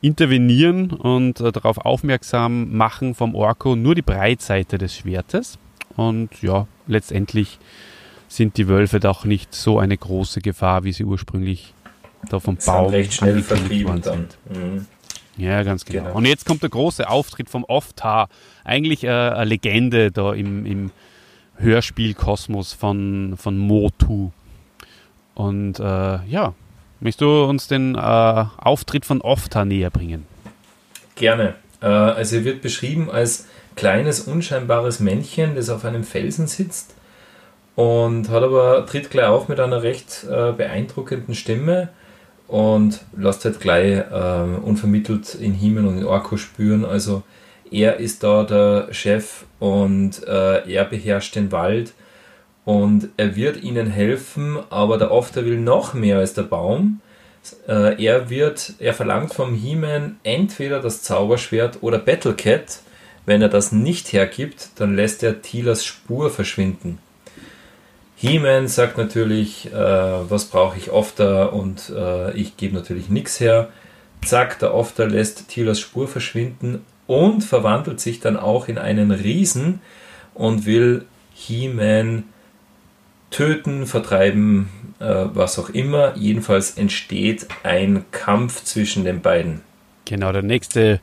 Intervenieren 0.00 0.90
und 0.90 1.40
äh, 1.40 1.50
darauf 1.50 1.78
aufmerksam 1.78 2.76
machen 2.76 3.14
vom 3.14 3.34
Orko 3.34 3.74
nur 3.74 3.94
die 3.94 4.02
Breitseite 4.02 4.76
des 4.76 4.94
Schwertes. 4.94 5.58
Und 5.96 6.42
ja, 6.42 6.66
letztendlich 6.86 7.58
sind 8.36 8.56
die 8.56 8.68
Wölfe 8.68 9.00
doch 9.00 9.24
nicht 9.24 9.54
so 9.54 9.78
eine 9.78 9.96
große 9.96 10.40
Gefahr, 10.40 10.84
wie 10.84 10.92
sie 10.92 11.04
ursprünglich 11.04 11.72
da 12.28 12.40
vom 12.40 12.56
Baum 12.56 12.90
recht 12.90 13.12
schnell 13.12 13.42
vertrieben 13.42 14.00
dann. 14.00 14.28
Mhm. 14.48 14.86
Ja, 15.36 15.62
ganz 15.62 15.84
genau. 15.84 16.04
genau. 16.04 16.16
Und 16.16 16.26
jetzt 16.26 16.46
kommt 16.46 16.62
der 16.62 16.70
große 16.70 17.08
Auftritt 17.08 17.50
vom 17.50 17.64
Oftar. 17.64 18.28
Eigentlich 18.64 19.04
äh, 19.04 19.08
eine 19.08 19.44
Legende 19.44 20.10
da 20.10 20.32
im, 20.32 20.64
im 20.64 20.90
Hörspielkosmos 21.56 22.72
von, 22.72 23.34
von 23.36 23.58
Motu. 23.58 24.30
Und 25.34 25.80
äh, 25.80 25.82
ja, 25.82 26.54
möchtest 27.00 27.20
du 27.20 27.44
uns 27.44 27.68
den 27.68 27.94
äh, 27.94 27.98
Auftritt 27.98 29.04
von 29.04 29.20
Oftar 29.20 29.64
näher 29.64 29.90
bringen? 29.90 30.26
Gerne. 31.16 31.54
Äh, 31.80 31.86
also 31.86 32.36
er 32.36 32.44
wird 32.44 32.62
beschrieben 32.62 33.10
als 33.10 33.46
kleines, 33.74 34.20
unscheinbares 34.20 35.00
Männchen, 35.00 35.56
das 35.56 35.68
auf 35.68 35.84
einem 35.84 36.04
Felsen 36.04 36.46
sitzt 36.46 36.93
und 37.76 38.28
hat 38.28 38.42
aber 38.42 38.86
tritt 38.86 39.10
gleich 39.10 39.26
auf 39.26 39.48
mit 39.48 39.60
einer 39.60 39.82
recht 39.82 40.24
äh, 40.30 40.52
beeindruckenden 40.52 41.34
Stimme 41.34 41.88
und 42.46 43.00
lasst 43.16 43.44
halt 43.44 43.60
gleich 43.60 43.98
äh, 43.98 44.56
unvermittelt 44.62 45.34
in 45.34 45.54
Himmel 45.54 45.86
und 45.86 45.98
in 45.98 46.04
Orko 46.04 46.36
spüren. 46.36 46.84
Also 46.84 47.22
er 47.70 47.96
ist 47.96 48.22
da 48.22 48.44
der 48.44 48.92
Chef 48.92 49.44
und 49.58 50.22
äh, 50.26 50.70
er 50.70 50.84
beherrscht 50.84 51.34
den 51.34 51.50
Wald 51.50 51.92
und 52.64 53.08
er 53.16 53.36
wird 53.36 53.62
ihnen 53.62 53.88
helfen, 53.88 54.58
aber 54.70 54.98
der 54.98 55.10
Ofter 55.10 55.44
will 55.44 55.58
noch 55.58 55.94
mehr 55.94 56.18
als 56.18 56.34
der 56.34 56.42
Baum. 56.42 57.00
Äh, 57.68 58.02
er 58.02 58.30
wird, 58.30 58.74
er 58.78 58.94
verlangt 58.94 59.34
vom 59.34 59.54
He-Man 59.54 60.16
entweder 60.22 60.80
das 60.80 61.02
Zauberschwert 61.02 61.78
oder 61.82 61.98
Battlecat. 61.98 62.80
Wenn 63.26 63.42
er 63.42 63.48
das 63.48 63.72
nicht 63.72 64.12
hergibt, 64.12 64.68
dann 64.76 64.96
lässt 64.96 65.22
er 65.22 65.42
Tilas 65.42 65.84
Spur 65.84 66.30
verschwinden. 66.30 66.98
He-Man 68.24 68.68
sagt 68.68 68.96
natürlich, 68.96 69.70
äh, 69.70 69.74
was 69.74 70.46
brauche 70.46 70.78
ich 70.78 70.90
Ofter 70.90 71.52
und 71.52 71.92
äh, 71.94 72.32
ich 72.32 72.56
gebe 72.56 72.74
natürlich 72.74 73.10
nichts 73.10 73.38
her. 73.38 73.68
Zack, 74.24 74.58
der 74.60 74.72
Ofter 74.72 75.06
lässt 75.06 75.48
Tilas 75.48 75.78
Spur 75.78 76.08
verschwinden 76.08 76.82
und 77.06 77.44
verwandelt 77.44 78.00
sich 78.00 78.20
dann 78.20 78.38
auch 78.38 78.66
in 78.68 78.78
einen 78.78 79.10
Riesen 79.10 79.82
und 80.32 80.64
will 80.64 81.04
He-Man 81.34 82.24
töten, 83.28 83.84
vertreiben, 83.84 84.70
äh, 85.00 85.26
was 85.34 85.58
auch 85.58 85.68
immer. 85.68 86.16
Jedenfalls 86.16 86.78
entsteht 86.78 87.48
ein 87.62 88.06
Kampf 88.10 88.64
zwischen 88.64 89.04
den 89.04 89.20
beiden. 89.20 89.60
Genau, 90.06 90.32
der 90.32 90.42
nächste 90.42 91.00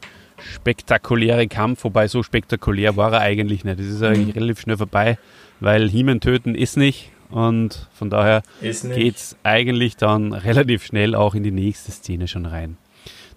spektakuläre 0.55 1.47
Kampf, 1.47 1.83
wobei 1.83 2.07
so 2.07 2.23
spektakulär 2.23 2.97
war 2.97 3.13
er 3.13 3.19
eigentlich 3.19 3.63
nicht. 3.63 3.79
Das 3.79 3.85
ist 3.85 4.01
eigentlich 4.01 4.35
mhm. 4.35 4.41
relativ 4.41 4.61
schnell 4.61 4.77
vorbei, 4.77 5.19
weil 5.61 5.87
He-Man 5.87 6.19
töten 6.19 6.55
ist 6.55 6.75
nicht 6.75 7.11
und 7.29 7.87
von 7.93 8.09
daher 8.09 8.43
geht 8.59 9.15
es 9.15 9.37
eigentlich 9.43 9.95
dann 9.95 10.33
relativ 10.33 10.83
schnell 10.83 11.15
auch 11.15 11.33
in 11.33 11.43
die 11.43 11.51
nächste 11.51 11.91
Szene 11.91 12.27
schon 12.27 12.45
rein. 12.45 12.77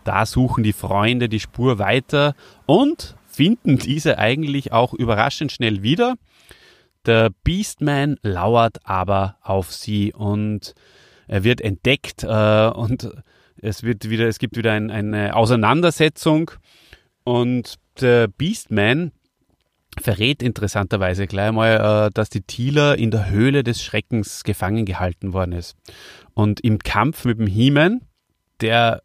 Da 0.03 0.27
suchen 0.27 0.65
die 0.65 0.73
Freunde 0.73 1.29
die 1.29 1.39
Spur 1.39 1.79
weiter 1.79 2.35
und 2.67 3.15
finden 3.27 3.79
diese 3.79 4.19
eigentlich 4.19 4.73
auch 4.73 4.95
überraschend 4.95 5.53
schnell 5.53 5.83
wieder. 5.83 6.17
Der 7.07 7.31
Beastman 7.45 8.17
lauert 8.23 8.79
aber 8.85 9.37
auf 9.43 9.73
sie 9.73 10.13
und 10.13 10.75
er 11.29 11.45
wird 11.45 11.61
entdeckt 11.61 12.25
äh, 12.25 12.69
und 12.69 13.11
es 13.61 13.83
wird 13.83 14.09
wieder, 14.09 14.27
es 14.27 14.39
gibt 14.39 14.57
wieder 14.57 14.73
ein, 14.73 14.91
eine 14.91 15.37
Auseinandersetzung 15.37 16.51
und 17.25 17.75
der 18.01 18.29
Beastman 18.29 19.13
verrät 20.01 20.43
interessanterweise 20.43 21.27
gleich 21.27 21.53
mal, 21.53 22.07
äh, 22.07 22.11
dass 22.13 22.31
die 22.31 22.43
Thieler 22.43 22.99
in 22.99 23.11
der 23.11 23.31
Höhle 23.31 23.63
des 23.63 23.83
Schreckens 23.83 24.45
gefangen 24.45 24.85
gehalten 24.85 25.33
worden 25.33 25.53
ist. 25.53 25.77
Und 26.35 26.61
im 26.61 26.79
Kampf 26.79 27.25
mit 27.25 27.39
dem 27.39 27.47
He-Man, 27.47 28.03
der 28.61 29.03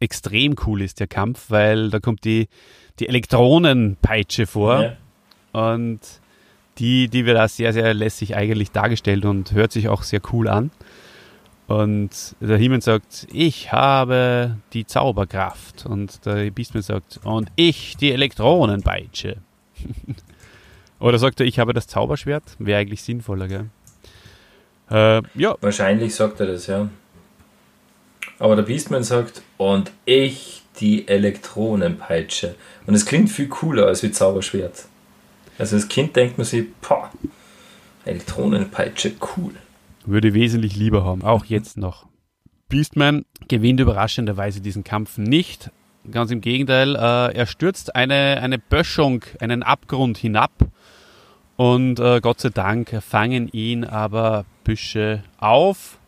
extrem 0.00 0.56
cool 0.66 0.82
ist, 0.82 1.00
der 1.00 1.06
Kampf, 1.06 1.46
weil 1.50 1.90
da 1.90 2.00
kommt 2.00 2.24
die, 2.24 2.48
die 2.98 3.08
Elektronenpeitsche 3.08 4.46
vor. 4.46 4.96
Ja. 5.52 5.72
Und 5.72 6.00
die, 6.78 7.08
die 7.08 7.24
wird 7.24 7.38
da 7.38 7.48
sehr, 7.48 7.72
sehr 7.72 7.94
lässig 7.94 8.36
eigentlich 8.36 8.70
dargestellt 8.70 9.24
und 9.24 9.52
hört 9.52 9.72
sich 9.72 9.88
auch 9.88 10.02
sehr 10.02 10.20
cool 10.32 10.48
an. 10.48 10.70
Und 11.66 12.36
der 12.40 12.58
Himmel 12.58 12.80
sagt, 12.80 13.26
ich 13.32 13.72
habe 13.72 14.58
die 14.72 14.86
Zauberkraft. 14.86 15.84
Und 15.86 16.24
der 16.24 16.50
Beastman 16.50 16.82
sagt, 16.82 17.18
und 17.24 17.50
ich 17.56 17.96
die 17.96 18.12
Elektronenpeitsche. 18.12 19.38
Oder 20.98 21.18
sagt 21.18 21.40
er, 21.40 21.46
ich 21.46 21.58
habe 21.58 21.72
das 21.72 21.86
Zauberschwert? 21.86 22.42
Wäre 22.58 22.80
eigentlich 22.80 23.02
sinnvoller, 23.02 23.48
gell? 23.48 23.66
Äh, 24.90 25.22
ja. 25.34 25.56
Wahrscheinlich 25.60 26.14
sagt 26.14 26.40
er 26.40 26.46
das, 26.46 26.66
ja. 26.66 26.88
Aber 28.38 28.56
der 28.56 28.62
Beastman 28.62 29.02
sagt, 29.02 29.42
und 29.56 29.92
ich 30.04 30.62
die 30.80 31.08
Elektronenpeitsche. 31.08 32.54
Und 32.86 32.94
es 32.94 33.06
klingt 33.06 33.30
viel 33.30 33.48
cooler 33.48 33.86
als 33.86 34.02
wie 34.02 34.10
Zauberschwert. 34.10 34.86
Also 35.58 35.76
als 35.76 35.88
Kind 35.88 36.16
denkt 36.16 36.38
man 36.38 36.44
sich, 36.44 36.66
boah, 36.80 37.10
Elektronenpeitsche, 38.04 39.12
cool. 39.36 39.52
Würde 40.04 40.34
wesentlich 40.34 40.76
lieber 40.76 41.04
haben, 41.04 41.22
auch 41.22 41.44
jetzt 41.46 41.76
noch. 41.76 42.06
Beastman 42.68 43.24
gewinnt 43.48 43.80
überraschenderweise 43.80 44.60
diesen 44.60 44.84
Kampf 44.84 45.18
nicht. 45.18 45.70
Ganz 46.10 46.30
im 46.30 46.40
Gegenteil, 46.40 46.94
äh, 46.94 47.34
er 47.34 47.46
stürzt 47.46 47.96
eine, 47.96 48.40
eine 48.40 48.58
Böschung, 48.58 49.24
einen 49.40 49.62
Abgrund 49.62 50.18
hinab 50.18 50.52
Und 51.56 51.98
äh, 51.98 52.20
Gott 52.20 52.40
sei 52.40 52.50
Dank 52.50 53.02
fangen 53.02 53.48
ihn 53.48 53.84
aber 53.84 54.44
Büsche 54.62 55.22
auf 55.38 55.98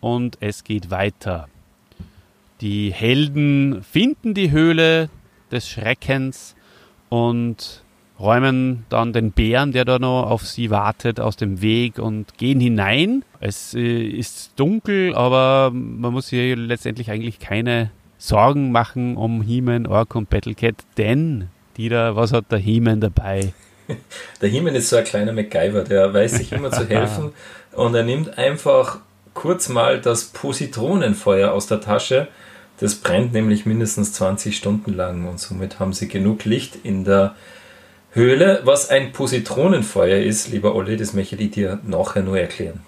und 0.00 0.38
es 0.40 0.64
geht 0.64 0.90
weiter. 0.90 1.48
Die 2.60 2.92
Helden 2.92 3.82
finden 3.82 4.34
die 4.34 4.50
Höhle 4.50 5.08
des 5.50 5.68
Schreckens 5.68 6.54
und 7.08 7.82
räumen 8.20 8.84
dann 8.88 9.12
den 9.12 9.32
Bären, 9.32 9.72
der 9.72 9.84
da 9.84 9.98
noch 9.98 10.30
auf 10.30 10.46
sie 10.46 10.70
wartet, 10.70 11.18
aus 11.18 11.36
dem 11.36 11.60
Weg 11.62 11.98
und 11.98 12.38
gehen 12.38 12.60
hinein. 12.60 13.24
Es 13.40 13.74
äh, 13.74 14.04
ist 14.04 14.52
dunkel, 14.56 15.14
aber 15.14 15.72
man 15.72 16.12
muss 16.12 16.28
hier 16.28 16.54
letztendlich 16.54 17.10
eigentlich 17.10 17.40
keine 17.40 17.90
Sorgen 18.24 18.70
machen 18.70 19.16
um 19.16 19.42
He-Man, 19.42 19.88
Ork 19.88 20.14
und 20.14 20.30
Battlecat, 20.30 20.76
denn 20.96 21.48
Dieter, 21.76 22.14
was 22.14 22.32
hat 22.32 22.52
der 22.52 22.60
He-Man 22.60 23.00
dabei? 23.00 23.52
Der 24.40 24.48
He-Man 24.48 24.76
ist 24.76 24.90
so 24.90 24.96
ein 24.96 25.02
kleiner 25.02 25.32
MacGyver, 25.32 25.82
der 25.82 26.14
weiß 26.14 26.34
sich 26.36 26.52
immer 26.52 26.70
zu 26.70 26.88
helfen 26.88 27.32
und 27.72 27.96
er 27.96 28.04
nimmt 28.04 28.38
einfach 28.38 28.98
kurz 29.34 29.68
mal 29.68 30.00
das 30.00 30.26
Positronenfeuer 30.26 31.50
aus 31.50 31.66
der 31.66 31.80
Tasche. 31.80 32.28
Das 32.78 32.94
brennt 32.94 33.32
nämlich 33.32 33.66
mindestens 33.66 34.12
20 34.12 34.56
Stunden 34.56 34.94
lang 34.94 35.26
und 35.28 35.40
somit 35.40 35.80
haben 35.80 35.92
sie 35.92 36.06
genug 36.06 36.44
Licht 36.44 36.78
in 36.84 37.04
der 37.04 37.34
Höhle. 38.12 38.60
Was 38.62 38.88
ein 38.88 39.10
Positronenfeuer 39.10 40.18
ist, 40.18 40.48
lieber 40.48 40.76
Olli, 40.76 40.96
das 40.96 41.12
möchte 41.12 41.34
ich 41.34 41.50
dir 41.50 41.80
nachher 41.82 42.22
nur 42.22 42.38
erklären. 42.38 42.82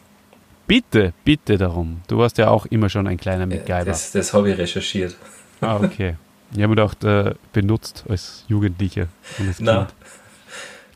Bitte, 0.66 1.12
bitte 1.24 1.58
darum. 1.58 2.00
Du 2.08 2.18
warst 2.18 2.38
ja 2.38 2.48
auch 2.48 2.66
immer 2.66 2.88
schon 2.88 3.06
ein 3.06 3.18
kleiner 3.18 3.46
MacGyver. 3.46 3.84
Das, 3.84 4.12
das 4.12 4.32
habe 4.32 4.50
ich 4.50 4.58
recherchiert. 4.58 5.16
Ah, 5.60 5.76
okay. 5.76 6.16
Ich 6.52 6.62
habe 6.62 6.68
mir 6.68 6.76
gedacht, 6.76 7.04
äh, 7.04 7.34
benutzt 7.52 8.04
als 8.08 8.44
Jugendlicher 8.48 9.08
als 9.40 9.60
Na. 9.60 9.88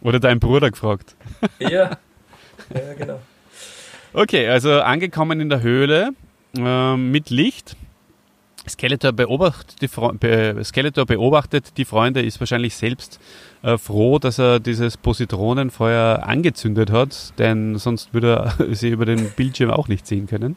Oder 0.00 0.20
dein 0.20 0.38
Bruder 0.38 0.70
gefragt. 0.70 1.16
ja, 1.59 1.68
ja, 1.68 2.94
genau. 2.98 3.20
Okay, 4.12 4.48
also 4.48 4.81
angekommen 4.81 5.40
in 5.40 5.48
der 5.48 5.61
Höhle 5.61 6.11
ähm, 6.57 7.11
mit 7.11 7.31
Licht. 7.31 7.76
Skeletor 8.68 9.12
beobachtet, 9.12 9.81
die 9.81 9.88
Fre 9.88 10.12
be 10.14 10.62
Skeletor 10.62 11.07
beobachtet 11.07 11.76
die 11.78 11.85
Freunde, 11.85 12.22
ist 12.22 12.38
wahrscheinlich 12.38 12.74
selbst 12.74 13.18
äh, 13.62 13.77
froh, 13.79 14.18
dass 14.18 14.38
er 14.38 14.61
dieses 14.61 14.97
Positronenfeuer 14.97 16.23
angezündet 16.25 16.90
hat, 16.90 17.33
denn 17.38 17.77
sonst 17.79 18.12
würde 18.14 18.55
er 18.59 18.75
sie 18.75 18.88
über 18.90 19.05
den 19.07 19.31
Bildschirm 19.31 19.71
auch 19.71 19.88
nicht 19.88 20.07
sehen 20.07 20.27
können. 20.27 20.57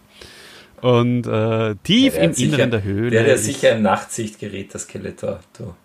Und 0.82 1.28
äh, 1.28 1.76
tief 1.84 2.16
Der 2.16 2.24
im 2.24 2.34
sicher- 2.34 2.54
Inneren 2.56 2.72
der 2.72 2.84
Höhle. 2.84 3.10
Der 3.12 3.22
hat 3.22 3.28
ja 3.28 3.38
sicher 3.38 3.72
ein 3.74 3.82
Nachtsichtgerät, 3.84 4.74
das 4.74 4.84
Skeletor. 4.84 5.40
Du. 5.58 5.76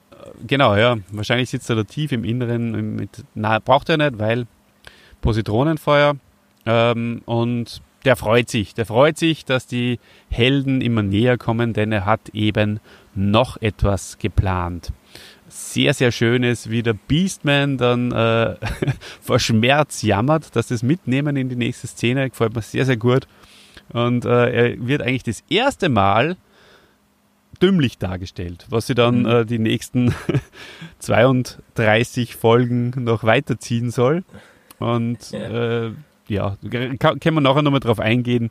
Genau, 0.46 0.74
ja. 0.74 0.96
Wahrscheinlich 1.12 1.50
sitzt 1.50 1.68
er 1.70 1.76
da 1.76 1.84
tief 1.84 2.12
im 2.12 2.24
Inneren. 2.24 2.96
Mit, 2.96 3.10
na, 3.34 3.58
braucht 3.58 3.88
er 3.90 3.98
nicht, 3.98 4.18
weil 4.18 4.46
Positronenfeuer. 5.20 6.16
Ähm, 6.64 7.22
und 7.26 7.82
der 8.04 8.16
freut 8.16 8.48
sich. 8.48 8.74
Der 8.74 8.86
freut 8.86 9.18
sich, 9.18 9.44
dass 9.44 9.66
die 9.66 9.98
Helden 10.30 10.80
immer 10.80 11.02
näher 11.02 11.36
kommen, 11.38 11.72
denn 11.74 11.92
er 11.92 12.06
hat 12.06 12.28
eben 12.32 12.80
noch 13.14 13.60
etwas 13.60 14.18
geplant. 14.18 14.92
Sehr, 15.48 15.94
sehr 15.94 16.10
schön 16.10 16.42
ist, 16.42 16.70
wie 16.70 16.82
der 16.82 16.94
Beastman 16.94 17.78
dann 17.78 18.10
äh, 18.12 18.56
vor 19.20 19.38
Schmerz 19.38 20.02
jammert, 20.02 20.56
dass 20.56 20.68
das 20.68 20.82
mitnehmen 20.82 21.36
in 21.36 21.48
die 21.48 21.56
nächste 21.56 21.86
Szene. 21.86 22.28
Gefällt 22.30 22.54
mir 22.54 22.62
sehr, 22.62 22.84
sehr 22.84 22.96
gut. 22.96 23.28
Und 23.90 24.24
äh, 24.24 24.50
er 24.72 24.86
wird 24.88 25.02
eigentlich 25.02 25.22
das 25.22 25.44
erste 25.48 25.88
Mal 25.88 26.36
dümmlich 27.62 27.96
dargestellt, 27.98 28.66
was 28.68 28.86
sie 28.88 28.94
dann 28.94 29.20
Mhm. 29.20 29.26
äh, 29.26 29.44
die 29.46 29.58
nächsten 29.60 30.12
32 30.98 32.36
Folgen 32.36 32.92
noch 32.96 33.24
weiterziehen 33.24 33.90
soll. 33.90 34.24
Und 34.78 35.30
Ja. 35.30 35.38
ja, 35.38 35.86
äh, 35.86 35.92
ja 36.28 36.56
kann, 36.98 37.20
können 37.20 37.36
wir 37.36 37.40
nachher 37.40 37.62
nochmal 37.62 37.80
drauf 37.80 38.00
eingehen. 38.00 38.50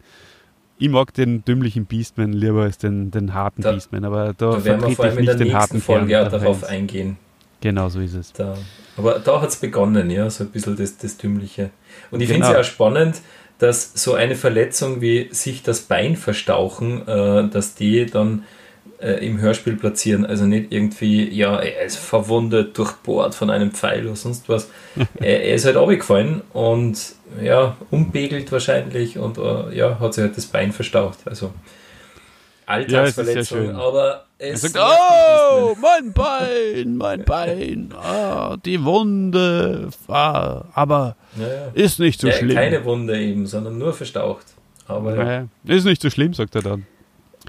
Ich 0.77 0.89
mag 0.89 1.13
den 1.13 1.43
dümmlichen 1.45 1.85
Beastman 1.85 2.33
lieber 2.33 2.63
als 2.63 2.77
den, 2.77 3.09
den 3.11 3.33
harten 3.33 3.61
Da- 3.61 3.71
Beastman, 3.71 4.03
aber 4.03 4.33
da, 4.37 4.51
Da 4.51 4.65
werden 4.65 4.81
wir 4.81 4.95
vor 4.95 5.05
allem 5.05 5.17
in 5.19 5.25
der 5.25 5.35
nächsten 5.35 5.79
Folge 5.81 6.07
Kern 6.07 6.29
der 6.29 6.39
darauf 6.39 6.59
Fans. 6.59 6.71
eingehen. 6.71 7.17
Genau 7.61 7.87
so 7.89 7.99
ist 8.01 8.13
es. 8.13 8.33
Da. 8.33 8.57
Aber 8.97 9.19
da 9.19 9.41
hat 9.41 9.49
es 9.49 9.55
begonnen, 9.55 10.09
ja, 10.11 10.29
so 10.29 10.43
ein 10.43 10.49
bisschen 10.51 10.75
das, 10.75 10.97
das 10.97 11.17
Dümmliche. 11.17 11.69
Und 12.11 12.21
ich 12.21 12.27
Genau. 12.27 12.45
finde 12.45 12.47
es 12.47 12.53
ja 12.53 12.59
auch 12.59 12.63
spannend, 12.73 13.21
dass 13.57 13.91
so 13.93 14.13
eine 14.13 14.35
Verletzung 14.35 14.99
wie 15.01 15.29
sich 15.31 15.63
das 15.63 15.79
Bein 15.81 16.17
verstauchen, 16.17 17.07
äh, 17.07 17.47
dass 17.49 17.75
die 17.75 18.05
dann 18.05 18.43
äh, 18.99 19.25
im 19.25 19.39
Hörspiel 19.39 19.75
platzieren. 19.75 20.25
Also 20.25 20.45
nicht 20.45 20.71
irgendwie, 20.71 21.29
ja, 21.29 21.59
er 21.59 21.85
ist 21.85 21.97
verwundet, 21.97 22.77
durchbohrt 22.77 23.35
von 23.35 23.49
einem 23.49 23.71
Pfeil 23.71 24.05
oder 24.05 24.15
sonst 24.15 24.47
was. 24.49 24.69
er, 25.19 25.43
er 25.43 25.55
ist 25.55 25.65
halt 25.65 25.75
runtergefallen 25.75 26.41
und 26.53 26.97
ja, 27.41 27.75
umbegelt 27.91 28.51
wahrscheinlich 28.51 29.17
und 29.17 29.37
äh, 29.37 29.75
ja, 29.75 29.99
hat 29.99 30.13
sich 30.13 30.23
halt 30.23 30.37
das 30.37 30.45
Bein 30.45 30.71
verstaucht. 30.71 31.19
Also 31.25 31.51
Alltagsverletzung, 32.65 33.65
schön. 33.65 33.75
aber 33.75 34.25
Er 34.39 34.53
es 34.53 34.61
sagt, 34.61 34.75
nervt 34.75 34.89
mich 34.89 35.61
oh, 35.61 35.75
mein 35.81 36.13
Bein, 36.13 36.97
mein 36.97 37.23
Bein, 37.25 37.93
ah, 37.95 38.57
die 38.57 38.83
Wunde, 38.83 39.89
ah, 40.07 40.63
aber. 40.73 41.15
Ja, 41.37 41.47
ja. 41.47 41.71
ist 41.73 41.99
nicht 41.99 42.19
so 42.19 42.27
ja, 42.27 42.33
schlimm. 42.33 42.55
Keine 42.55 42.83
Wunde 42.85 43.19
eben, 43.19 43.45
sondern 43.45 43.77
nur 43.77 43.93
verstaucht. 43.93 44.45
Aber 44.87 45.15
ja. 45.15 45.47
Ist 45.65 45.85
nicht 45.85 46.01
so 46.01 46.09
schlimm, 46.09 46.33
sagt 46.33 46.55
er 46.55 46.61
dann. 46.61 46.85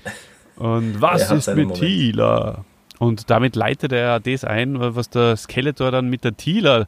Und 0.56 1.00
was 1.00 1.30
ist 1.30 1.48
mit 1.48 1.68
Moment. 1.68 1.74
Tila? 1.74 2.64
Und 2.98 3.30
damit 3.30 3.56
leitet 3.56 3.92
er 3.92 4.20
das 4.20 4.44
ein, 4.44 4.76
was 4.78 5.10
der 5.10 5.36
Skeletor 5.36 5.90
dann 5.90 6.08
mit 6.08 6.24
der 6.24 6.36
Tila 6.36 6.86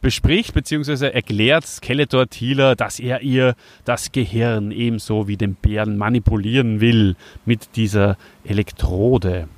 bespricht, 0.00 0.54
beziehungsweise 0.54 1.12
erklärt 1.12 1.66
Skeletor 1.66 2.28
Tila, 2.28 2.74
dass 2.74 3.00
er 3.00 3.22
ihr 3.22 3.54
das 3.84 4.12
Gehirn 4.12 4.70
ebenso 4.70 5.26
wie 5.26 5.36
den 5.36 5.54
Bären 5.54 5.96
manipulieren 5.96 6.80
will 6.80 7.16
mit 7.44 7.76
dieser 7.76 8.16
Elektrode. 8.44 9.48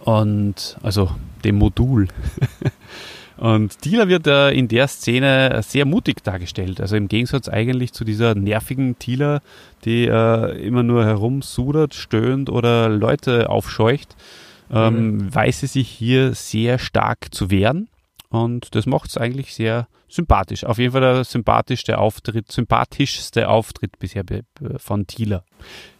Und 0.00 0.76
also 0.82 1.10
dem 1.44 1.56
Modul. 1.56 2.08
Und 3.36 3.80
Tila 3.80 4.08
wird 4.08 4.26
äh, 4.26 4.50
in 4.50 4.68
der 4.68 4.86
Szene 4.88 5.60
sehr 5.62 5.84
mutig 5.84 6.22
dargestellt. 6.22 6.80
Also 6.80 6.96
im 6.96 7.08
Gegensatz 7.08 7.48
eigentlich 7.48 7.92
zu 7.92 8.04
dieser 8.04 8.34
nervigen 8.34 8.98
Tila, 8.98 9.40
die 9.84 10.06
äh, 10.06 10.66
immer 10.66 10.82
nur 10.82 11.04
herumsudert, 11.04 11.94
stöhnt 11.94 12.48
oder 12.48 12.88
Leute 12.88 13.50
aufscheucht, 13.50 14.16
ähm, 14.70 15.34
weiß 15.34 15.60
sie 15.60 15.66
sich 15.66 15.88
hier 15.88 16.34
sehr 16.34 16.78
stark 16.78 17.34
zu 17.34 17.50
wehren. 17.50 17.88
Und 18.30 18.74
das 18.74 18.86
macht 18.86 19.10
es 19.10 19.16
eigentlich 19.16 19.54
sehr 19.54 19.86
sympathisch. 20.08 20.64
Auf 20.64 20.78
jeden 20.78 20.92
Fall 20.92 21.00
der 21.00 21.24
sympathischste 21.24 21.98
Auftritt, 21.98 22.50
sympathischste 22.50 23.48
Auftritt 23.48 23.98
bisher 23.98 24.24
von 24.76 25.06
Tila. 25.06 25.44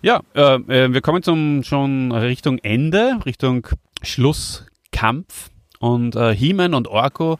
Ja, 0.03 0.20
äh, 0.35 0.55
äh, 0.55 0.92
wir 0.92 1.01
kommen 1.01 1.23
zum 1.23 1.62
schon 1.62 2.12
Richtung 2.12 2.59
Ende, 2.59 3.18
Richtung 3.25 3.66
Schlusskampf. 4.03 5.51
Und 5.85 6.16
äh, 6.16 6.35
He-Man 6.35 6.73
und 6.73 6.88
Orko 6.88 7.38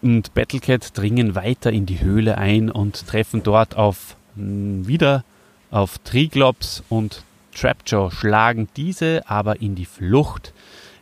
und 0.00 0.32
Battlecat 0.32 0.96
dringen 0.96 1.34
weiter 1.34 1.70
in 1.70 1.84
die 1.84 2.00
Höhle 2.00 2.38
ein 2.38 2.70
und 2.70 3.06
treffen 3.06 3.42
dort 3.42 3.76
auf 3.76 4.16
mh, 4.36 4.88
wieder 4.88 5.22
auf 5.70 5.98
Triglops 5.98 6.82
und 6.88 7.24
Trapjaw, 7.54 8.10
schlagen 8.10 8.68
diese 8.74 9.28
aber 9.28 9.60
in 9.60 9.74
die 9.74 9.84
Flucht. 9.84 10.54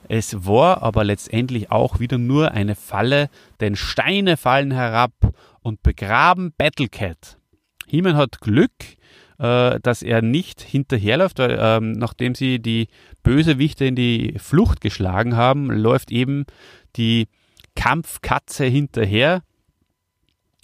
Es 0.08 0.44
war 0.44 0.82
aber 0.82 1.04
letztendlich 1.04 1.70
auch 1.70 2.00
wieder 2.00 2.18
nur 2.18 2.50
eine 2.50 2.74
Falle, 2.74 3.30
denn 3.60 3.76
Steine 3.76 4.36
fallen 4.36 4.72
herab 4.72 5.12
und 5.62 5.84
begraben 5.84 6.52
Battlecat. 6.58 7.38
He-Man 7.86 8.16
hat 8.16 8.40
Glück, 8.40 8.72
äh, 9.38 9.78
dass 9.80 10.02
er 10.02 10.22
nicht 10.22 10.60
hinterherläuft, 10.60 11.38
weil 11.38 11.58
ähm, 11.60 11.92
nachdem 11.92 12.34
sie 12.34 12.58
die 12.58 12.88
Bösewichte 13.22 13.84
in 13.84 13.96
die 13.96 14.34
Flucht 14.38 14.80
geschlagen 14.80 15.36
haben, 15.36 15.70
läuft 15.70 16.10
eben 16.10 16.46
die 16.96 17.28
Kampfkatze 17.74 18.64
hinterher 18.64 19.42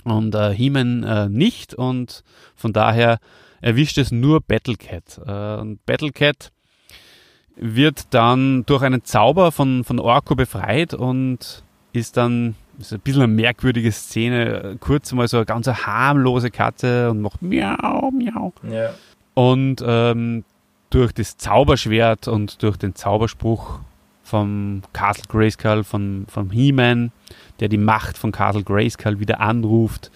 und 0.04 0.34
äh, 0.34 0.52
He-Man 0.52 1.02
äh, 1.04 1.28
nicht 1.28 1.74
und 1.74 2.24
von 2.54 2.72
daher 2.72 3.18
erwischt 3.60 3.98
es 3.98 4.10
nur 4.10 4.40
Battlecat. 4.40 5.20
Äh, 5.24 5.60
und 5.60 5.84
Battlecat 5.86 6.50
wird 7.56 8.12
dann 8.14 8.64
durch 8.66 8.82
einen 8.82 9.04
Zauber 9.04 9.52
von, 9.52 9.84
von 9.84 10.00
Orko 10.00 10.34
befreit 10.34 10.94
und 10.94 11.64
ist 11.92 12.16
dann 12.16 12.56
ist 12.78 12.92
ein 12.92 13.00
bisschen 13.00 13.22
eine 13.22 13.32
merkwürdige 13.32 13.92
Szene, 13.92 14.76
kurz 14.80 15.12
mal 15.12 15.28
so 15.28 15.38
eine 15.38 15.46
ganz 15.46 15.66
harmlose 15.66 16.50
Katze 16.50 17.10
und 17.10 17.20
macht 17.20 17.42
miau, 17.42 18.10
miau. 18.10 18.52
Ja. 18.70 18.90
Und 19.34 19.82
ähm, 19.86 20.44
durch 20.90 21.12
das 21.12 21.36
Zauberschwert 21.36 22.28
und 22.28 22.62
durch 22.62 22.76
den 22.76 22.94
Zauberspruch 22.94 23.78
vom 24.24 24.82
Castle 24.92 25.24
Grayskull, 25.28 25.84
von, 25.84 26.26
vom 26.28 26.50
He-Man, 26.50 27.12
der 27.60 27.68
die 27.68 27.78
Macht 27.78 28.16
von 28.18 28.32
Castle 28.32 28.62
Grayskull 28.62 29.20
wieder 29.20 29.40
anruft, 29.40 30.10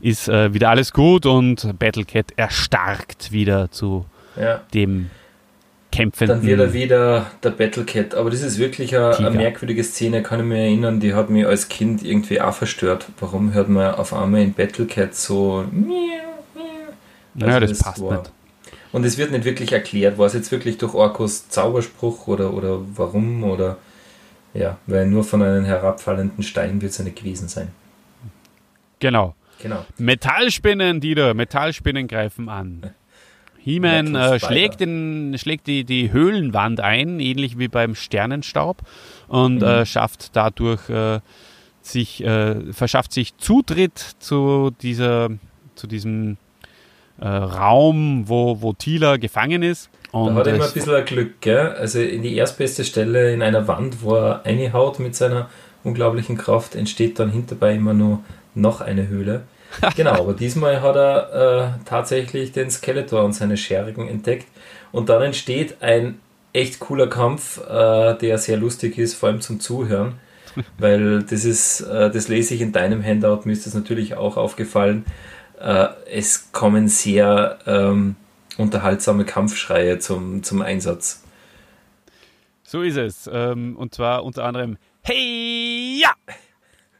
ist 0.00 0.28
äh, 0.28 0.52
wieder 0.52 0.70
alles 0.70 0.92
gut 0.92 1.26
und 1.26 1.78
Battlecat 1.78 2.32
erstarkt 2.36 3.32
wieder 3.32 3.70
zu 3.70 4.04
Ja. 4.36 4.60
dem 4.74 5.10
kämpfenden. 5.92 6.38
Dann 6.38 6.46
wird 6.46 6.58
er 6.58 6.72
wieder 6.72 7.30
der 7.44 7.50
Battlecat. 7.50 8.14
Aber 8.16 8.30
das 8.30 8.42
ist 8.42 8.58
wirklich 8.58 8.96
eine, 8.96 9.16
eine 9.16 9.30
merkwürdige 9.30 9.84
Szene, 9.84 10.22
kann 10.22 10.40
ich 10.40 10.46
mir 10.46 10.58
erinnern, 10.58 10.98
die 10.98 11.14
hat 11.14 11.30
mich 11.30 11.46
als 11.46 11.68
Kind 11.68 12.02
irgendwie 12.02 12.40
auch 12.40 12.54
verstört. 12.54 13.06
Warum 13.20 13.54
hört 13.54 13.68
man 13.68 13.94
auf 13.94 14.12
einmal 14.12 14.42
in 14.42 14.54
Battlecat 14.54 15.14
so. 15.14 15.64
Also 17.40 17.60
das, 17.60 17.70
das 17.70 17.78
passt 17.78 18.02
war. 18.02 18.18
nicht. 18.18 18.32
Und 18.92 19.04
es 19.04 19.16
wird 19.16 19.30
nicht 19.30 19.44
wirklich 19.44 19.72
erklärt, 19.72 20.18
war 20.18 20.26
es 20.26 20.34
jetzt 20.34 20.52
wirklich 20.52 20.76
durch 20.76 20.92
Orkos 20.92 21.48
Zauberspruch 21.48 22.26
oder, 22.26 22.52
oder 22.52 22.80
warum 22.94 23.44
oder 23.44 23.78
ja, 24.54 24.76
weil 24.86 25.06
nur 25.06 25.24
von 25.24 25.42
einem 25.42 25.64
herabfallenden 25.64 26.42
Stein 26.42 26.82
wird 26.82 26.92
es 26.92 26.98
ja 26.98 27.04
nicht 27.04 27.16
gewesen 27.16 27.48
sein. 27.48 27.68
Genau. 28.98 29.34
genau. 29.60 29.84
Metallspinnen, 29.96 31.00
Dieter, 31.00 31.32
Metallspinnen 31.32 32.06
greifen 32.06 32.48
an. 32.48 32.90
He-Man 33.64 34.14
äh, 34.14 34.38
schlägt, 34.40 34.80
den, 34.80 35.36
schlägt 35.38 35.66
die, 35.66 35.84
die 35.84 36.12
Höhlenwand 36.12 36.80
ein, 36.80 37.20
ähnlich 37.20 37.58
wie 37.58 37.68
beim 37.68 37.94
Sternenstaub, 37.94 38.82
und 39.28 39.56
mhm. 39.56 39.62
äh, 39.62 39.86
schafft 39.86 40.36
dadurch 40.36 40.88
äh, 40.90 41.20
sich, 41.80 42.24
äh, 42.24 42.72
verschafft 42.72 43.12
sich 43.12 43.36
Zutritt 43.38 43.98
zu 44.18 44.72
dieser, 44.82 45.30
zu 45.74 45.86
diesem 45.86 46.36
äh, 47.20 47.26
Raum, 47.26 48.24
wo, 48.28 48.60
wo 48.60 48.72
Tila 48.72 49.16
gefangen 49.16 49.62
ist. 49.62 49.90
Und 50.10 50.34
da 50.34 50.40
hat 50.40 50.46
er 50.46 50.54
immer 50.56 50.66
ein 50.66 50.72
bisschen 50.72 51.04
Glück, 51.04 51.40
gell? 51.40 51.74
Also 51.78 52.00
in 52.00 52.22
die 52.22 52.36
erstbeste 52.36 52.84
Stelle 52.84 53.32
in 53.32 53.42
einer 53.42 53.66
Wand, 53.68 54.02
wo 54.02 54.14
er 54.16 54.44
eine 54.44 54.72
Haut 54.72 54.98
mit 54.98 55.16
seiner 55.16 55.48
unglaublichen 55.84 56.36
Kraft, 56.36 56.74
entsteht 56.74 57.18
dann 57.18 57.30
hinterbei 57.30 57.74
immer 57.74 57.94
nur 57.94 58.22
noch 58.54 58.80
eine 58.80 59.08
Höhle. 59.08 59.44
genau, 59.96 60.12
aber 60.12 60.34
diesmal 60.34 60.82
hat 60.82 60.96
er 60.96 61.76
äh, 61.80 61.84
tatsächlich 61.84 62.52
den 62.52 62.70
Skeletor 62.70 63.24
und 63.24 63.32
seine 63.32 63.56
Schergen 63.56 64.08
entdeckt. 64.08 64.46
Und 64.92 65.08
dann 65.08 65.22
entsteht 65.22 65.82
ein 65.82 66.20
echt 66.52 66.80
cooler 66.80 67.06
Kampf, 67.06 67.58
äh, 67.66 68.14
der 68.18 68.38
sehr 68.38 68.56
lustig 68.56 68.98
ist, 68.98 69.14
vor 69.14 69.30
allem 69.30 69.40
zum 69.40 69.60
Zuhören. 69.60 70.14
Weil 70.78 71.22
das 71.22 71.44
ist, 71.44 71.80
äh, 71.80 72.10
das 72.10 72.28
lese 72.28 72.54
ich 72.54 72.60
in 72.60 72.72
deinem 72.72 73.02
Handout, 73.02 73.42
mir 73.44 73.52
ist 73.52 73.66
das 73.66 73.74
natürlich 73.74 74.14
auch 74.16 74.36
aufgefallen. 74.36 75.06
Äh, 75.58 75.88
es 76.10 76.52
kommen 76.52 76.88
sehr 76.88 77.58
ähm, 77.66 78.16
unterhaltsame 78.58 79.24
Kampfschreie 79.24 79.98
zum, 79.98 80.42
zum 80.42 80.60
Einsatz. 80.60 81.22
So 82.64 82.82
ist 82.82 82.96
es. 82.96 83.30
Ähm, 83.32 83.76
und 83.76 83.94
zwar 83.94 84.24
unter 84.24 84.44
anderem 84.44 84.76
Hey 85.02 86.00
ja! 86.00 86.12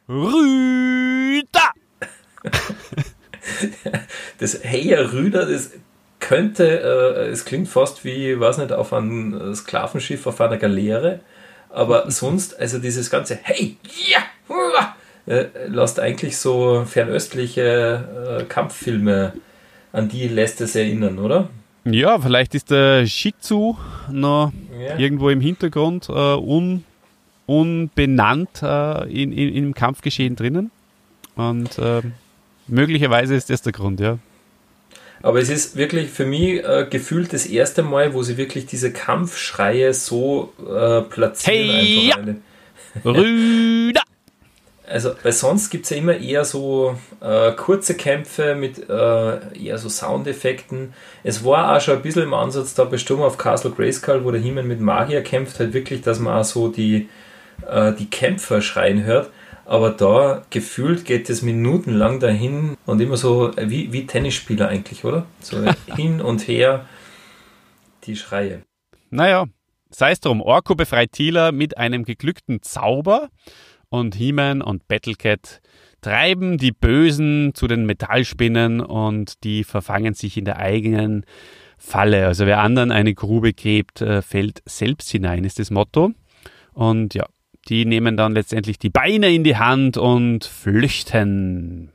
Rüder! 0.09 1.71
das 4.39 4.63
Heyer 4.63 5.13
Rüder, 5.13 5.45
das 5.45 5.71
könnte, 6.19 6.79
äh, 6.79 7.29
es 7.29 7.45
klingt 7.45 7.67
fast 7.67 8.05
wie, 8.05 8.39
weiß 8.39 8.57
nicht, 8.59 8.71
auf 8.71 8.93
einem 8.93 9.53
Sklavenschiff, 9.53 10.25
auf 10.25 10.39
einer 10.41 10.57
Galeere, 10.57 11.19
aber 11.69 12.09
sonst, 12.11 12.59
also 12.59 12.79
dieses 12.79 13.09
ganze 13.09 13.37
Hey, 13.41 13.77
ja, 14.09 14.23
äh, 15.25 15.45
lässt 15.67 15.99
eigentlich 15.99 16.37
so 16.37 16.83
fernöstliche 16.85 18.39
äh, 18.39 18.43
Kampffilme, 18.43 19.33
an 19.91 20.09
die 20.09 20.27
lässt 20.27 20.61
es 20.61 20.75
erinnern, 20.75 21.19
oder? 21.19 21.49
Ja, 21.85 22.19
vielleicht 22.19 22.55
ist 22.55 22.71
der 22.71 23.05
Shizu 23.05 23.77
noch 24.09 24.51
ja. 24.79 24.97
irgendwo 24.97 25.29
im 25.29 25.41
Hintergrund 25.41 26.07
äh, 26.09 26.11
un, 26.11 26.85
unbenannt 27.45 28.61
äh, 28.61 29.03
in, 29.11 29.33
in, 29.33 29.53
im 29.53 29.73
Kampfgeschehen 29.73 30.35
drinnen. 30.35 30.71
Und 31.35 31.77
äh, 31.79 32.01
möglicherweise 32.67 33.35
ist 33.35 33.49
das 33.49 33.61
der 33.61 33.73
Grund, 33.73 33.99
ja. 33.99 34.17
Aber 35.21 35.39
es 35.39 35.49
ist 35.49 35.77
wirklich 35.77 36.09
für 36.09 36.25
mich 36.25 36.63
äh, 36.63 36.85
gefühlt 36.89 37.31
das 37.31 37.45
erste 37.45 37.81
Mal, 37.81 38.13
wo 38.13 38.23
sie 38.23 38.35
wirklich 38.35 38.65
diese 38.65 38.91
Kampfschreie 38.91 39.93
so 39.93 40.53
äh, 40.59 41.01
platzieren. 41.01 41.69
Hey, 41.69 42.07
ja. 42.09 42.15
Rüder! 43.05 44.01
Also, 44.85 45.13
weil 45.23 45.31
sonst 45.31 45.69
gibt 45.69 45.85
es 45.85 45.91
ja 45.91 45.97
immer 45.97 46.17
eher 46.17 46.43
so 46.43 46.97
äh, 47.21 47.53
kurze 47.53 47.95
Kämpfe 47.95 48.53
mit 48.53 48.89
äh, 48.89 49.57
eher 49.57 49.77
so 49.77 49.87
Soundeffekten. 49.87 50.93
Es 51.23 51.45
war 51.45 51.75
auch 51.75 51.81
schon 51.81 51.95
ein 51.95 52.01
bisschen 52.01 52.23
im 52.23 52.33
Ansatz 52.33 52.73
da 52.73 52.83
bestimmt 52.83 53.21
auf 53.21 53.37
Castle 53.37 53.71
Grayskull, 53.71 54.25
wo 54.25 54.31
der 54.31 54.41
Himmel 54.41 54.63
mit 54.63 54.81
Magier 54.81 55.23
kämpft, 55.23 55.57
halt 55.59 55.73
wirklich, 55.73 56.01
dass 56.01 56.19
man 56.19 56.41
auch 56.41 56.43
so 56.43 56.67
die, 56.67 57.07
äh, 57.67 57.93
die 57.93 58.09
Kämpfer 58.09 58.61
schreien 58.61 59.05
hört. 59.05 59.31
Aber 59.65 59.91
da 59.91 60.43
gefühlt 60.49 61.05
geht 61.05 61.29
es 61.29 61.41
minutenlang 61.41 62.19
dahin 62.19 62.75
und 62.85 62.99
immer 62.99 63.17
so 63.17 63.51
wie, 63.57 63.93
wie 63.93 64.05
Tennisspieler 64.05 64.67
eigentlich, 64.67 65.05
oder? 65.05 65.25
So 65.39 65.57
hin 65.95 66.21
und 66.21 66.47
her 66.47 66.85
die 68.05 68.15
Schreie. 68.15 68.61
Naja, 69.09 69.45
sei 69.89 70.11
es 70.11 70.19
drum, 70.19 70.41
Orko 70.41 70.75
befreit 70.75 71.11
Tila 71.13 71.51
mit 71.51 71.77
einem 71.77 72.03
geglückten 72.03 72.61
Zauber 72.61 73.29
und 73.89 74.15
He-Man 74.15 74.61
und 74.61 74.87
Battlecat 74.87 75.61
treiben 76.01 76.57
die 76.57 76.71
Bösen 76.71 77.53
zu 77.53 77.67
den 77.67 77.85
Metallspinnen 77.85 78.81
und 78.81 79.43
die 79.43 79.63
verfangen 79.63 80.13
sich 80.13 80.37
in 80.37 80.45
der 80.45 80.57
eigenen 80.57 81.25
Falle. 81.77 82.27
Also 82.27 82.45
wer 82.45 82.59
anderen 82.59 82.91
eine 82.91 83.13
Grube 83.13 83.53
gräbt, 83.53 84.01
äh, 84.01 84.21
fällt 84.21 84.61
selbst 84.65 85.09
hinein, 85.09 85.43
ist 85.43 85.59
das 85.59 85.71
Motto. 85.71 86.11
Und 86.73 87.13
ja, 87.13 87.25
die 87.69 87.85
nehmen 87.85 88.17
dann 88.17 88.33
letztendlich 88.33 88.77
die 88.77 88.89
Beine 88.89 89.33
in 89.33 89.43
die 89.43 89.57
Hand 89.57 89.97
und 89.97 90.45
flüchten. 90.45 91.91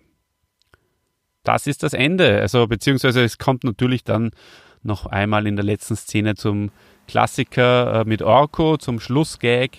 Das 1.45 1.67
ist 1.67 1.83
das 1.83 1.93
Ende. 1.93 2.41
Also, 2.41 2.67
beziehungsweise 2.67 3.23
es 3.23 3.39
kommt 3.39 3.65
natürlich 3.65 4.05
dann 4.05 4.31
noch 4.83 5.07
einmal 5.07 5.47
in 5.47 5.57
der 5.57 5.65
letzten 5.65 5.97
Szene 5.97 6.35
zum 6.35 6.71
Klassiker 7.07 8.01
äh, 8.01 8.05
mit 8.05 8.23
Orko, 8.23 8.77
zum 8.77 9.01
Schlussgag. 9.01 9.71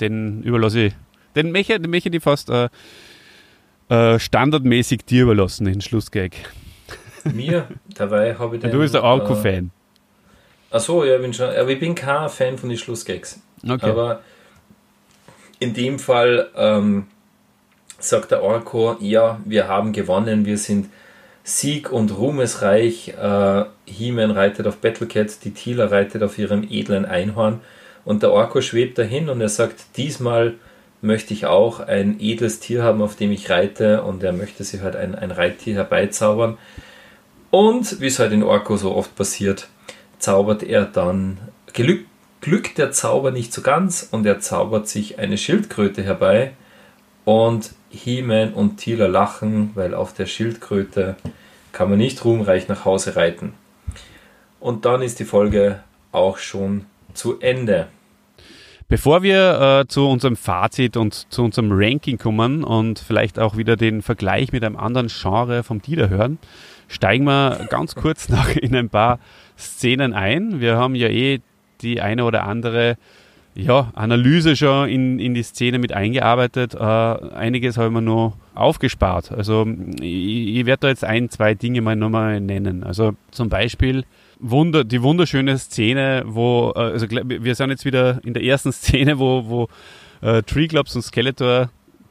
Den 0.00 0.42
überlasse 0.42 0.80
ich, 0.86 0.94
den 1.36 1.52
möchte, 1.52 1.78
den 1.78 1.90
möchte 1.90 2.10
ich 2.10 2.22
fast 2.22 2.50
äh, 2.50 2.68
äh, 3.88 4.18
standardmäßig 4.18 5.04
dir 5.04 5.22
überlassen, 5.22 5.66
den 5.66 5.80
Schlussgag. 5.80 6.32
Mir? 7.24 7.68
Dabei 7.94 8.36
habe 8.36 8.56
ich 8.56 8.62
den. 8.62 8.70
Du 8.70 8.78
bist 8.78 8.94
der 8.94 9.02
Orko-Fan. 9.02 9.70
Äh, 10.70 10.76
Achso, 10.76 11.04
ja, 11.04 11.16
ich 11.16 11.22
bin 11.22 11.32
schon. 11.32 11.50
Aber 11.50 11.70
ich 11.70 11.78
bin 11.78 11.94
kein 11.94 12.28
Fan 12.28 12.58
von 12.58 12.68
den 12.68 12.78
Schlussgags. 12.78 13.40
Okay. 13.62 13.86
Aber 13.86 14.20
in 15.58 15.74
dem 15.74 15.98
Fall 15.98 16.48
ähm, 16.56 17.06
sagt 17.98 18.30
der 18.30 18.42
Orko, 18.42 18.96
ja, 19.00 19.40
wir 19.44 19.68
haben 19.68 19.92
gewonnen, 19.92 20.46
wir 20.46 20.58
sind 20.58 20.88
Sieg 21.42 21.92
und 21.92 22.16
ruhmesreich. 22.16 23.14
Äh, 23.20 23.64
He-Man 23.86 24.30
reitet 24.30 24.66
auf 24.66 24.78
Battlecat, 24.78 25.44
die 25.44 25.52
Tila 25.52 25.86
reitet 25.86 26.22
auf 26.22 26.38
ihrem 26.38 26.66
edlen 26.68 27.04
Einhorn 27.04 27.60
und 28.04 28.22
der 28.22 28.32
Orko 28.32 28.60
schwebt 28.60 28.98
dahin 28.98 29.28
und 29.28 29.40
er 29.40 29.48
sagt, 29.48 29.96
diesmal 29.96 30.54
möchte 31.00 31.34
ich 31.34 31.46
auch 31.46 31.80
ein 31.80 32.18
edles 32.18 32.60
Tier 32.60 32.82
haben, 32.82 33.02
auf 33.02 33.14
dem 33.14 33.30
ich 33.30 33.50
reite 33.50 34.02
und 34.02 34.22
er 34.22 34.32
möchte 34.32 34.64
sich 34.64 34.80
halt 34.80 34.96
ein, 34.96 35.14
ein 35.14 35.30
Reittier 35.30 35.74
herbeizaubern. 35.74 36.56
Und 37.50 38.00
wie 38.00 38.06
es 38.06 38.18
halt 38.18 38.32
in 38.32 38.42
Orko 38.42 38.76
so 38.76 38.94
oft 38.94 39.14
passiert, 39.14 39.68
zaubert 40.18 40.62
er 40.62 40.86
dann 40.86 41.38
Glück 41.72 42.06
glückt 42.44 42.76
der 42.76 42.92
Zauber 42.92 43.30
nicht 43.30 43.54
so 43.54 43.62
ganz 43.62 44.06
und 44.10 44.26
er 44.26 44.38
zaubert 44.38 44.86
sich 44.86 45.18
eine 45.18 45.38
Schildkröte 45.38 46.02
herbei 46.02 46.52
und 47.24 47.72
He-Man 47.88 48.52
und 48.52 48.76
Tila 48.76 49.06
lachen, 49.06 49.70
weil 49.74 49.94
auf 49.94 50.12
der 50.12 50.26
Schildkröte 50.26 51.16
kann 51.72 51.88
man 51.88 51.96
nicht 51.96 52.22
ruhmreich 52.22 52.68
nach 52.68 52.84
Hause 52.84 53.16
reiten. 53.16 53.54
Und 54.60 54.84
dann 54.84 55.00
ist 55.00 55.20
die 55.20 55.24
Folge 55.24 55.80
auch 56.12 56.36
schon 56.36 56.84
zu 57.14 57.40
Ende. 57.40 57.86
Bevor 58.88 59.22
wir 59.22 59.80
äh, 59.80 59.88
zu 59.88 60.06
unserem 60.06 60.36
Fazit 60.36 60.98
und 60.98 61.32
zu 61.32 61.44
unserem 61.44 61.70
Ranking 61.72 62.18
kommen 62.18 62.62
und 62.62 62.98
vielleicht 62.98 63.38
auch 63.38 63.56
wieder 63.56 63.76
den 63.76 64.02
Vergleich 64.02 64.52
mit 64.52 64.62
einem 64.62 64.76
anderen 64.76 65.08
Genre 65.08 65.62
vom 65.62 65.80
Dieter 65.80 66.10
hören, 66.10 66.38
steigen 66.88 67.24
wir 67.24 67.66
ganz 67.70 67.94
kurz 67.94 68.28
noch 68.28 68.50
in 68.50 68.76
ein 68.76 68.90
paar 68.90 69.18
Szenen 69.56 70.12
ein. 70.12 70.60
Wir 70.60 70.76
haben 70.76 70.94
ja 70.94 71.08
eh 71.08 71.40
die 71.84 72.00
eine 72.00 72.24
oder 72.24 72.44
andere 72.44 72.96
ja, 73.54 73.92
Analyse 73.94 74.56
schon 74.56 74.88
in, 74.88 75.18
in 75.18 75.34
die 75.34 75.42
Szene 75.42 75.78
mit 75.78 75.92
eingearbeitet. 75.92 76.74
Äh, 76.74 76.78
einiges 76.78 77.76
habe 77.76 77.88
ich 77.88 77.92
mir 77.92 78.02
noch 78.02 78.36
aufgespart. 78.54 79.30
Also 79.30 79.66
ich, 80.00 80.56
ich 80.56 80.66
werde 80.66 80.80
da 80.80 80.88
jetzt 80.88 81.04
ein, 81.04 81.30
zwei 81.30 81.54
Dinge 81.54 81.80
mal 81.80 81.94
nochmal 81.94 82.40
nennen. 82.40 82.82
Also 82.82 83.14
zum 83.30 83.48
Beispiel 83.48 84.04
Wunder, 84.40 84.84
die 84.84 85.02
wunderschöne 85.02 85.56
Szene, 85.58 86.24
wo, 86.26 86.72
äh, 86.74 86.80
also 86.80 87.06
wir 87.08 87.54
sind 87.54 87.70
jetzt 87.70 87.84
wieder 87.84 88.20
in 88.24 88.34
der 88.34 88.42
ersten 88.42 88.72
Szene, 88.72 89.18
wo, 89.18 89.48
wo 89.48 89.68
äh, 90.20 90.42
Treeclops 90.42 90.96
und 90.96 91.02
Skeletor 91.02 91.70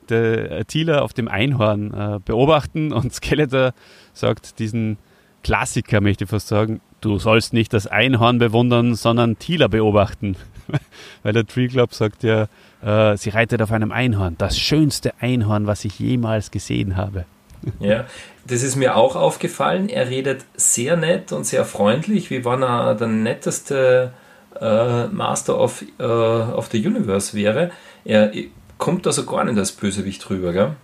der 0.09 0.65
Tila 0.65 0.99
auf 0.99 1.13
dem 1.13 1.27
Einhorn 1.27 1.93
äh, 1.93 2.19
beobachten 2.23 2.91
und 2.91 3.13
Skeletor 3.13 3.73
sagt 4.13 4.59
diesen 4.59 4.97
Klassiker, 5.43 6.01
möchte 6.01 6.23
ich 6.23 6.29
fast 6.29 6.47
sagen, 6.47 6.81
du 7.03 7.19
sollst 7.19 7.53
nicht 7.53 7.73
das 7.73 7.87
Einhorn 7.87 8.39
bewundern, 8.39 8.95
sondern 8.95 9.37
Tila 9.37 9.67
beobachten. 9.67 10.35
Weil 11.23 11.33
der 11.33 11.45
Tree 11.45 11.67
Club 11.67 11.93
sagt 11.93 12.23
ja, 12.23 12.47
äh, 12.81 13.17
sie 13.17 13.29
reitet 13.29 13.61
auf 13.61 13.71
einem 13.71 13.91
Einhorn, 13.91 14.35
das 14.37 14.57
schönste 14.57 15.13
Einhorn, 15.19 15.67
was 15.67 15.85
ich 15.85 15.99
jemals 15.99 16.51
gesehen 16.51 16.95
habe. 16.97 17.25
Ja, 17.79 18.03
das 18.45 18.61
ist 18.61 18.75
mir 18.75 18.97
auch 18.97 19.15
aufgefallen. 19.15 19.87
Er 19.87 20.09
redet 20.09 20.43
sehr 20.53 20.97
nett 20.97 21.31
und 21.31 21.45
sehr 21.45 21.63
freundlich, 21.63 22.29
wie 22.29 22.43
wenn 22.43 22.61
er 22.61 22.93
der 22.93 23.07
netteste 23.07 24.11
äh, 24.59 25.07
Master 25.07 25.57
of, 25.57 25.81
äh, 25.97 26.03
of 26.03 26.67
the 26.73 26.85
Universe 26.85 27.37
wäre. 27.37 27.71
Er 28.03 28.33
kommt 28.77 29.07
also 29.07 29.25
gar 29.25 29.45
nicht 29.45 29.57
als 29.57 29.71
Bösewicht 29.71 30.29
rüber, 30.29 30.51
gell? 30.51 30.75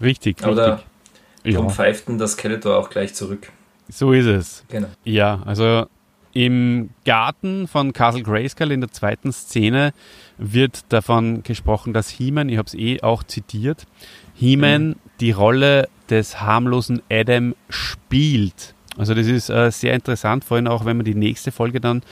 Richtig, 0.00 0.44
Oder 0.44 0.72
richtig. 0.72 1.54
Darum 1.54 1.68
Ja, 1.68 1.72
pfeift 1.72 2.08
ihn 2.08 2.18
das 2.18 2.32
Skeletor 2.32 2.76
auch 2.76 2.90
gleich 2.90 3.14
zurück. 3.14 3.52
So 3.88 4.12
ist 4.12 4.26
es. 4.26 4.64
Genau. 4.68 4.88
Ja, 5.04 5.42
also 5.44 5.86
im 6.32 6.90
Garten 7.04 7.66
von 7.66 7.92
Castle 7.92 8.22
Grayskull 8.22 8.70
in 8.70 8.80
der 8.80 8.92
zweiten 8.92 9.32
Szene 9.32 9.92
wird 10.36 10.92
davon 10.92 11.42
gesprochen, 11.42 11.92
dass 11.92 12.10
He-Man, 12.10 12.48
ich 12.48 12.58
habe 12.58 12.66
es 12.66 12.74
eh 12.74 13.02
auch 13.02 13.24
zitiert, 13.24 13.86
He-Man 14.34 14.96
die 15.20 15.32
Rolle 15.32 15.88
des 16.10 16.40
harmlosen 16.40 17.02
Adam 17.10 17.54
spielt. 17.68 18.74
Also 18.96 19.14
das 19.14 19.26
ist 19.26 19.48
äh, 19.48 19.70
sehr 19.70 19.94
interessant, 19.94 20.44
vor 20.44 20.56
allem 20.56 20.66
auch 20.66 20.84
wenn 20.84 20.96
man 20.96 21.04
die 21.04 21.14
nächste 21.14 21.52
Folge 21.52 21.80
dann 21.80 22.02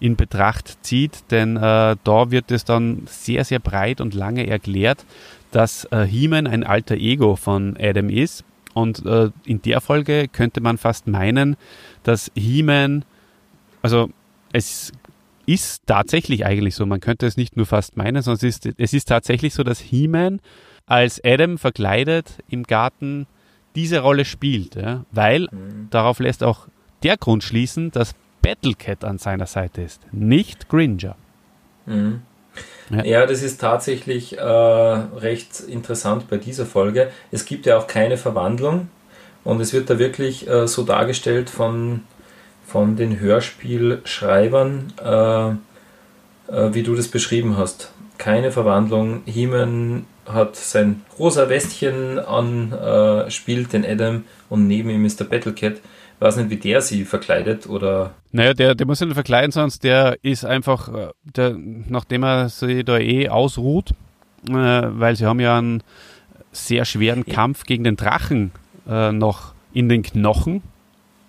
in 0.00 0.16
Betracht 0.16 0.84
zieht, 0.84 1.30
denn 1.30 1.56
äh, 1.56 1.96
da 2.04 2.30
wird 2.30 2.50
es 2.50 2.64
dann 2.64 3.02
sehr, 3.06 3.44
sehr 3.44 3.58
breit 3.58 4.00
und 4.00 4.14
lange 4.14 4.46
erklärt, 4.46 5.04
dass 5.50 5.86
äh, 5.86 6.04
He-Man 6.04 6.46
ein 6.46 6.64
alter 6.64 6.96
Ego 6.96 7.36
von 7.36 7.76
Adam 7.80 8.08
ist. 8.08 8.44
Und 8.74 9.06
äh, 9.06 9.30
in 9.44 9.62
der 9.62 9.80
Folge 9.80 10.28
könnte 10.28 10.60
man 10.60 10.78
fast 10.78 11.06
meinen, 11.06 11.56
dass 12.02 12.30
He-Man, 12.34 13.04
also 13.82 14.10
es 14.52 14.92
ist 15.46 15.86
tatsächlich 15.86 16.44
eigentlich 16.44 16.74
so, 16.74 16.84
man 16.86 17.00
könnte 17.00 17.26
es 17.26 17.36
nicht 17.36 17.56
nur 17.56 17.66
fast 17.66 17.96
meinen, 17.96 18.22
sondern 18.22 18.46
es 18.46 18.56
ist, 18.64 18.74
es 18.78 18.92
ist 18.92 19.08
tatsächlich 19.08 19.54
so, 19.54 19.62
dass 19.62 19.78
He-Man 19.78 20.40
als 20.86 21.22
Adam 21.24 21.58
verkleidet 21.58 22.38
im 22.48 22.64
Garten 22.64 23.26
diese 23.74 24.00
Rolle 24.00 24.24
spielt, 24.24 24.76
ja? 24.76 25.04
weil 25.10 25.48
darauf 25.90 26.18
lässt 26.20 26.42
auch 26.42 26.68
der 27.02 27.16
Grund 27.16 27.42
schließen, 27.42 27.90
dass 27.90 28.14
Battlecat 28.42 29.04
an 29.04 29.18
seiner 29.18 29.46
Seite 29.46 29.82
ist, 29.82 30.00
nicht 30.12 30.68
Gringer. 30.68 31.16
Mhm. 31.86 32.22
Ja. 32.90 33.04
Ja. 33.04 33.26
das 33.26 33.42
ist 33.42 33.60
tatsächlich 33.60 34.38
äh, 34.38 34.42
recht 34.42 35.60
interessant 35.60 36.28
bei 36.28 36.36
dieser 36.36 36.66
Folge. 36.66 37.10
Es 37.30 37.44
gibt 37.44 37.66
ja 37.66 37.78
auch 37.78 37.86
keine 37.86 38.16
Verwandlung 38.16 38.88
und 39.44 39.60
es 39.60 39.72
wird 39.72 39.90
da 39.90 39.98
wirklich 39.98 40.48
äh, 40.48 40.66
so 40.66 40.82
dargestellt 40.82 41.50
von, 41.50 42.00
von 42.66 42.96
den 42.96 43.20
Hörspielschreibern, 43.20 44.92
äh, 45.02 45.48
äh, 46.52 46.74
wie 46.74 46.82
du 46.82 46.94
das 46.94 47.08
beschrieben 47.08 47.56
hast. 47.56 47.92
Keine 48.18 48.52
Verwandlung. 48.52 49.22
He-Man 49.26 50.06
hat 50.26 50.56
sein 50.56 51.02
rosa 51.18 51.48
Westchen 51.48 52.18
an, 52.18 52.72
äh, 52.72 53.30
spielt 53.30 53.72
den 53.72 53.84
Adam 53.84 54.24
und 54.48 54.66
neben 54.66 54.90
ihm 54.90 55.04
ist 55.04 55.20
der 55.20 55.26
Battlecat. 55.26 55.76
Ich 56.24 56.26
weiß 56.26 56.36
nicht, 56.38 56.48
wie 56.48 56.56
der 56.56 56.80
sie 56.80 57.04
verkleidet 57.04 57.68
oder 57.68 58.14
Naja, 58.32 58.54
der, 58.54 58.74
der 58.74 58.86
muss 58.86 58.98
sich 58.98 59.06
nicht 59.06 59.14
verkleiden, 59.14 59.50
sonst 59.52 59.84
der 59.84 60.16
ist 60.22 60.46
einfach, 60.46 60.88
äh, 60.88 61.08
der, 61.22 61.54
nachdem 61.54 62.22
er 62.22 62.48
sich 62.48 62.82
da 62.86 62.96
eh 62.96 63.28
ausruht, 63.28 63.90
äh, 64.48 64.52
weil 64.54 65.16
sie 65.16 65.26
haben 65.26 65.38
ja 65.38 65.58
einen 65.58 65.82
sehr 66.50 66.86
schweren 66.86 67.26
Kampf 67.26 67.64
gegen 67.66 67.84
den 67.84 67.96
Drachen 67.96 68.52
äh, 68.88 69.12
noch 69.12 69.52
in 69.74 69.90
den 69.90 70.02
Knochen, 70.02 70.62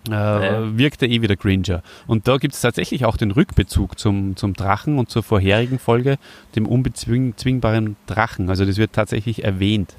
äh, 0.08 0.14
Ja. 0.14 0.78
wirkt 0.78 1.02
er 1.02 1.10
eh 1.10 1.22
wieder 1.22 1.36
Gringer. 1.36 1.84
Und 2.08 2.30
da 2.30 2.38
gibt 2.38 2.54
es 2.54 2.62
tatsächlich 2.62 3.04
auch 3.04 3.18
den 3.18 3.32
Rückbezug 3.32 4.00
zum, 4.00 4.38
zum 4.38 4.54
Drachen 4.54 4.98
und 4.98 5.10
zur 5.10 5.24
vorherigen 5.24 5.78
Folge, 5.78 6.16
dem 6.56 6.66
unbezwingbaren 6.66 7.98
Drachen. 8.08 8.50
Also 8.50 8.64
das 8.64 8.78
wird 8.78 8.94
tatsächlich 8.94 9.44
erwähnt. 9.44 9.98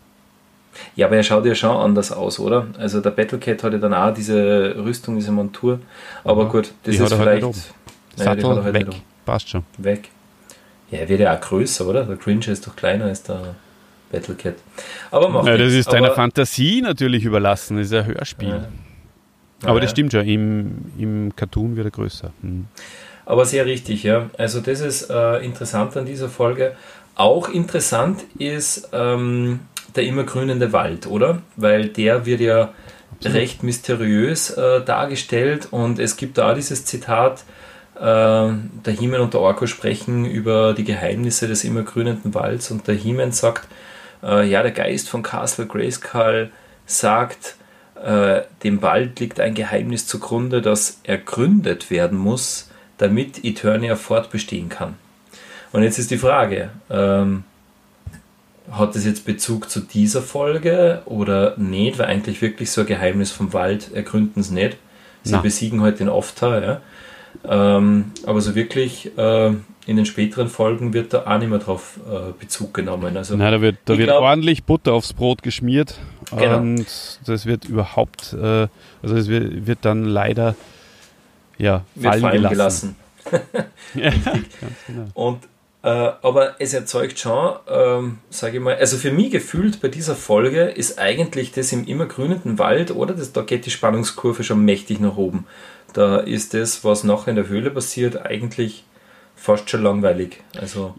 Ja, 0.95 1.07
aber 1.07 1.17
er 1.17 1.23
schaut 1.23 1.45
ja 1.47 1.55
schon 1.55 1.77
anders 1.77 2.13
aus, 2.13 2.39
oder? 2.39 2.67
Also 2.79 3.01
der 3.01 3.11
Battlecat 3.11 3.63
hat 3.63 3.73
ja 3.73 3.79
dann 3.79 3.95
auch 3.95 4.13
diese 4.15 4.75
Rüstung, 4.77 5.17
diese 5.17 5.33
Montur. 5.33 5.81
Aber 6.25 6.45
Ja, 6.45 6.49
gut, 6.49 6.73
das 6.85 6.95
ist 6.95 7.01
halt 7.01 7.13
vielleicht. 7.13 7.43
Naja, 8.19 8.35
die 8.35 8.41
Sattel 8.41 8.45
er 8.59 8.65
halt 8.65 8.75
weg, 8.75 8.87
passt 9.25 9.49
schon. 9.51 9.63
weg. 9.79 10.09
Ja, 10.91 10.99
er 11.01 11.09
wird 11.09 11.21
ja 11.21 11.37
auch 11.37 11.41
größer, 11.41 11.87
oder? 11.87 12.05
Der 12.05 12.17
Cringer 12.17 12.49
ist 12.49 12.67
doch 12.67 12.75
kleiner 12.77 13.07
als 13.07 13.23
der 13.23 13.55
Battlecat. 14.11 14.55
Aber 15.11 15.29
macht 15.29 15.47
Ja, 15.49 15.57
das 15.57 15.73
ist 15.73 15.93
deiner 15.93 16.07
aber, 16.07 16.15
Fantasie 16.15 16.81
natürlich 16.81 17.25
überlassen, 17.25 17.77
das 17.77 17.87
ist 17.89 17.93
ein 17.95 18.07
Hörspiel. 18.07 18.49
Ja. 18.49 18.69
Aber 19.69 19.81
das 19.81 19.91
Ja. 19.91 19.93
stimmt 19.93 20.13
schon, 20.13 20.27
im, 20.27 20.77
im 20.99 21.33
Cartoon 21.35 21.77
wird 21.77 21.87
er 21.87 21.91
größer. 21.91 22.31
Hm. 22.43 22.67
Aber 23.25 23.45
sehr 23.45 23.67
richtig, 23.67 24.03
ja. 24.05 24.31
Also 24.39 24.61
das 24.61 24.81
ist 24.81 25.11
äh, 25.11 25.39
interessant 25.45 25.97
an 25.97 26.07
dieser 26.07 26.29
Folge. 26.29 26.77
Auch 27.17 27.49
interessant 27.49 28.23
ist 28.39 28.89
ähm, 28.93 29.61
der 29.97 30.05
immergrünende 30.05 30.73
Wald, 30.73 31.07
oder? 31.07 31.43
Weil 31.57 31.89
der 31.89 32.27
wird 32.27 32.41
ja 32.41 32.73
recht 33.25 33.63
mysteriös 33.63 34.51
äh, 34.51 34.83
dargestellt 34.83 35.69
und 35.71 35.99
es 35.99 36.17
gibt 36.17 36.39
da 36.39 36.55
dieses 36.55 36.85
Zitat, 36.85 37.45
äh, 37.97 38.01
der 38.01 38.93
Himen 38.99 39.21
und 39.21 39.35
der 39.35 39.41
Orko 39.41 39.67
sprechen 39.67 40.27
über 40.27 40.75
die 40.75 40.85
Geheimnisse 40.85 41.49
des 41.49 41.65
immergrünenden 41.65 42.35
Walds 42.35 42.71
und 42.71 42.87
der 42.87 42.95
Himen 42.95 43.33
sagt, 43.33 43.69
äh, 44.23 44.47
ja, 44.49 44.63
der 44.63 44.73
Geist 44.73 45.09
von 45.09 45.23
Castle 45.23 45.67
Grayskull 45.67 46.51
sagt, 46.85 47.57
äh, 48.03 48.43
dem 48.63 48.83
Wald 48.83 49.19
liegt 49.21 49.41
ein 49.41 49.55
Geheimnis 49.55 50.07
zugrunde, 50.07 50.61
das 50.61 51.01
ergründet 51.05 51.91
werden 51.91 52.19
muss, 52.19 52.71
damit 52.99 53.45
Eternia 53.45 53.97
fortbestehen 53.97 54.69
kann. 54.69 54.95
Und 55.73 55.83
jetzt 55.83 55.99
ist 55.99 56.11
die 56.11 56.19
Frage, 56.19 56.71
ähm, 56.91 57.45
hat 58.71 58.95
das 58.95 59.05
jetzt 59.05 59.25
Bezug 59.25 59.71
zu 59.71 59.81
dieser 59.81 60.23
Folge 60.23 61.03
oder 61.07 61.57
nicht? 61.57 61.99
Weil 61.99 62.07
eigentlich 62.07 62.43
wirklich 62.43 62.71
so 62.71 62.83
ein 62.83 62.87
Geheimnis 62.87 63.31
vom 63.33 63.53
Wald 63.53 63.93
ergründen 63.95 64.41
es 64.41 64.51
nicht. 64.51 64.77
Sie 65.23 65.33
Na. 65.33 65.41
besiegen 65.41 65.81
heute 65.83 65.99
den 65.99 66.09
Ofta, 66.09 66.61
ja. 66.61 66.81
Ähm, 67.45 68.13
aber 68.25 68.41
so 68.41 68.55
wirklich 68.55 69.17
äh, 69.19 69.49
in 69.49 69.97
den 69.97 70.07
späteren 70.07 70.49
Folgen 70.49 70.93
wird 70.95 71.13
da 71.13 71.27
auch 71.27 71.39
nicht 71.39 71.49
mehr 71.51 71.59
drauf 71.59 72.01
äh, 72.11 72.33
Bezug 72.39 72.73
genommen. 72.75 73.17
Also 73.17 73.37
Nein, 73.37 73.53
da 73.53 73.61
wird, 73.61 73.77
da 73.85 73.99
wird 73.99 74.09
glaub- 74.09 74.23
ordentlich 74.23 74.65
Butter 74.65 74.93
aufs 74.95 75.13
Brot 75.13 75.43
geschmiert 75.43 75.99
Genau. 76.37 76.57
und 76.59 76.87
das 77.27 77.47
wird 77.47 77.67
überhaupt, 77.67 78.33
äh, 78.33 78.67
also 79.03 79.17
es 79.17 79.29
wird, 79.29 79.67
wird 79.67 79.79
dann 79.83 80.05
leider 80.05 80.57
ja, 81.59 81.83
fallen, 82.01 82.21
fallen 82.21 82.49
gelassen. 82.49 82.97
gelassen. 83.25 83.47
Ja, 83.95 84.11
genau. 84.87 85.07
Und, 85.15 85.39
aber 85.89 86.57
es 86.59 86.75
erzeugt 86.75 87.19
schon, 87.19 87.55
ähm, 87.69 88.19
sage 88.29 88.57
ich 88.57 88.63
mal, 88.63 88.75
also 88.75 88.97
für 88.97 89.13
mich 89.13 89.31
gefühlt 89.31 89.81
bei 89.81 89.87
dieser 89.87 90.17
Folge 90.17 90.63
ist 90.63 90.99
eigentlich 90.99 91.53
das 91.53 91.73
im 91.73 91.87
immergrünenden 91.87 92.59
Wald, 92.59 92.91
oder? 92.91 93.15
Das, 93.15 93.33
da 93.33 93.43
geht 93.43 93.67
die 93.67 93.71
Spannungskurve 93.71 94.43
schon 94.43 94.65
mächtig 94.65 94.99
nach 94.99 95.17
oben. 95.17 95.47
Da 95.93 96.17
ist 96.17 96.55
das, 96.55 96.83
was 96.85 97.05
nachher 97.05 97.31
in 97.31 97.37
der 97.37 97.49
Höhle 97.49 97.71
passiert, 97.71 98.27
eigentlich 98.27 98.85
fast 99.37 99.71
schon 99.71 99.83
langweilig. 99.83 100.43
Also, 100.59 100.97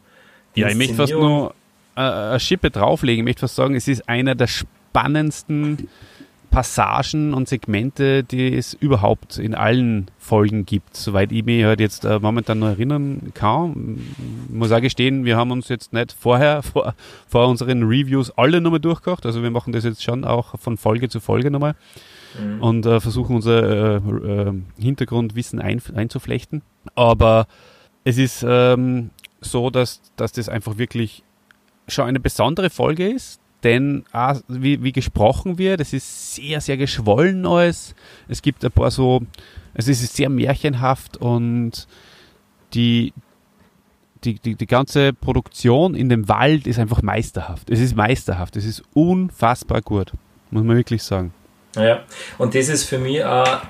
Ja, 0.55 0.69
ich 0.69 0.75
möchte 0.75 0.95
fast 0.95 1.11
nur 1.11 1.53
äh, 1.95 1.99
eine 1.99 2.39
Schippe 2.39 2.71
drauflegen. 2.71 3.19
Ich 3.19 3.29
möchte 3.29 3.41
fast 3.41 3.55
sagen, 3.55 3.75
es 3.75 3.89
ist 3.89 4.07
einer 4.07 4.35
der 4.35 4.47
spannendsten 4.47 5.89
Passagen 6.49 7.33
und 7.33 7.47
Segmente, 7.47 8.23
die 8.23 8.55
es 8.55 8.73
überhaupt 8.73 9.37
in 9.37 9.55
allen 9.55 10.09
Folgen 10.17 10.65
gibt, 10.65 10.95
soweit 10.95 11.31
ich 11.31 11.45
mich 11.45 11.63
halt 11.63 11.79
jetzt 11.79 12.05
äh, 12.05 12.19
momentan 12.19 12.59
noch 12.59 12.67
erinnern 12.67 13.31
kann. 13.33 13.99
Ich 14.49 14.53
muss 14.55 14.71
auch 14.71 14.81
gestehen, 14.81 15.25
wir 15.25 15.37
haben 15.37 15.51
uns 15.51 15.69
jetzt 15.69 15.93
nicht 15.93 16.11
vorher, 16.11 16.63
vor, 16.63 16.95
vor 17.27 17.47
unseren 17.47 17.83
Reviews 17.83 18.31
alle 18.31 18.61
nochmal 18.61 18.79
durchgekocht. 18.79 19.25
Also 19.25 19.43
wir 19.43 19.51
machen 19.51 19.73
das 19.73 19.83
jetzt 19.83 20.03
schon 20.03 20.25
auch 20.25 20.59
von 20.59 20.77
Folge 20.77 21.09
zu 21.09 21.19
Folge 21.19 21.51
nochmal 21.51 21.75
Mhm. 22.37 22.61
und 22.61 22.85
äh, 22.85 22.99
versuchen 22.99 23.35
unser 23.35 23.95
äh, 23.95 23.97
äh, 23.97 24.53
Hintergrundwissen 24.79 25.59
ein, 25.59 25.81
einzuflechten. 25.95 26.61
Aber 26.95 27.47
es 28.03 28.17
ist 28.17 28.45
ähm, 28.47 29.11
so, 29.41 29.69
dass, 29.69 30.01
dass 30.15 30.31
das 30.33 30.49
einfach 30.49 30.77
wirklich 30.77 31.23
schon 31.87 32.05
eine 32.05 32.19
besondere 32.19 32.69
Folge 32.69 33.07
ist, 33.09 33.39
denn 33.63 34.05
auch, 34.11 34.35
wie, 34.47 34.83
wie 34.83 34.91
gesprochen 34.91 35.57
wird, 35.57 35.81
es 35.81 35.93
ist 35.93 36.35
sehr, 36.35 36.61
sehr 36.61 36.77
geschwollen 36.77 37.45
alles. 37.45 37.95
Es 38.27 38.41
gibt 38.41 38.63
ein 38.63 38.71
paar 38.71 38.91
so, 38.91 39.21
also 39.73 39.91
es 39.91 40.01
ist 40.01 40.15
sehr 40.15 40.29
märchenhaft 40.29 41.17
und 41.17 41.87
die, 42.73 43.13
die, 44.23 44.35
die, 44.35 44.55
die 44.55 44.67
ganze 44.67 45.13
Produktion 45.13 45.95
in 45.95 46.09
dem 46.09 46.27
Wald 46.29 46.67
ist 46.67 46.79
einfach 46.79 47.01
meisterhaft. 47.01 47.69
Es 47.69 47.79
ist 47.79 47.95
meisterhaft, 47.95 48.55
es 48.55 48.65
ist 48.65 48.83
unfassbar 48.93 49.81
gut, 49.81 50.11
muss 50.51 50.63
man 50.63 50.77
wirklich 50.77 51.03
sagen. 51.03 51.33
Ja, 51.75 52.03
und 52.37 52.55
das 52.55 52.69
ist 52.69 52.85
für 52.85 52.97
mich 52.97 53.23
auch, 53.23 53.61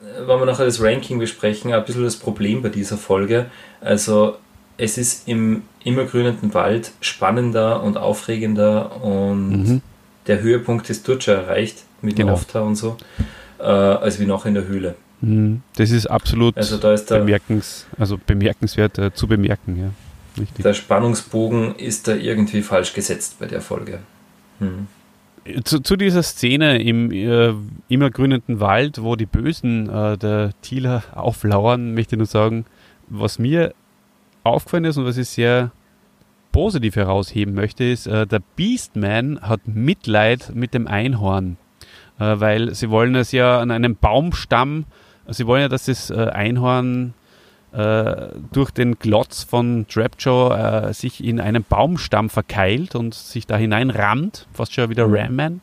wenn 0.00 0.38
wir 0.38 0.46
nachher 0.46 0.64
das 0.64 0.82
Ranking 0.82 1.18
besprechen, 1.18 1.72
ein 1.72 1.84
bisschen 1.84 2.04
das 2.04 2.16
Problem 2.16 2.62
bei 2.62 2.68
dieser 2.68 2.96
Folge. 2.96 3.50
Also 3.80 4.36
es 4.80 4.96
ist 4.98 5.28
im 5.28 5.62
immergrünenden 5.84 6.54
Wald 6.54 6.92
spannender 7.00 7.82
und 7.82 7.96
aufregender 7.96 9.02
und 9.02 9.50
Mhm. 9.50 9.82
der 10.26 10.40
Höhepunkt 10.40 10.88
ist 10.90 11.06
dort 11.06 11.22
schon 11.24 11.34
erreicht 11.34 11.84
mit 12.02 12.18
dem 12.18 12.26
Genau. 12.26 12.34
Ofta 12.34 12.60
und 12.60 12.76
so, 12.76 12.96
äh, 13.58 13.62
als 13.64 14.18
wie 14.18 14.26
noch 14.26 14.46
in 14.46 14.54
der 14.54 14.66
Höhle. 14.66 14.94
Mhm. 15.20 15.62
Das 15.76 15.90
ist 15.90 16.06
absolut 16.06 16.56
Also 16.56 16.78
da 16.78 16.94
ist 16.94 17.10
der, 17.10 17.18
bemerkens, 17.18 17.86
also 17.98 18.18
bemerkenswert 18.24 18.98
äh, 18.98 19.12
zu 19.12 19.26
bemerken, 19.26 19.76
ja. 19.78 19.90
Richtig. 20.40 20.62
der 20.62 20.74
Spannungsbogen 20.74 21.74
ist 21.76 22.08
da 22.08 22.14
irgendwie 22.14 22.62
falsch 22.62 22.94
gesetzt 22.94 23.36
bei 23.38 23.46
der 23.46 23.60
Folge. 23.60 23.98
Hm. 24.60 24.86
zu, 25.64 25.80
zu, 25.80 25.96
dieser 25.96 26.22
Szene 26.22 26.80
im 26.82 27.10
äh, 27.10 27.52
immergrünenden 27.88 28.60
Wald, 28.60 29.02
wo 29.02 29.16
die 29.16 29.26
Bösen 29.26 29.88
äh, 29.90 30.16
der 30.16 30.52
Thieler 30.62 31.02
auflauern, 31.14 31.94
möchte 31.94 32.14
ich 32.14 32.18
nur 32.18 32.26
sagen, 32.26 32.64
was 33.08 33.38
mir 33.38 33.74
aufgefallen 34.42 34.84
ist 34.84 34.96
und 34.96 35.04
was 35.04 35.16
ich 35.16 35.28
sehr 35.28 35.70
positiv 36.52 36.96
herausheben 36.96 37.54
möchte, 37.54 37.84
ist, 37.84 38.06
äh, 38.06 38.26
der 38.26 38.42
Beastman 38.56 39.40
hat 39.40 39.66
Mitleid 39.66 40.52
mit 40.54 40.74
dem 40.74 40.86
Einhorn, 40.86 41.56
äh, 42.18 42.40
weil 42.40 42.74
sie 42.74 42.90
wollen 42.90 43.14
es 43.14 43.32
ja 43.32 43.60
an 43.60 43.70
einem 43.70 43.96
Baumstamm, 43.96 44.86
sie 45.28 45.46
wollen 45.46 45.62
ja, 45.62 45.68
dass 45.68 45.86
das 45.86 46.10
äh, 46.10 46.28
Einhorn 46.32 47.14
äh, 47.72 48.28
durch 48.52 48.72
den 48.72 48.98
Glotz 48.98 49.44
von 49.44 49.86
Trapjaw 49.88 50.88
äh, 50.88 50.92
sich 50.92 51.22
in 51.22 51.40
einen 51.40 51.62
Baumstamm 51.62 52.28
verkeilt 52.28 52.96
und 52.96 53.14
sich 53.14 53.46
da 53.46 53.56
hineinrammt, 53.56 54.48
fast 54.52 54.74
schon 54.74 54.90
wieder 54.90 55.06
mhm. 55.06 55.14
Ramman, 55.14 55.60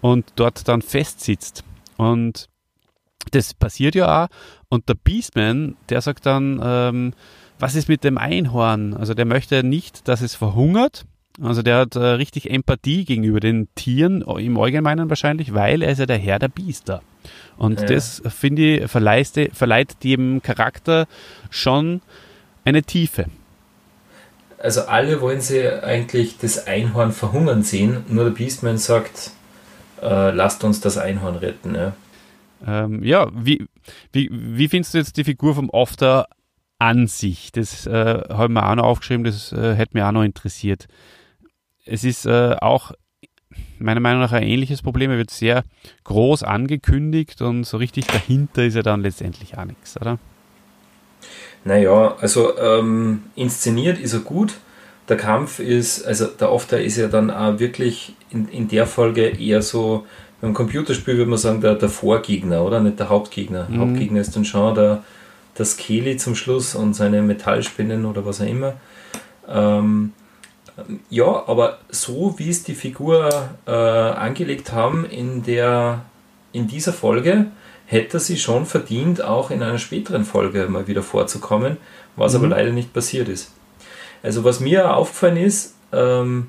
und 0.00 0.32
dort 0.36 0.68
dann 0.68 0.82
festsitzt. 0.82 1.64
Und 1.96 2.48
das 3.30 3.54
passiert 3.54 3.94
ja 3.94 4.24
auch. 4.24 4.28
Und 4.68 4.88
der 4.88 4.94
Beastman, 4.94 5.76
der 5.88 6.00
sagt 6.00 6.26
dann, 6.26 6.60
ähm, 6.62 7.14
was 7.58 7.74
ist 7.74 7.88
mit 7.88 8.04
dem 8.04 8.18
Einhorn? 8.18 8.94
Also 8.94 9.14
der 9.14 9.24
möchte 9.24 9.62
nicht, 9.62 10.08
dass 10.08 10.20
es 10.20 10.34
verhungert. 10.34 11.04
Also 11.42 11.62
der 11.62 11.78
hat 11.78 11.96
äh, 11.96 12.00
richtig 12.00 12.50
Empathie 12.50 13.04
gegenüber 13.04 13.40
den 13.40 13.68
Tieren, 13.74 14.22
im 14.22 14.58
Allgemeinen 14.58 15.08
wahrscheinlich, 15.08 15.52
weil 15.52 15.82
er 15.82 15.90
ist 15.90 15.98
ja 15.98 16.06
der 16.06 16.18
Herr 16.18 16.38
der 16.38 16.48
Biester. 16.48 17.02
Und 17.56 17.80
ja. 17.80 17.86
das, 17.86 18.22
finde 18.28 18.62
ich, 18.62 18.90
verleiht, 18.90 19.50
verleiht 19.52 20.04
dem 20.04 20.42
Charakter 20.42 21.06
schon 21.50 22.02
eine 22.64 22.82
Tiefe. 22.82 23.26
Also 24.58 24.82
alle 24.82 25.20
wollen 25.20 25.40
sie 25.40 25.68
eigentlich 25.68 26.38
das 26.38 26.66
Einhorn 26.66 27.12
verhungern 27.12 27.62
sehen, 27.62 28.04
nur 28.08 28.24
der 28.24 28.30
Beastman 28.30 28.78
sagt, 28.78 29.32
äh, 30.00 30.30
lasst 30.30 30.64
uns 30.64 30.80
das 30.80 30.96
Einhorn 30.96 31.36
retten. 31.36 31.74
Ja, 31.74 31.92
ähm, 32.66 33.02
ja 33.02 33.30
wie, 33.34 33.66
wie, 34.12 34.30
wie 34.32 34.68
findest 34.68 34.94
du 34.94 34.98
jetzt 34.98 35.16
die 35.16 35.24
Figur 35.24 35.54
vom 35.54 35.68
Ofter 35.70 36.28
an 36.78 37.06
sich? 37.06 37.52
Das 37.52 37.86
äh, 37.86 38.22
haben 38.28 38.54
wir 38.54 38.68
auch 38.68 38.74
noch 38.74 38.84
aufgeschrieben, 38.84 39.24
das 39.24 39.52
äh, 39.52 39.74
hätte 39.74 39.94
mich 39.94 40.02
auch 40.02 40.12
noch 40.12 40.22
interessiert. 40.24 40.86
Es 41.84 42.04
ist 42.04 42.26
äh, 42.26 42.56
auch 42.60 42.92
meiner 43.78 44.00
Meinung 44.00 44.20
nach 44.20 44.32
ein 44.32 44.42
ähnliches 44.42 44.82
Problem. 44.82 45.10
Er 45.10 45.18
wird 45.18 45.30
sehr 45.30 45.64
groß 46.04 46.42
angekündigt 46.42 47.42
und 47.42 47.64
so 47.64 47.76
richtig 47.76 48.06
dahinter 48.06 48.64
ist 48.64 48.74
er 48.74 48.82
dann 48.82 49.00
letztendlich 49.00 49.56
auch 49.56 49.64
nichts, 49.64 50.00
oder? 50.00 50.18
Naja, 51.64 52.16
also 52.20 52.58
ähm, 52.58 53.24
inszeniert 53.34 53.98
ist 53.98 54.12
er 54.12 54.20
gut. 54.20 54.54
Der 55.08 55.16
Kampf 55.16 55.58
ist, 55.58 56.04
also 56.04 56.26
der 56.26 56.50
Ofter 56.50 56.80
ist 56.80 56.96
ja 56.96 57.08
dann 57.08 57.30
auch 57.30 57.58
wirklich 57.58 58.14
in, 58.30 58.48
in 58.48 58.68
der 58.68 58.86
Folge 58.86 59.28
eher 59.28 59.62
so, 59.62 60.06
beim 60.40 60.54
Computerspiel 60.54 61.16
würde 61.16 61.30
man 61.30 61.38
sagen, 61.38 61.60
der, 61.60 61.74
der 61.74 61.88
Vorgegner, 61.88 62.62
oder? 62.64 62.80
Nicht 62.80 62.98
der 62.98 63.08
Hauptgegner. 63.08 63.68
Mhm. 63.68 63.80
Hauptgegner 63.80 64.20
ist 64.20 64.34
dann 64.36 64.44
schon 64.44 64.74
der, 64.74 65.02
der 65.58 65.64
Skelly 65.64 66.16
zum 66.16 66.34
Schluss 66.34 66.74
und 66.74 66.94
seine 66.94 67.22
Metallspinnen 67.22 68.04
oder 68.04 68.26
was 68.26 68.40
auch 68.40 68.46
immer. 68.46 68.74
Ähm, 69.48 70.12
ja, 71.08 71.44
aber 71.46 71.78
so 71.88 72.34
wie 72.38 72.50
es 72.50 72.64
die 72.64 72.74
Figur 72.74 73.50
äh, 73.66 73.70
angelegt 73.70 74.72
haben 74.72 75.04
in, 75.04 75.44
der, 75.44 76.02
in 76.52 76.66
dieser 76.66 76.92
Folge, 76.92 77.46
hätte 77.86 78.18
sie 78.18 78.38
schon 78.38 78.66
verdient, 78.66 79.22
auch 79.22 79.50
in 79.50 79.62
einer 79.62 79.78
späteren 79.78 80.24
Folge 80.24 80.66
mal 80.68 80.88
wieder 80.88 81.02
vorzukommen, 81.02 81.76
was 82.16 82.32
mhm. 82.32 82.38
aber 82.38 82.48
leider 82.48 82.72
nicht 82.72 82.92
passiert 82.92 83.28
ist. 83.28 83.52
Also 84.22 84.42
was 84.42 84.60
mir 84.60 84.96
aufgefallen 84.96 85.36
ist, 85.36 85.74
ähm, 85.92 86.48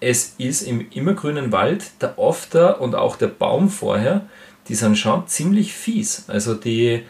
es 0.00 0.34
ist 0.38 0.62
im 0.62 0.86
immergrünen 0.90 1.52
Wald 1.52 1.84
der 2.02 2.18
Ofter 2.18 2.80
und 2.80 2.94
auch 2.94 3.16
der 3.16 3.28
Baum 3.28 3.70
vorher, 3.70 4.26
die 4.68 4.74
sind 4.74 4.98
schon 4.98 5.26
ziemlich 5.26 5.72
fies. 5.72 6.24
Also 6.28 6.54
die 6.54 7.04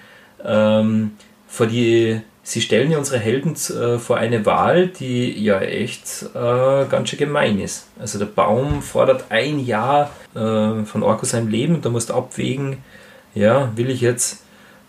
ähm, 0.47 1.13
vor 1.49 1.67
die 1.67 2.21
sie 2.47 2.61
stellen 2.61 2.93
ja 2.93 2.99
unsere 2.99 3.19
Helden 3.19 3.55
äh, 3.55 3.99
vor 3.99 4.19
eine 4.19 4.47
Wahl, 4.47 4.87
die 4.87 5.33
ja 5.43 5.59
echt 5.61 6.27
äh, 6.35 6.85
ganz 6.89 7.09
schön 7.09 7.19
gemein 7.19 7.59
ist. 7.59 7.89
Also 7.99 8.21
der 8.21 8.27
Baum 8.27 8.83
fordert 8.83 9.27
ein 9.31 9.59
Jahr 9.59 10.11
äh, 10.35 10.85
von 10.85 11.03
Orko 11.03 11.27
sein 11.27 11.51
Leben 11.51 11.75
und 11.75 11.85
da 11.85 11.89
musst 11.89 12.11
du 12.11 12.15
abwägen, 12.15 12.79
ja, 13.35 13.73
will 13.75 13.91
ich 13.91 14.01
jetzt 14.01 14.45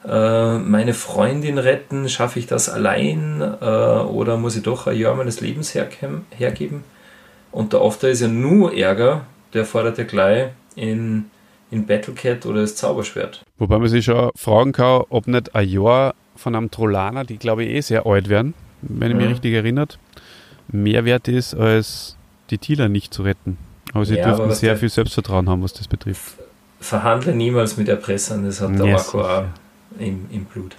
äh, 0.07 0.57
meine 0.59 0.93
Freundin 0.93 1.57
retten, 1.57 2.07
schaffe 2.09 2.37
ich 2.37 2.45
das 2.45 2.69
allein 2.69 3.41
äh, 3.41 3.65
oder 3.65 4.37
muss 4.37 4.55
ich 4.55 4.61
doch 4.61 4.85
ein 4.85 4.95
Jahr 4.95 5.15
meines 5.15 5.41
Lebens 5.41 5.73
hergeben? 5.73 6.83
Und 7.51 7.73
der 7.73 7.81
Ofter 7.81 8.09
ist 8.09 8.21
ja 8.21 8.27
nur 8.27 8.77
Ärger, 8.77 9.25
der 9.53 9.65
fordert 9.65 9.97
ja 9.97 10.03
gleich 10.03 10.49
in, 10.75 11.31
in 11.71 11.85
Battlecat 11.85 12.45
oder 12.45 12.61
das 12.61 12.75
Zauberschwert. 12.75 13.43
Wobei 13.57 13.77
man 13.77 13.89
sich 13.89 14.05
schon 14.05 14.31
fragen 14.35 14.71
kann, 14.71 15.03
ob 15.09 15.27
nicht 15.27 15.55
ein 15.55 15.67
Jahr 15.67 16.15
von 16.35 16.55
einem 16.55 16.71
Trollaner, 16.71 17.23
die 17.23 17.37
glaube 17.37 17.65
ich 17.65 17.71
eh 17.71 17.81
sehr 17.81 18.05
alt 18.05 18.29
werden, 18.29 18.53
wenn 18.81 19.11
ich 19.11 19.17
mich 19.17 19.29
richtig 19.29 19.53
erinnert, 19.53 19.99
mehr 20.67 21.05
wert 21.05 21.27
ist, 21.27 21.55
als 21.55 22.15
die 22.49 22.57
Thieler 22.57 22.89
nicht 22.89 23.13
zu 23.13 23.23
retten. 23.23 23.57
Aber 23.93 24.05
sie 24.05 24.15
ja, 24.15 24.25
dürften 24.25 24.51
sehr 24.51 24.77
viel 24.77 24.89
Selbstvertrauen 24.89 25.49
haben, 25.49 25.63
was 25.63 25.73
das 25.73 25.87
betrifft. 25.87 26.35
Verhandle 26.79 27.33
niemals 27.33 27.77
mit 27.77 27.89
Erpressern, 27.89 28.45
das 28.45 28.61
hat 28.61 28.77
der 28.77 28.85
yes, 28.85 29.13
Orko 29.13 29.27
auch 29.27 29.43
im, 29.97 30.25
im 30.31 30.45
Blut. 30.45 30.75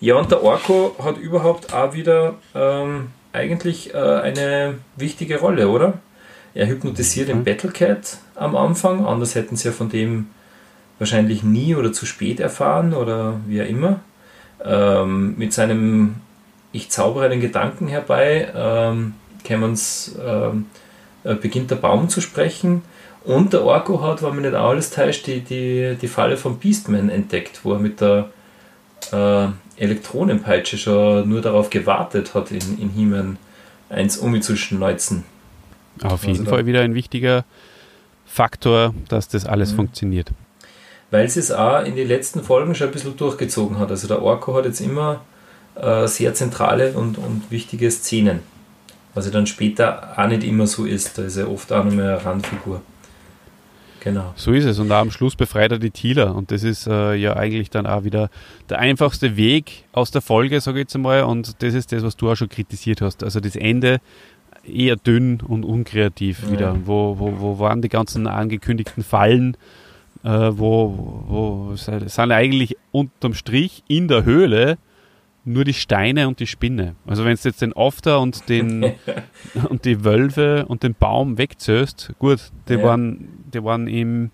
Ja, 0.00 0.16
und 0.16 0.30
der 0.30 0.42
Orko 0.42 0.96
hat 1.02 1.16
überhaupt 1.18 1.72
auch 1.72 1.94
wieder 1.94 2.34
ähm, 2.54 3.08
eigentlich 3.32 3.94
äh, 3.94 3.98
eine 3.98 4.78
wichtige 4.96 5.38
Rolle, 5.38 5.68
oder? 5.68 5.94
Er 6.58 6.66
hypnotisiert 6.66 7.28
mhm. 7.28 7.32
den 7.32 7.44
Battlecat 7.44 8.18
am 8.34 8.56
Anfang, 8.56 9.06
anders 9.06 9.36
hätten 9.36 9.54
sie 9.54 9.68
ja 9.68 9.72
von 9.72 9.88
dem 9.88 10.26
wahrscheinlich 10.98 11.44
nie 11.44 11.76
oder 11.76 11.92
zu 11.92 12.04
spät 12.04 12.40
erfahren 12.40 12.94
oder 12.94 13.40
wie 13.46 13.62
auch 13.62 13.66
immer 13.68 14.00
ähm, 14.64 15.36
mit 15.38 15.52
seinem 15.52 16.16
Ich 16.72 16.90
zaubere 16.90 17.26
einen 17.26 17.40
Gedanken 17.40 17.86
herbei, 17.86 18.48
ähm, 18.56 19.14
ähm, 19.48 20.66
äh, 21.22 21.34
beginnt 21.36 21.70
der 21.70 21.76
Baum 21.76 22.08
zu 22.08 22.20
sprechen. 22.20 22.82
Und 23.24 23.52
der 23.52 23.62
Orko 23.62 24.02
hat, 24.02 24.24
wenn 24.24 24.30
man 24.30 24.42
nicht 24.42 24.54
alles 24.54 24.90
täuscht, 24.90 25.28
die, 25.28 25.42
die, 25.42 25.96
die 26.00 26.08
Falle 26.08 26.36
von 26.36 26.58
Beastman 26.58 27.08
entdeckt, 27.08 27.60
wo 27.62 27.74
er 27.74 27.78
mit 27.78 28.00
der 28.00 28.30
äh, 29.12 29.46
Elektronenpeitsche 29.76 30.76
schon 30.76 31.28
nur 31.28 31.40
darauf 31.40 31.70
gewartet 31.70 32.34
hat, 32.34 32.50
in, 32.50 32.80
in 32.80 32.90
He-Man 32.90 33.38
eins 33.90 34.16
umzuschneuzen. 34.18 35.24
Auf 36.04 36.24
jeden 36.24 36.40
also 36.40 36.50
Fall 36.50 36.66
wieder 36.66 36.82
ein 36.82 36.94
wichtiger 36.94 37.44
Faktor, 38.26 38.94
dass 39.08 39.28
das 39.28 39.46
alles 39.46 39.72
mhm. 39.72 39.76
funktioniert 39.76 40.32
weil 41.10 41.28
sie 41.28 41.40
es 41.40 41.50
auch 41.50 41.84
in 41.84 41.96
den 41.96 42.08
letzten 42.08 42.42
Folgen 42.42 42.74
schon 42.74 42.88
ein 42.88 42.92
bisschen 42.92 43.16
durchgezogen 43.16 43.78
hat. 43.78 43.90
Also 43.90 44.08
der 44.08 44.22
Orko 44.22 44.54
hat 44.54 44.66
jetzt 44.66 44.80
immer 44.80 45.22
äh, 45.74 46.06
sehr 46.06 46.34
zentrale 46.34 46.92
und, 46.92 47.18
und 47.18 47.50
wichtige 47.50 47.90
Szenen. 47.90 48.40
Was 49.14 49.24
ja 49.24 49.32
dann 49.32 49.46
später 49.46 50.14
auch 50.16 50.28
nicht 50.28 50.44
immer 50.44 50.66
so 50.66 50.84
ist. 50.84 51.16
Da 51.18 51.22
ist 51.22 51.36
er 51.36 51.50
oft 51.50 51.72
auch 51.72 51.84
noch 51.84 51.92
mehr 51.92 52.18
eine 52.18 52.24
Randfigur. 52.24 52.82
Genau. 54.00 54.32
So 54.36 54.52
ist 54.52 54.64
es. 54.64 54.78
Und 54.78 54.92
auch 54.92 55.00
am 55.00 55.10
Schluss 55.10 55.34
befreit 55.34 55.72
er 55.72 55.78
die 55.78 55.90
Thieler. 55.90 56.34
Und 56.34 56.52
das 56.52 56.62
ist 56.62 56.86
äh, 56.86 57.14
ja 57.14 57.36
eigentlich 57.36 57.70
dann 57.70 57.86
auch 57.86 58.04
wieder 58.04 58.30
der 58.68 58.78
einfachste 58.78 59.36
Weg 59.36 59.84
aus 59.92 60.10
der 60.10 60.20
Folge, 60.20 60.60
sage 60.60 60.78
ich 60.78 60.84
jetzt 60.84 60.94
einmal. 60.94 61.24
Und 61.24 61.62
das 61.62 61.74
ist 61.74 61.90
das, 61.90 62.02
was 62.02 62.16
du 62.16 62.30
auch 62.30 62.36
schon 62.36 62.48
kritisiert 62.48 63.00
hast. 63.00 63.24
Also 63.24 63.40
das 63.40 63.56
Ende 63.56 64.00
eher 64.64 64.96
dünn 64.96 65.40
und 65.40 65.64
unkreativ 65.64 66.42
ja. 66.44 66.52
wieder. 66.52 66.76
Wo, 66.84 67.18
wo, 67.18 67.40
wo 67.40 67.58
waren 67.58 67.82
die 67.82 67.88
ganzen 67.88 68.26
angekündigten 68.26 69.02
Fallen? 69.02 69.56
äh, 70.24 70.50
wo, 70.52 71.24
wo 71.26 71.76
sind 71.76 72.32
eigentlich 72.32 72.76
unterm 72.92 73.34
Strich 73.34 73.82
in 73.88 74.08
der 74.08 74.24
Höhle 74.24 74.78
nur 75.44 75.64
die 75.64 75.74
Steine 75.74 76.28
und 76.28 76.40
die 76.40 76.46
Spinne. 76.46 76.94
Also 77.06 77.24
wenn 77.24 77.34
du 77.34 77.48
jetzt 77.48 77.62
den 77.62 77.74
After 77.74 78.20
und 78.20 78.48
den 78.48 78.92
und 79.68 79.84
die 79.84 80.04
Wölfe 80.04 80.66
und 80.66 80.82
den 80.82 80.94
Baum 80.94 81.38
wegzöst, 81.38 82.12
gut, 82.18 82.50
die 82.68 82.74
ja. 82.74 82.82
waren, 82.82 83.28
die 83.54 83.64
waren 83.64 83.86
im, 83.86 84.30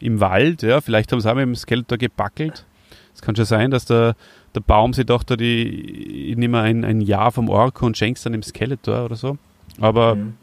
im 0.00 0.20
Wald, 0.20 0.62
ja, 0.62 0.80
vielleicht 0.80 1.12
haben 1.12 1.20
sie 1.20 1.30
auch 1.30 1.34
mit 1.34 1.42
dem 1.42 1.56
Skeletor 1.56 1.98
gebackelt. 1.98 2.64
Es 3.14 3.20
kann 3.20 3.36
schon 3.36 3.44
sein, 3.44 3.70
dass 3.70 3.84
der, 3.84 4.16
der 4.54 4.60
Baum 4.60 4.94
sich 4.94 5.04
dachte, 5.04 5.36
die, 5.36 6.30
ich 6.30 6.36
nehme 6.36 6.60
ein, 6.60 6.84
ein 6.84 7.00
Jahr 7.00 7.30
vom 7.30 7.48
Orko 7.50 7.84
und 7.84 7.98
schenk's 7.98 8.22
dann 8.22 8.32
dem 8.32 8.42
Skeletor 8.42 9.04
oder 9.04 9.16
so. 9.16 9.36
Aber 9.80 10.14
mhm. 10.14 10.34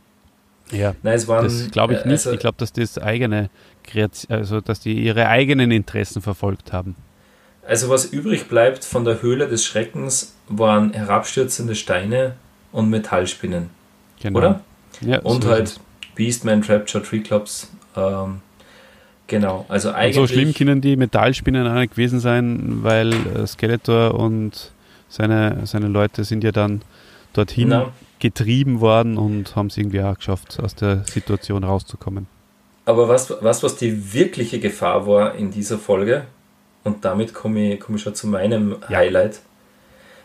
ja, 0.71 0.95
Nein, 1.03 1.27
waren, 1.27 1.43
das 1.43 1.71
glaube 1.71 1.93
ich 1.93 2.05
nicht. 2.05 2.11
Also, 2.11 2.31
ich 2.31 2.39
glaube, 2.39 2.57
dass 2.57 2.73
das 2.73 2.97
eigene 2.97 3.49
also 4.29 4.61
dass 4.61 4.79
die 4.79 4.93
ihre 5.03 5.27
eigenen 5.27 5.71
Interessen 5.71 6.21
verfolgt 6.21 6.71
haben. 6.71 6.95
Also 7.67 7.89
was 7.89 8.05
übrig 8.05 8.47
bleibt 8.47 8.83
von 8.83 9.05
der 9.05 9.21
Höhle 9.21 9.47
des 9.47 9.65
Schreckens 9.65 10.35
waren 10.47 10.93
herabstürzende 10.93 11.75
Steine 11.75 12.33
und 12.71 12.89
Metallspinnen. 12.89 13.69
Genau. 14.21 14.39
Oder? 14.39 14.61
Ja, 15.01 15.19
und 15.19 15.43
so 15.43 15.49
halt 15.49 15.79
Beastman, 16.15 16.61
Trapjaw, 16.61 17.01
Tree 17.01 17.19
Clubs. 17.19 17.71
Ähm, 17.95 18.41
genau, 19.27 19.65
also 19.67 19.91
eigentlich. 19.91 20.17
Und 20.17 20.27
so 20.27 20.33
schlimm 20.33 20.53
können 20.53 20.81
die 20.81 20.95
Metallspinnen 20.95 21.67
auch 21.67 21.75
nicht 21.75 21.91
gewesen 21.91 22.19
sein, 22.19 22.83
weil 22.83 23.13
äh, 23.13 23.47
Skeletor 23.47 24.15
und 24.15 24.71
seine, 25.09 25.65
seine 25.65 25.87
Leute 25.87 26.23
sind 26.23 26.43
ja 26.43 26.51
dann 26.51 26.81
dorthin 27.33 27.69
Na. 27.69 27.91
Getrieben 28.21 28.79
worden 28.79 29.17
und 29.17 29.55
haben 29.55 29.67
es 29.67 29.77
irgendwie 29.77 30.01
auch 30.01 30.15
geschafft, 30.15 30.59
aus 30.61 30.75
der 30.75 31.03
Situation 31.05 31.65
rauszukommen. 31.65 32.27
Aber 32.85 33.09
was, 33.09 33.33
was, 33.41 33.63
was 33.63 33.75
die 33.75 34.13
wirkliche 34.13 34.59
Gefahr 34.59 35.05
war 35.05 35.35
in 35.35 35.51
dieser 35.51 35.77
Folge, 35.77 36.25
und 36.83 37.05
damit 37.05 37.33
komme 37.33 37.73
ich, 37.73 37.79
komme 37.79 37.97
ich 37.97 38.03
schon 38.03 38.15
zu 38.15 38.27
meinem 38.27 38.77
ja. 38.89 38.97
Highlight. 38.97 39.41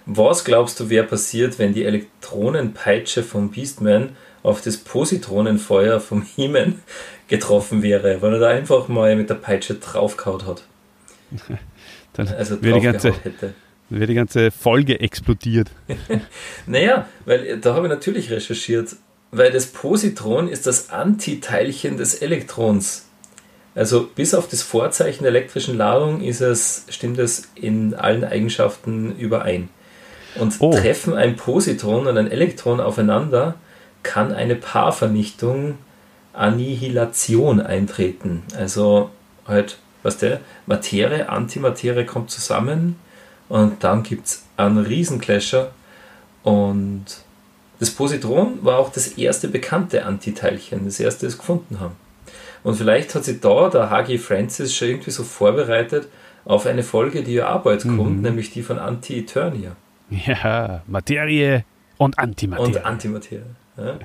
Was 0.07 0.44
glaubst 0.44 0.78
du, 0.78 0.88
wäre 0.88 1.07
passiert, 1.07 1.59
wenn 1.59 1.74
die 1.74 1.84
Elektronenpeitsche 1.84 3.22
vom 3.22 3.51
Beastman 3.51 4.11
auf 4.42 4.62
das 4.62 4.76
Positronenfeuer 4.76 6.01
vom 6.01 6.22
Heeman 6.22 6.80
getroffen 7.28 7.82
wäre, 7.82 8.22
weil 8.22 8.34
er 8.34 8.38
da 8.38 8.49
einfach 8.49 8.88
mal 8.88 9.16
mit 9.16 9.28
der 9.28 9.34
Peitsche 9.34 9.74
draufgehauen 9.74 10.47
hat? 10.47 10.62
Dann 12.12 12.28
also 12.38 12.62
wäre 12.62 12.78
die, 12.78 12.84
ganze, 12.84 13.12
hätte. 13.12 13.55
Wäre 13.91 14.07
die 14.07 14.14
ganze 14.14 14.51
Folge 14.51 15.01
explodiert. 15.01 15.70
naja, 16.66 17.09
weil 17.24 17.59
da 17.59 17.74
habe 17.74 17.87
ich 17.87 17.93
natürlich 17.93 18.30
recherchiert, 18.30 18.97
weil 19.30 19.51
das 19.51 19.66
Positron 19.66 20.49
ist 20.49 20.66
das 20.66 20.91
Antiteilchen 20.91 21.97
des 21.97 22.16
Elektrons. 22.16 23.07
Also 23.74 24.09
bis 24.14 24.34
auf 24.34 24.49
das 24.49 24.62
Vorzeichen 24.62 25.24
der 25.24 25.30
elektrischen 25.30 25.76
Ladung 25.76 26.22
ist 26.22 26.41
es, 26.41 26.87
stimmt 26.89 27.18
es 27.18 27.49
in 27.55 27.95
allen 27.95 28.24
Eigenschaften 28.24 29.14
überein. 29.16 29.68
Und 30.37 30.55
oh. 30.61 30.72
treffen 30.72 31.14
ein 31.14 31.37
Positron 31.37 32.07
und 32.07 32.16
ein 32.16 32.30
Elektron 32.30 32.80
aufeinander, 32.80 33.57
kann 34.03 34.32
eine 34.32 34.55
Paarvernichtung, 34.55 35.76
Annihilation 36.32 37.61
eintreten. 37.61 38.43
Also 38.57 39.11
halt, 39.47 39.78
was 40.03 40.18
der 40.18 40.41
Materie, 40.66 41.28
Antimaterie 41.28 42.05
kommt 42.05 42.30
zusammen 42.30 42.97
und 43.49 43.82
dann 43.84 44.03
gibt 44.03 44.26
es 44.26 44.44
einen 44.57 44.78
Riesenclasher 44.78 45.70
und 46.42 47.05
das 47.78 47.90
Positron 47.90 48.64
war 48.64 48.78
auch 48.78 48.90
das 48.90 49.09
erste 49.09 49.49
bekannte 49.49 50.05
Antiteilchen, 50.07 50.84
das 50.86 50.99
erste, 50.99 51.26
das 51.26 51.36
gefunden 51.36 51.78
haben. 51.80 51.97
Und 52.64 52.76
vielleicht 52.76 53.14
hat 53.14 53.24
sich 53.24 53.40
da 53.40 53.68
der 53.68 53.90
H.G. 53.90 54.18
Francis 54.18 54.74
schon 54.74 54.88
irgendwie 54.88 55.11
so 55.11 55.22
vorbereitet 55.22 56.09
auf 56.44 56.66
eine 56.66 56.82
Folge, 56.82 57.22
die 57.22 57.34
ja 57.34 57.55
auch 57.55 57.62
bald 57.62 57.84
mhm. 57.84 57.97
kommt, 57.99 58.22
nämlich 58.22 58.51
die 58.51 58.62
von 58.62 58.78
Anti-Eternia. 58.78 59.76
Ja, 60.11 60.82
Materie 60.86 61.64
und 61.99 62.18
Antimaterie. 62.18 62.76
Und 62.76 62.84
Antimaterie. 62.84 63.42
Ja. 63.76 63.99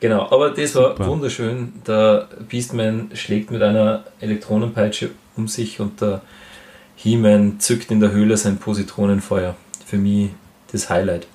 Genau, 0.00 0.30
aber 0.30 0.50
das 0.50 0.74
war 0.74 0.90
Super. 0.90 1.06
wunderschön. 1.06 1.72
Der 1.86 2.28
Beastman 2.48 3.10
schlägt 3.14 3.50
mit 3.50 3.62
einer 3.62 4.04
Elektronenpeitsche 4.20 5.10
um 5.36 5.48
sich 5.48 5.80
und 5.80 6.00
der 6.00 6.20
He-Man 7.04 7.60
zückt 7.60 7.90
in 7.90 8.00
der 8.00 8.12
Höhle 8.12 8.38
sein 8.38 8.56
Positronenfeuer. 8.56 9.54
Für 9.84 9.98
mich 9.98 10.30
das 10.72 10.88
Highlight. 10.88 11.26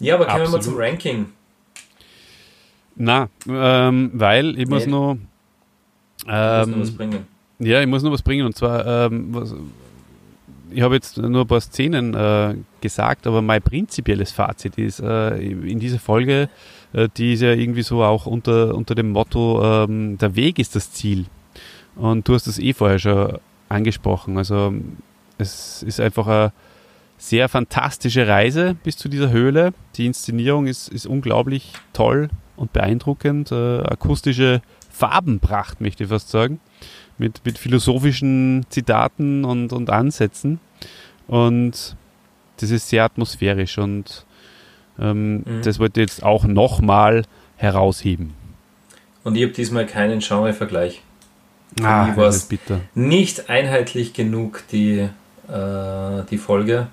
Ja, 0.00 0.16
aber 0.16 0.26
kommen 0.26 0.42
wir 0.42 0.50
mal 0.50 0.60
zum 0.60 0.74
Ranking. 0.76 1.26
Na, 2.96 3.28
ähm, 3.48 4.10
weil 4.12 4.58
ich 4.58 4.68
muss 4.68 4.86
nee. 4.86 4.90
noch. 4.90 5.16
Ähm, 6.26 6.70
noch 6.72 6.80
was 6.80 6.90
bringen. 6.90 7.26
Ja, 7.60 7.80
ich 7.80 7.86
muss 7.86 8.02
noch 8.02 8.10
was 8.10 8.22
bringen 8.22 8.44
und 8.44 8.56
zwar, 8.56 9.06
ähm, 9.06 9.28
was, 9.30 9.54
ich 10.72 10.82
habe 10.82 10.96
jetzt 10.96 11.16
nur 11.18 11.42
ein 11.42 11.46
paar 11.46 11.60
Szenen 11.60 12.14
äh, 12.14 12.56
gesagt, 12.80 13.28
aber 13.28 13.40
mein 13.40 13.62
prinzipielles 13.62 14.32
Fazit 14.32 14.78
ist 14.78 14.98
äh, 14.98 15.36
in 15.36 15.78
dieser 15.78 16.00
Folge, 16.00 16.48
äh, 16.92 17.08
die 17.16 17.34
ist 17.34 17.42
ja 17.42 17.52
irgendwie 17.52 17.82
so 17.82 18.02
auch 18.02 18.26
unter, 18.26 18.74
unter 18.74 18.96
dem 18.96 19.10
Motto, 19.10 19.62
ähm, 19.62 20.18
der 20.18 20.34
Weg 20.34 20.58
ist 20.58 20.74
das 20.74 20.90
Ziel. 20.90 21.26
Und 21.94 22.26
du 22.26 22.34
hast 22.34 22.48
das 22.48 22.58
eh 22.58 22.72
vorher 22.72 22.98
schon 22.98 23.38
angesprochen. 23.72 24.38
Also 24.38 24.74
es 25.38 25.82
ist 25.82 26.00
einfach 26.00 26.26
eine 26.26 26.52
sehr 27.18 27.48
fantastische 27.48 28.26
Reise 28.26 28.76
bis 28.82 28.96
zu 28.96 29.08
dieser 29.08 29.30
Höhle. 29.30 29.72
Die 29.96 30.06
Inszenierung 30.06 30.66
ist, 30.66 30.88
ist 30.88 31.06
unglaublich 31.06 31.72
toll 31.92 32.28
und 32.56 32.72
beeindruckend. 32.72 33.52
Äh, 33.52 33.80
akustische 33.80 34.60
Farbenpracht, 34.90 35.80
möchte 35.80 36.04
ich 36.04 36.10
fast 36.10 36.30
sagen. 36.30 36.60
Mit, 37.18 37.44
mit 37.44 37.58
philosophischen 37.58 38.66
Zitaten 38.70 39.44
und, 39.44 39.72
und 39.72 39.90
Ansätzen. 39.90 40.58
Und 41.28 41.96
das 42.56 42.70
ist 42.70 42.88
sehr 42.88 43.04
atmosphärisch 43.04 43.78
und 43.78 44.26
ähm, 44.98 45.36
mhm. 45.36 45.62
das 45.62 45.78
wollte 45.78 46.00
ich 46.00 46.10
jetzt 46.10 46.22
auch 46.22 46.44
nochmal 46.44 47.24
herausheben. 47.56 48.34
Und 49.24 49.36
ich 49.36 49.42
habe 49.42 49.52
diesmal 49.52 49.86
keinen 49.86 50.20
Genrevergleich. 50.20 51.02
Ah, 51.82 52.12
das 52.14 52.36
ist 52.36 52.48
bitter. 52.48 52.80
Nicht 52.94 53.48
einheitlich 53.48 54.12
genug 54.12 54.64
die, 54.72 55.08
äh, 55.48 56.22
die 56.30 56.38
Folge. 56.38 56.88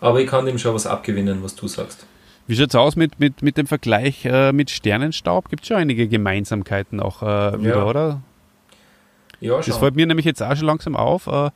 Aber 0.00 0.20
ich 0.20 0.28
kann 0.28 0.46
dem 0.46 0.58
schon 0.58 0.74
was 0.74 0.86
abgewinnen, 0.86 1.42
was 1.42 1.54
du 1.54 1.68
sagst. 1.68 2.06
Wie 2.46 2.56
schaut 2.56 2.70
es 2.70 2.74
aus 2.74 2.96
mit, 2.96 3.20
mit, 3.20 3.42
mit 3.42 3.56
dem 3.58 3.66
Vergleich 3.66 4.24
äh, 4.24 4.52
mit 4.52 4.70
Sternenstaub? 4.70 5.50
Gibt 5.50 5.62
es 5.62 5.68
schon 5.68 5.76
einige 5.76 6.08
Gemeinsamkeiten 6.08 7.00
auch 7.00 7.22
äh, 7.22 7.60
wieder, 7.60 7.76
ja. 7.76 7.84
oder? 7.84 8.22
Ja, 9.40 9.62
schon. 9.62 9.70
Das 9.70 9.78
fällt 9.78 9.96
mir 9.96 10.06
nämlich 10.06 10.26
jetzt 10.26 10.42
auch 10.42 10.56
schon 10.56 10.66
langsam 10.66 10.96
auf, 10.96 11.26
äh, 11.26 11.50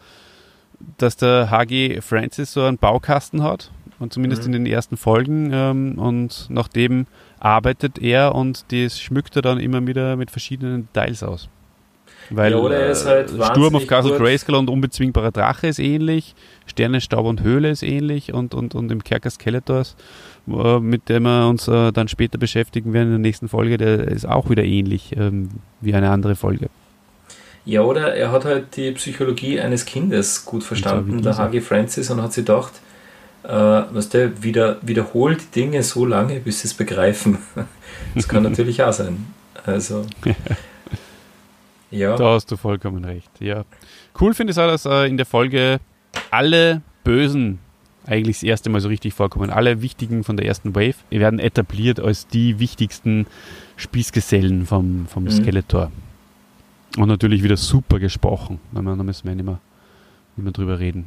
dass 0.98 1.16
der 1.16 1.50
HG 1.50 2.00
Francis 2.02 2.52
so 2.52 2.64
einen 2.64 2.78
Baukasten 2.78 3.42
hat. 3.42 3.70
Und 3.98 4.12
zumindest 4.12 4.42
mhm. 4.42 4.46
in 4.46 4.64
den 4.64 4.66
ersten 4.66 4.96
Folgen. 4.96 5.50
Ähm, 5.52 5.98
und 5.98 6.46
nachdem 6.50 7.06
arbeitet 7.38 7.98
er 7.98 8.34
und 8.34 8.70
das 8.72 9.00
schmückt 9.00 9.36
er 9.36 9.42
dann 9.42 9.60
immer 9.60 9.86
wieder 9.86 10.16
mit 10.16 10.30
verschiedenen 10.30 10.88
Details 10.92 11.22
aus. 11.22 11.48
Weil 12.34 12.52
ja, 12.52 12.94
halt 13.04 13.30
Sturm 13.30 13.76
auf 13.76 13.86
Castle 13.86 14.16
Grayskull 14.16 14.54
und 14.54 14.70
unbezwingbarer 14.70 15.30
Drache 15.30 15.66
ist 15.66 15.78
ähnlich, 15.78 16.34
Sternenstaub 16.66 17.26
und 17.26 17.42
Höhle 17.42 17.70
ist 17.70 17.82
ähnlich 17.82 18.32
und, 18.32 18.54
und, 18.54 18.74
und 18.74 18.90
im 18.90 19.04
Kerker 19.04 19.30
Skeletors, 19.30 19.96
äh, 20.48 20.78
mit 20.78 21.08
dem 21.08 21.24
wir 21.24 21.46
uns 21.46 21.68
äh, 21.68 21.92
dann 21.92 22.08
später 22.08 22.38
beschäftigen 22.38 22.92
werden 22.92 23.08
in 23.08 23.12
der 23.12 23.18
nächsten 23.18 23.48
Folge, 23.48 23.76
der 23.76 24.08
ist 24.08 24.26
auch 24.26 24.48
wieder 24.48 24.64
ähnlich 24.64 25.14
ähm, 25.16 25.50
wie 25.80 25.94
eine 25.94 26.10
andere 26.10 26.34
Folge. 26.34 26.68
Ja, 27.64 27.82
oder 27.82 28.14
er 28.14 28.32
hat 28.32 28.44
halt 28.44 28.76
die 28.76 28.90
Psychologie 28.92 29.60
eines 29.60 29.84
Kindes 29.84 30.44
gut 30.44 30.64
verstanden, 30.64 31.22
der 31.22 31.36
Hagi 31.36 31.60
Francis, 31.60 32.10
und 32.10 32.20
hat 32.20 32.32
sich 32.32 32.44
gedacht, 32.44 32.72
äh, 33.44 33.48
was 33.48 34.08
der 34.08 34.42
wieder, 34.42 34.78
wiederholt 34.82 35.54
Dinge 35.54 35.82
so 35.82 36.04
lange, 36.04 36.40
bis 36.40 36.62
sie 36.62 36.68
es 36.68 36.74
begreifen. 36.74 37.38
Das 38.14 38.28
kann 38.28 38.42
natürlich 38.42 38.82
auch 38.82 38.92
sein. 38.92 39.26
Also. 39.64 40.04
Ja. 41.92 42.16
Da 42.16 42.34
hast 42.34 42.50
du 42.50 42.56
vollkommen 42.56 43.04
recht. 43.04 43.30
Ja. 43.40 43.64
Cool 44.20 44.34
finde 44.34 44.52
ich 44.52 44.58
auch, 44.58 44.66
dass 44.66 44.86
äh, 44.86 45.06
in 45.06 45.16
der 45.16 45.26
Folge 45.26 45.78
alle 46.30 46.82
Bösen 47.04 47.58
eigentlich 48.06 48.38
das 48.38 48.42
erste 48.42 48.70
Mal 48.70 48.80
so 48.80 48.88
richtig 48.88 49.14
vorkommen. 49.14 49.50
Alle 49.50 49.82
wichtigen 49.82 50.24
von 50.24 50.36
der 50.36 50.46
ersten 50.46 50.74
Wave 50.74 50.96
werden 51.10 51.38
etabliert 51.38 52.00
als 52.00 52.26
die 52.26 52.58
wichtigsten 52.58 53.26
Spießgesellen 53.76 54.66
vom, 54.66 55.06
vom 55.06 55.24
mhm. 55.24 55.30
Skeletor. 55.30 55.92
Und 56.96 57.08
natürlich 57.08 57.42
wieder 57.42 57.56
super 57.56 57.98
gesprochen. 57.98 58.60
Da 58.72 58.82
müssen 58.82 59.24
wir 59.26 59.34
nicht 59.34 59.44
mehr, 59.44 59.60
nicht 60.36 60.44
mehr 60.44 60.52
drüber 60.52 60.78
reden. 60.78 61.06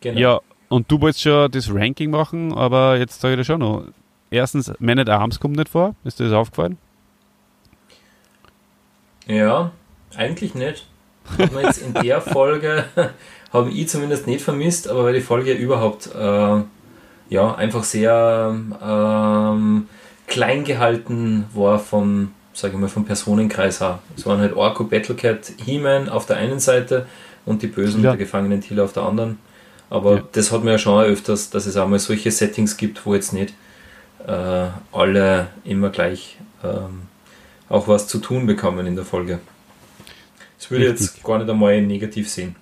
Genau. 0.00 0.20
Ja, 0.20 0.40
und 0.68 0.90
du 0.90 1.00
wolltest 1.00 1.22
schon 1.22 1.50
das 1.50 1.72
Ranking 1.72 2.10
machen, 2.10 2.52
aber 2.52 2.98
jetzt 2.98 3.20
sage 3.20 3.34
ich 3.34 3.40
dir 3.40 3.44
schon 3.44 3.60
noch. 3.60 3.84
Erstens, 4.30 4.72
Man 4.80 4.98
at 4.98 5.08
Arms 5.08 5.38
kommt 5.38 5.56
nicht 5.56 5.68
vor. 5.68 5.94
Ist 6.04 6.18
dir 6.18 6.24
das 6.24 6.32
aufgefallen? 6.32 6.76
Ja, 9.26 9.72
eigentlich 10.16 10.54
nicht. 10.54 10.86
Haben 11.38 11.54
wir 11.54 11.62
jetzt 11.62 11.82
in 11.82 11.94
der 11.94 12.20
Folge, 12.20 12.84
habe 13.52 13.70
ich 13.70 13.88
zumindest 13.88 14.26
nicht 14.26 14.42
vermisst, 14.42 14.88
aber 14.88 15.04
weil 15.04 15.14
die 15.14 15.20
Folge 15.20 15.52
überhaupt 15.52 16.10
äh, 16.14 16.62
ja, 17.30 17.54
einfach 17.54 17.84
sehr 17.84 18.54
ähm, 18.82 19.88
klein 20.26 20.64
gehalten 20.64 21.46
war 21.54 21.78
vom, 21.78 22.32
sage 22.52 22.74
ich 22.74 22.80
mal, 22.80 22.88
vom 22.88 23.04
Personenkreis 23.04 23.80
her. 23.80 24.00
Es 24.16 24.26
waren 24.26 24.40
halt 24.40 24.54
Orko, 24.54 24.84
Battlecat, 24.84 25.52
He-Man 25.64 26.08
auf 26.08 26.26
der 26.26 26.36
einen 26.36 26.60
Seite 26.60 27.06
und 27.46 27.62
die 27.62 27.66
Bösen 27.66 28.02
ja. 28.02 28.10
der 28.10 28.18
gefangenen 28.18 28.60
Tila 28.60 28.84
auf 28.84 28.92
der 28.92 29.04
anderen. 29.04 29.38
Aber 29.90 30.16
ja. 30.16 30.22
das 30.32 30.52
hat 30.52 30.64
man 30.64 30.72
ja 30.72 30.78
schon 30.78 31.04
öfters, 31.04 31.50
dass 31.50 31.66
es 31.66 31.76
auch 31.76 31.88
mal 31.88 31.98
solche 31.98 32.30
Settings 32.30 32.76
gibt, 32.76 33.04
wo 33.06 33.14
jetzt 33.14 33.32
nicht 33.32 33.54
äh, 34.26 34.66
alle 34.92 35.48
immer 35.64 35.90
gleich 35.90 36.38
ähm, 36.62 37.02
auch 37.74 37.88
was 37.88 38.06
zu 38.06 38.18
tun 38.18 38.46
bekommen 38.46 38.86
in 38.86 38.94
der 38.94 39.04
Folge. 39.04 39.40
Das 40.58 40.70
würde 40.70 40.84
ich 40.84 40.90
jetzt 40.90 41.24
gar 41.24 41.38
nicht 41.38 41.50
einmal 41.50 41.82
negativ 41.82 42.28
sehen. 42.30 42.56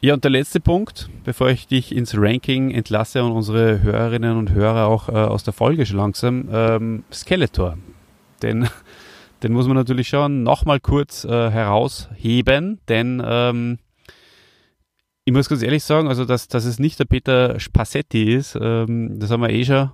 Ja, 0.00 0.14
und 0.14 0.22
der 0.22 0.30
letzte 0.30 0.60
Punkt, 0.60 1.08
bevor 1.24 1.48
ich 1.48 1.66
dich 1.66 1.94
ins 1.94 2.14
Ranking 2.16 2.70
entlasse 2.70 3.24
und 3.24 3.32
unsere 3.32 3.82
Hörerinnen 3.82 4.36
und 4.36 4.52
Hörer 4.52 4.86
auch 4.86 5.08
äh, 5.08 5.12
aus 5.12 5.42
der 5.42 5.54
Folge 5.54 5.86
schon 5.86 5.96
langsam, 5.96 6.48
ähm, 6.52 7.04
Skeletor. 7.10 7.78
Den, 8.42 8.68
den 9.42 9.52
muss 9.52 9.66
man 9.66 9.76
natürlich 9.76 10.08
schon 10.08 10.42
nochmal 10.42 10.78
kurz 10.78 11.24
äh, 11.24 11.50
herausheben, 11.50 12.78
denn 12.88 13.22
ähm, 13.24 13.78
ich 15.24 15.32
muss 15.32 15.48
ganz 15.48 15.62
ehrlich 15.62 15.82
sagen, 15.82 16.08
also 16.08 16.24
dass, 16.24 16.46
dass 16.46 16.66
es 16.66 16.78
nicht 16.78 17.00
der 17.00 17.06
Peter 17.06 17.58
Spassetti 17.58 18.34
ist, 18.34 18.56
ähm, 18.60 19.18
das 19.18 19.30
haben 19.30 19.40
wir 19.40 19.50
eh 19.50 19.64
schon 19.64 19.90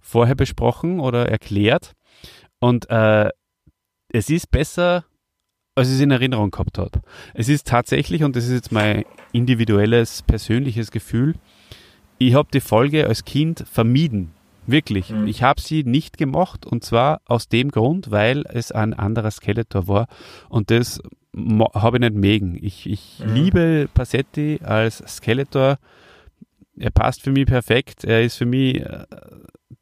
vorher 0.00 0.36
besprochen 0.36 1.00
oder 1.00 1.28
erklärt. 1.28 1.94
Und 2.60 2.88
äh, 2.90 3.30
es 4.12 4.30
ist 4.30 4.50
besser, 4.50 5.04
als 5.74 5.88
ich 5.88 5.94
es 5.94 6.00
in 6.00 6.10
Erinnerung 6.10 6.50
gehabt 6.50 6.78
habe. 6.78 7.00
Es 7.34 7.48
ist 7.48 7.66
tatsächlich, 7.66 8.24
und 8.24 8.34
das 8.34 8.46
ist 8.46 8.52
jetzt 8.52 8.72
mein 8.72 9.04
individuelles, 9.32 10.22
persönliches 10.22 10.90
Gefühl, 10.90 11.34
ich 12.18 12.34
habe 12.34 12.48
die 12.52 12.60
Folge 12.60 13.06
als 13.06 13.24
Kind 13.24 13.64
vermieden. 13.70 14.32
Wirklich. 14.66 15.10
Mhm. 15.10 15.26
Ich 15.26 15.42
habe 15.42 15.60
sie 15.60 15.84
nicht 15.84 16.18
gemocht 16.18 16.66
und 16.66 16.84
zwar 16.84 17.22
aus 17.26 17.48
dem 17.48 17.70
Grund, 17.70 18.10
weil 18.10 18.44
es 18.48 18.70
ein 18.72 18.92
anderer 18.92 19.30
Skeletor 19.30 19.88
war 19.88 20.08
und 20.50 20.70
das 20.70 21.00
habe 21.34 21.96
ich 21.96 22.00
nicht 22.00 22.14
mögen. 22.14 22.58
Ich, 22.60 22.86
ich 22.86 23.22
Mhm. 23.24 23.34
liebe 23.34 23.88
Passetti 23.94 24.60
als 24.62 24.98
Skeletor. 25.06 25.78
Er 26.76 26.90
passt 26.90 27.22
für 27.22 27.30
mich 27.30 27.46
perfekt. 27.46 28.04
Er 28.04 28.22
ist 28.22 28.36
für 28.36 28.46
mich 28.46 28.80
äh, 28.80 29.06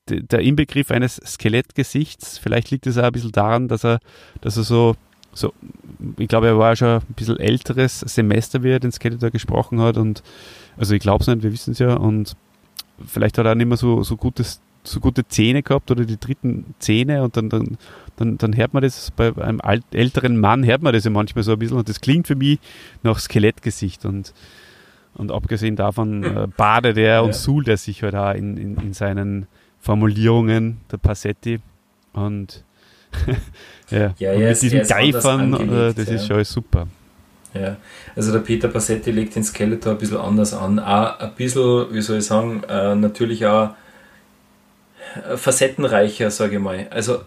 der 0.08 0.40
Inbegriff 0.40 0.90
eines 0.90 1.16
Skelettgesichts. 1.16 2.38
Vielleicht 2.38 2.70
liegt 2.70 2.86
es 2.86 2.98
auch 2.98 3.04
ein 3.04 3.12
bisschen 3.12 3.32
daran, 3.32 3.68
dass 3.68 3.84
er, 3.84 4.00
dass 4.40 4.56
er 4.56 4.62
so, 4.62 4.96
so, 5.32 5.52
ich 6.18 6.28
glaube, 6.28 6.46
er 6.46 6.58
war 6.58 6.76
schon 6.76 6.88
ein 6.88 7.14
bisschen 7.14 7.38
älteres 7.38 8.00
Semester, 8.00 8.62
wie 8.62 8.70
er 8.70 8.80
den 8.80 8.92
Skeletor 8.92 9.30
gesprochen 9.30 9.80
hat 9.80 9.96
und 9.96 10.22
also 10.76 10.94
ich 10.94 11.00
glaube 11.00 11.22
es 11.22 11.26
nicht, 11.26 11.42
wir 11.42 11.52
wissen 11.52 11.72
es 11.72 11.78
ja 11.78 11.94
und 11.94 12.36
vielleicht 13.06 13.38
hat 13.38 13.46
er 13.46 13.52
auch 13.52 13.56
nicht 13.56 13.66
mehr 13.66 13.76
so, 13.76 14.02
so 14.02 14.16
gutes 14.16 14.60
so 14.88 15.00
gute 15.00 15.26
Zähne 15.26 15.62
gehabt 15.62 15.90
oder 15.90 16.04
die 16.04 16.18
dritten 16.18 16.74
Zähne 16.78 17.22
und 17.22 17.36
dann, 17.36 17.48
dann, 17.48 17.78
dann, 18.16 18.38
dann 18.38 18.56
hört 18.56 18.72
man 18.72 18.82
das 18.82 19.10
bei 19.10 19.36
einem 19.36 19.60
alt, 19.60 19.84
älteren 19.92 20.38
Mann, 20.38 20.64
hört 20.64 20.82
man 20.82 20.92
das 20.92 21.04
ja 21.04 21.10
manchmal 21.10 21.44
so 21.44 21.52
ein 21.52 21.58
bisschen 21.58 21.76
und 21.76 21.88
das 21.88 22.00
klingt 22.00 22.26
für 22.26 22.36
mich 22.36 22.58
nach 23.02 23.18
Skelettgesicht 23.18 24.04
und, 24.04 24.32
und 25.14 25.32
abgesehen 25.32 25.76
davon 25.76 26.24
äh, 26.24 26.46
badet 26.56 26.96
er 26.96 27.24
und 27.24 27.34
suhlt 27.34 27.68
er 27.68 27.76
sich 27.76 28.02
halt 28.02 28.14
auch 28.14 28.34
in, 28.34 28.56
in, 28.56 28.76
in 28.76 28.92
seinen 28.92 29.46
Formulierungen, 29.86 30.78
der 30.90 30.96
Passetti 30.96 31.60
und 32.12 32.64
ja, 33.90 34.12
Ja, 34.18 34.32
und 34.32 34.40
mit 34.40 34.60
diesen 34.60 34.80
er 34.80 34.84
Geifern, 34.84 35.52
äh, 35.52 35.56
angelegt, 35.56 35.98
das 35.98 36.08
ist 36.08 36.26
schon 36.26 36.36
alles 36.36 36.50
super. 36.50 36.88
Ja, 37.54 37.76
also 38.16 38.32
der 38.32 38.40
Peter 38.40 38.66
Passetti 38.66 39.12
legt 39.12 39.36
den 39.36 39.44
Skeletor 39.44 39.92
ein 39.92 39.98
bisschen 39.98 40.16
anders 40.18 40.52
an. 40.52 40.80
Auch 40.80 41.20
ein 41.20 41.32
bisschen, 41.36 41.86
wie 41.92 42.02
soll 42.02 42.18
ich 42.18 42.26
sagen, 42.26 42.64
äh, 42.68 42.96
natürlich 42.96 43.46
auch 43.46 43.70
facettenreicher, 45.36 46.32
sage 46.32 46.56
ich 46.56 46.60
mal. 46.60 46.88
Also 46.90 47.20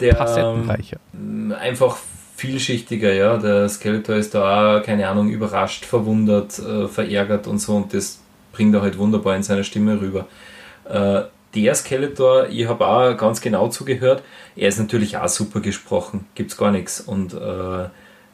der 0.00 0.16
Facettenreicher. 0.16 0.98
ähm, 1.14 1.54
einfach 1.58 1.98
vielschichtiger, 2.36 3.12
ja. 3.12 3.36
Der 3.36 3.68
Skeletor 3.68 4.16
ist 4.16 4.34
da 4.34 4.80
auch, 4.80 4.82
keine 4.82 5.08
Ahnung, 5.08 5.30
überrascht, 5.30 5.84
verwundert, 5.84 6.58
äh, 6.58 6.88
verärgert 6.88 7.46
und 7.46 7.60
so 7.60 7.76
und 7.76 7.94
das 7.94 8.20
bringt 8.50 8.74
er 8.74 8.82
halt 8.82 8.98
wunderbar 8.98 9.36
in 9.36 9.44
seiner 9.44 9.62
Stimme 9.62 10.00
rüber. 10.00 10.26
Äh, 11.52 11.60
der 11.60 11.74
Skeletor, 11.74 12.48
ich 12.48 12.66
habe 12.66 12.86
auch 12.86 13.16
ganz 13.16 13.40
genau 13.40 13.68
zugehört, 13.68 14.22
er 14.56 14.68
ist 14.68 14.78
natürlich 14.78 15.16
auch 15.16 15.28
super 15.28 15.60
gesprochen, 15.60 16.26
gibt's 16.34 16.56
gar 16.56 16.70
nichts. 16.70 17.00
Und 17.00 17.34
äh, 17.34 17.84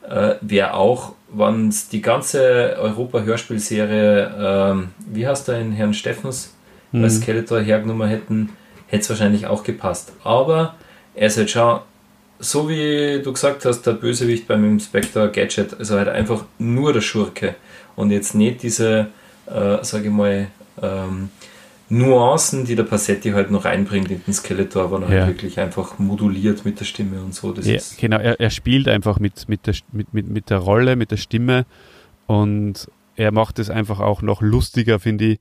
äh, 0.09 0.37
wer 0.41 0.75
auch, 0.77 1.13
wenn 1.33 1.69
es 1.69 1.89
die 1.89 2.01
ganze 2.01 2.77
Europa-Hörspielserie, 2.79 4.35
ähm, 4.39 4.89
wie 5.11 5.27
heißt 5.27 5.49
der 5.49 5.61
in 5.61 5.73
Herrn 5.73 5.95
Steffens, 5.95 6.55
Mhm. 6.91 7.05
als 7.05 7.17
Skeletor 7.17 7.61
hergenommen 7.61 8.09
hätten, 8.09 8.49
hätte 8.87 9.03
es 9.03 9.11
wahrscheinlich 9.11 9.47
auch 9.47 9.63
gepasst. 9.63 10.13
Aber 10.25 10.75
er 11.15 11.27
ist 11.27 11.37
halt 11.37 11.51
schon, 11.51 11.81
so 12.39 12.69
wie 12.69 13.21
du 13.23 13.33
gesagt 13.33 13.65
hast, 13.67 13.83
der 13.83 13.93
Bösewicht 13.93 14.49
beim 14.49 14.65
Inspector 14.65 15.29
Gadget, 15.29 15.79
also 15.79 15.99
halt 15.99 16.09
einfach 16.09 16.45
nur 16.59 16.95
der 16.95 17.03
Schurke 17.03 17.57
und 17.95 18.11
jetzt 18.11 18.35
nicht 18.35 18.63
diese, 18.63 19.09
äh, 19.47 19.83
sage 19.83 20.05
ich 20.05 20.11
mal, 20.11 20.47
ähm, 20.81 21.29
Nuancen, 21.91 22.65
die 22.67 22.75
der 22.77 22.83
Passetti 22.85 23.31
halt 23.31 23.51
noch 23.51 23.65
reinbringt 23.65 24.11
in 24.11 24.23
den 24.23 24.35
Skeletor, 24.35 24.85
aber 24.85 25.01
Ja. 25.03 25.09
halt 25.09 25.27
wirklich 25.29 25.59
einfach 25.59 25.99
moduliert 25.99 26.65
mit 26.65 26.81
der 26.81 26.85
Stimme 26.85 27.21
und 27.23 27.35
so. 27.35 27.53
Das 27.53 27.67
Ja, 27.67 27.77
ist, 27.77 27.99
genau, 27.99 28.19
er, 28.19 28.39
er 28.41 28.51
spielt 28.51 28.89
einfach 28.89 29.19
mit, 29.19 29.49
mit, 29.49 29.67
der, 29.67 29.75
mit, 29.93 30.13
mit, 30.13 30.29
mit 30.29 30.51
der 30.51 30.59
Rolle, 30.59 30.97
mit 30.97 31.11
der 31.11 31.17
Stimme 31.17 31.65
und 32.27 32.89
er 33.17 33.33
macht 33.33 33.59
es 33.59 33.71
einfach 33.71 34.01
auch 34.01 34.23
noch 34.23 34.43
lustiger, 34.43 35.01
finde 35.01 35.25
ich. 35.25 35.39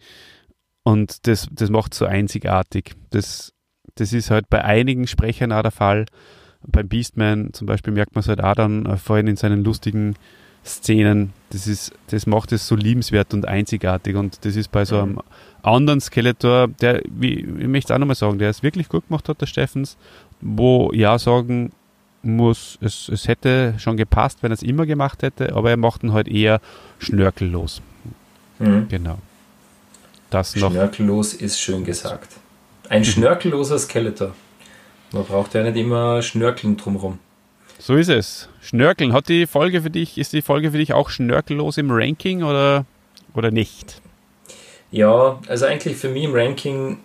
Und 0.83 1.27
das, 1.27 1.47
das 1.51 1.69
macht 1.69 1.93
so 1.93 2.05
einzigartig. 2.05 2.93
Das, 3.09 3.51
das 3.95 4.13
ist 4.13 4.31
halt 4.31 4.49
bei 4.49 4.63
einigen 4.63 5.05
Sprechern 5.05 5.51
auch 5.51 5.61
der 5.61 5.71
Fall. 5.71 6.05
Beim 6.65 6.87
Beastman 6.87 7.49
zum 7.53 7.67
Beispiel 7.67 7.93
merkt 7.93 8.15
man 8.15 8.21
es 8.21 8.29
halt 8.29 8.41
auch 8.41 8.55
dann, 8.55 8.85
äh, 8.85 8.97
vor 8.97 9.17
allem 9.17 9.27
in 9.27 9.35
seinen 9.35 9.63
lustigen 9.63 10.15
Szenen. 10.65 11.33
Das, 11.49 11.67
ist, 11.67 11.93
das 12.07 12.25
macht 12.25 12.51
es 12.51 12.67
so 12.67 12.75
liebenswert 12.75 13.33
und 13.33 13.47
einzigartig. 13.47 14.15
Und 14.15 14.43
das 14.45 14.55
ist 14.55 14.71
bei 14.71 14.85
so 14.85 14.99
einem 14.99 15.19
anderen 15.63 15.99
Skeletor, 16.01 16.67
der, 16.67 17.01
wie, 17.05 17.39
ich 17.39 17.67
möchte 17.67 17.91
es 17.91 17.95
auch 17.95 17.99
nochmal 17.99 18.15
sagen, 18.15 18.39
der 18.39 18.49
es 18.49 18.63
wirklich 18.63 18.89
gut 18.89 19.07
gemacht 19.07 19.27
hat, 19.29 19.41
der 19.41 19.47
Steffens, 19.47 19.97
wo 20.41 20.91
ja 20.93 21.17
sagen 21.19 21.71
muss, 22.23 22.77
es, 22.81 23.09
es 23.09 23.27
hätte 23.27 23.75
schon 23.77 23.97
gepasst, 23.97 24.39
wenn 24.41 24.51
er 24.51 24.55
es 24.55 24.63
immer 24.63 24.85
gemacht 24.85 25.23
hätte, 25.23 25.55
aber 25.55 25.69
er 25.69 25.77
macht 25.77 26.03
ihn 26.03 26.13
halt 26.13 26.27
eher 26.27 26.61
schnörkellos. 26.99 27.81
Mhm. 28.59 28.87
Genau. 28.89 29.17
Das 30.29 30.55
noch. 30.55 30.71
Schnörkellos 30.71 31.33
ist 31.33 31.59
schön 31.59 31.85
gesagt. 31.85 32.33
Ein 32.89 33.05
schnörkelloser 33.05 33.79
Skeletor. 33.79 34.33
Man 35.11 35.23
braucht 35.23 35.53
ja 35.53 35.63
nicht 35.63 35.77
immer 35.77 36.21
Schnörkeln 36.21 36.75
drumherum. 36.75 37.19
So 37.79 37.95
ist 37.95 38.09
es. 38.09 38.49
Schnörkeln. 38.61 39.13
Hat 39.13 39.29
die 39.29 39.47
Folge 39.47 39.81
für 39.81 39.89
dich, 39.89 40.17
ist 40.17 40.33
die 40.33 40.41
Folge 40.41 40.71
für 40.71 40.77
dich 40.77 40.93
auch 40.93 41.09
schnörkellos 41.09 41.77
im 41.77 41.91
Ranking 41.91 42.43
oder, 42.43 42.85
oder 43.33 43.51
nicht? 43.51 44.01
Ja, 44.91 45.39
also 45.47 45.65
eigentlich 45.65 45.97
für 45.97 46.09
mich 46.09 46.23
im 46.23 46.33
Ranking 46.33 46.99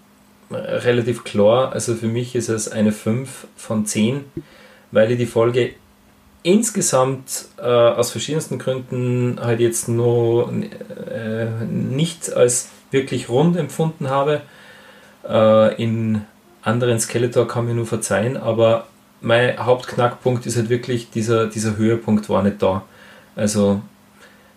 äh, 0.51 0.55
relativ 0.55 1.25
klar. 1.25 1.73
Also 1.73 1.95
für 1.95 2.07
mich 2.07 2.35
ist 2.35 2.49
es 2.49 2.69
eine 2.69 2.93
5 2.93 3.47
von 3.57 3.87
10, 3.87 4.25
weil 4.91 5.11
ich 5.11 5.19
die 5.19 5.27
Folge 5.27 5.75
insgesamt 6.43 7.47
äh, 7.59 7.63
aus 7.63 8.11
verschiedensten 8.11 8.59
Gründen 8.59 9.39
halt 9.41 9.61
jetzt 9.61 9.89
nur 9.89 10.53
äh, 10.53 11.47
nicht 11.65 12.33
als 12.33 12.69
wirklich 12.91 13.29
rund 13.29 13.57
empfunden 13.57 14.09
habe. 14.11 14.43
Äh, 15.29 15.83
in 15.83 16.23
anderen 16.63 17.01
Skeletor 17.01 17.49
kann 17.49 17.67
mir 17.67 17.75
nur 17.75 17.87
verzeihen, 17.87 18.37
aber 18.37 18.87
mein 19.21 19.57
Hauptknackpunkt 19.65 20.47
ist 20.47 20.57
halt 20.57 20.69
wirklich, 20.69 21.11
dieser, 21.11 21.47
dieser 21.47 21.77
Höhepunkt 21.77 22.29
war 22.29 22.43
nicht 22.43 22.61
da. 22.61 22.83
Also 23.37 23.81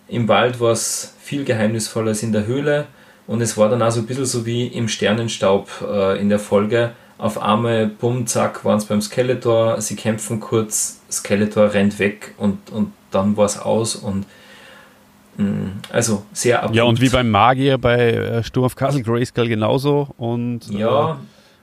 im 0.08 0.28
Wald 0.28 0.60
war 0.60 0.72
es 0.72 1.14
viel 1.20 1.44
geheimnisvoller 1.44 2.08
als 2.08 2.22
in 2.22 2.32
der 2.32 2.46
Höhle 2.46 2.86
und 3.26 3.40
es 3.40 3.56
war 3.56 3.68
dann 3.68 3.82
auch 3.82 3.90
so 3.90 4.00
ein 4.00 4.06
bisschen 4.06 4.24
so 4.26 4.46
wie 4.46 4.66
im 4.66 4.88
Sternenstaub 4.88 5.68
äh, 5.88 6.20
in 6.20 6.28
der 6.28 6.38
Folge. 6.38 6.92
Auf 7.18 7.40
einmal, 7.40 7.86
bumm, 7.86 8.26
zack, 8.26 8.64
waren 8.64 8.76
es 8.78 8.84
beim 8.84 9.00
Skeletor, 9.00 9.80
sie 9.80 9.96
kämpfen 9.96 10.38
kurz, 10.38 11.00
Skeletor 11.10 11.72
rennt 11.72 11.98
weg 11.98 12.34
und, 12.36 12.70
und 12.70 12.92
dann 13.10 13.36
war 13.38 13.46
es 13.46 13.58
aus 13.58 13.96
und 13.96 14.26
mh, 15.38 15.70
also 15.90 16.24
sehr 16.32 16.58
abrupt. 16.62 16.76
Ja, 16.76 16.84
und 16.84 17.00
wie 17.00 17.08
beim 17.08 17.30
Magier 17.30 17.78
bei 17.78 18.10
äh, 18.10 18.44
Sturm 18.44 18.66
auf 18.66 18.76
Castle 18.76 19.02
Grayskull 19.02 19.48
genauso 19.48 20.08
und 20.18 20.68
Ja, 20.70 21.12
äh, 21.12 21.16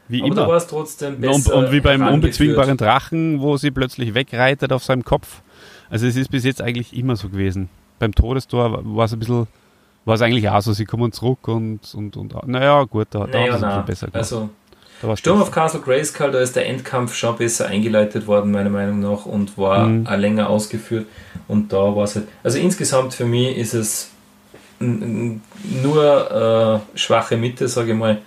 wie 0.07 0.23
aber 0.23 0.35
da 0.35 0.41
immer. 0.41 0.47
war 0.51 0.57
es 0.57 0.67
trotzdem 0.67 1.15
Und, 1.15 1.21
besser 1.21 1.55
und 1.55 1.71
wie 1.71 1.79
beim 1.81 2.07
unbezwingbaren 2.07 2.77
Drachen, 2.77 3.39
wo 3.41 3.55
sie 3.57 3.71
plötzlich 3.71 4.13
wegreitet 4.15 4.71
auf 4.73 4.83
seinem 4.83 5.03
Kopf. 5.03 5.41
Also 5.89 6.07
es 6.07 6.15
ist 6.15 6.29
bis 6.29 6.43
jetzt 6.43 6.61
eigentlich 6.61 6.97
immer 6.97 7.15
so 7.15 7.29
gewesen. 7.29 7.69
Beim 7.99 8.13
Todestor 8.15 8.79
war 8.83 9.05
es 9.05 9.13
ein 9.13 9.19
bisschen, 9.19 9.47
war 10.05 10.15
es 10.15 10.21
eigentlich 10.21 10.49
auch 10.49 10.61
so, 10.61 10.73
sie 10.73 10.85
kommen 10.85 11.11
zurück 11.11 11.47
und, 11.47 11.79
und, 11.95 12.17
und 12.17 12.47
naja, 12.47 12.83
gut, 12.83 13.07
da, 13.11 13.25
da 13.25 13.39
Naja, 13.39 13.53
haben 13.53 13.59
sie 13.59 13.65
es 13.67 13.73
ein 13.73 13.85
bisschen 13.85 13.85
besser 13.85 14.07
gemacht. 14.07 14.15
Also 14.15 14.49
Sturm 15.17 15.41
auf 15.41 15.51
Castle 15.51 15.81
Grayskull, 15.81 16.31
da 16.31 16.39
ist 16.39 16.55
der 16.55 16.65
Endkampf 16.67 17.13
schon 17.13 17.35
besser 17.35 17.67
eingeleitet 17.67 18.25
worden, 18.25 18.51
meiner 18.51 18.69
Meinung 18.69 19.01
nach, 19.01 19.25
und 19.25 19.57
war 19.57 19.87
Mhm. 19.87 20.07
auch 20.07 20.15
länger 20.15 20.49
ausgeführt. 20.49 21.07
Und 21.47 21.73
da 21.73 21.93
war 21.95 22.05
es 22.05 22.15
halt. 22.15 22.27
Also 22.41 22.57
insgesamt 22.57 23.13
für 23.13 23.25
mich 23.25 23.57
ist 23.57 23.73
es 23.73 24.09
nur 24.79 26.81
äh, 26.95 26.97
schwache 26.97 27.37
Mitte, 27.37 27.67
sage 27.67 27.91
ich 27.91 27.97
mal, 27.97 28.19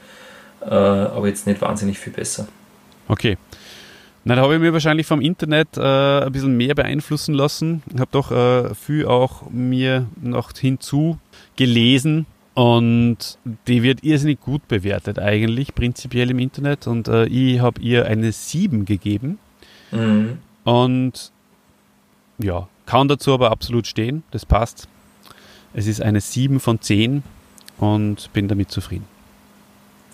äh, 0.63 0.67
aber 0.69 1.29
jetzt 1.29 1.47
nicht 1.47 1.61
wahnsinnig 1.61 1.99
viel 1.99 2.13
besser. 2.13 2.47
Okay. 3.09 3.37
Na, 4.25 4.35
da 4.35 4.43
habe 4.43 4.55
ich 4.55 4.61
mir 4.61 4.73
wahrscheinlich 4.73 5.07
vom 5.07 5.21
Internet 5.21 5.69
äh, 5.77 5.81
ein 6.25 6.33
bisschen 6.33 6.57
mehr 6.57 6.75
beeinflussen 6.75 7.35
lassen. 7.35 7.83
Ich 7.95 8.01
habe 8.01 8.11
doch 8.11 8.33
äh, 8.33 8.75
viel 8.75 9.07
auch 9.07 9.43
mir 9.51 10.07
noch 10.21 10.51
hinzu 10.59 11.19
gelesen 11.57 12.27
und 12.55 13.39
die 13.67 13.83
wird 13.83 14.03
irrsinnig 14.03 14.41
gut 14.41 14.67
bewertet 14.69 15.19
eigentlich, 15.19 15.75
prinzipiell 15.75 16.31
im 16.31 16.39
Internet. 16.39 16.87
Und 16.87 17.09
äh, 17.09 17.27
ich 17.27 17.61
habe 17.61 17.81
ihr 17.81 18.07
eine 18.07 18.33
7 18.33 18.85
gegeben 18.85 19.39
Mhm. 19.93 20.39
und 20.65 21.31
ja, 22.39 22.69
kann 22.87 23.07
dazu 23.09 23.33
aber 23.33 23.51
absolut 23.53 23.87
stehen, 23.87 24.25
das 24.33 24.45
passt. 24.45 24.89
Es 25.75 25.87
ist 25.87 26.03
eine 26.03 26.21
7 26.21 26.59
von 26.61 26.81
10 26.81 27.23
und 27.79 28.33
bin 28.33 28.49
damit 28.49 28.71
zufrieden. 28.71 29.07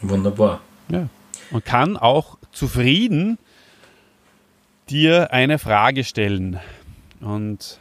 Wunderbar. 0.02 0.60
Ja. 0.88 1.08
Und 1.52 1.64
kann 1.64 1.96
auch 1.96 2.38
zufrieden 2.50 3.38
dir 4.90 5.32
eine 5.32 5.58
Frage 5.58 6.04
stellen. 6.04 6.58
Und 7.20 7.80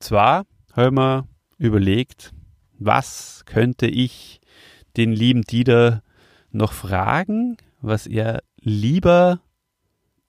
zwar 0.00 0.44
haben 0.74 0.96
wir 0.96 1.26
überlegt, 1.60 2.32
was 2.78 3.42
könnte 3.44 3.86
ich 3.86 4.40
den 4.96 5.12
lieben 5.12 5.42
Dieter 5.42 6.02
noch 6.50 6.72
fragen, 6.72 7.58
was 7.80 8.06
er 8.06 8.42
lieber 8.60 9.40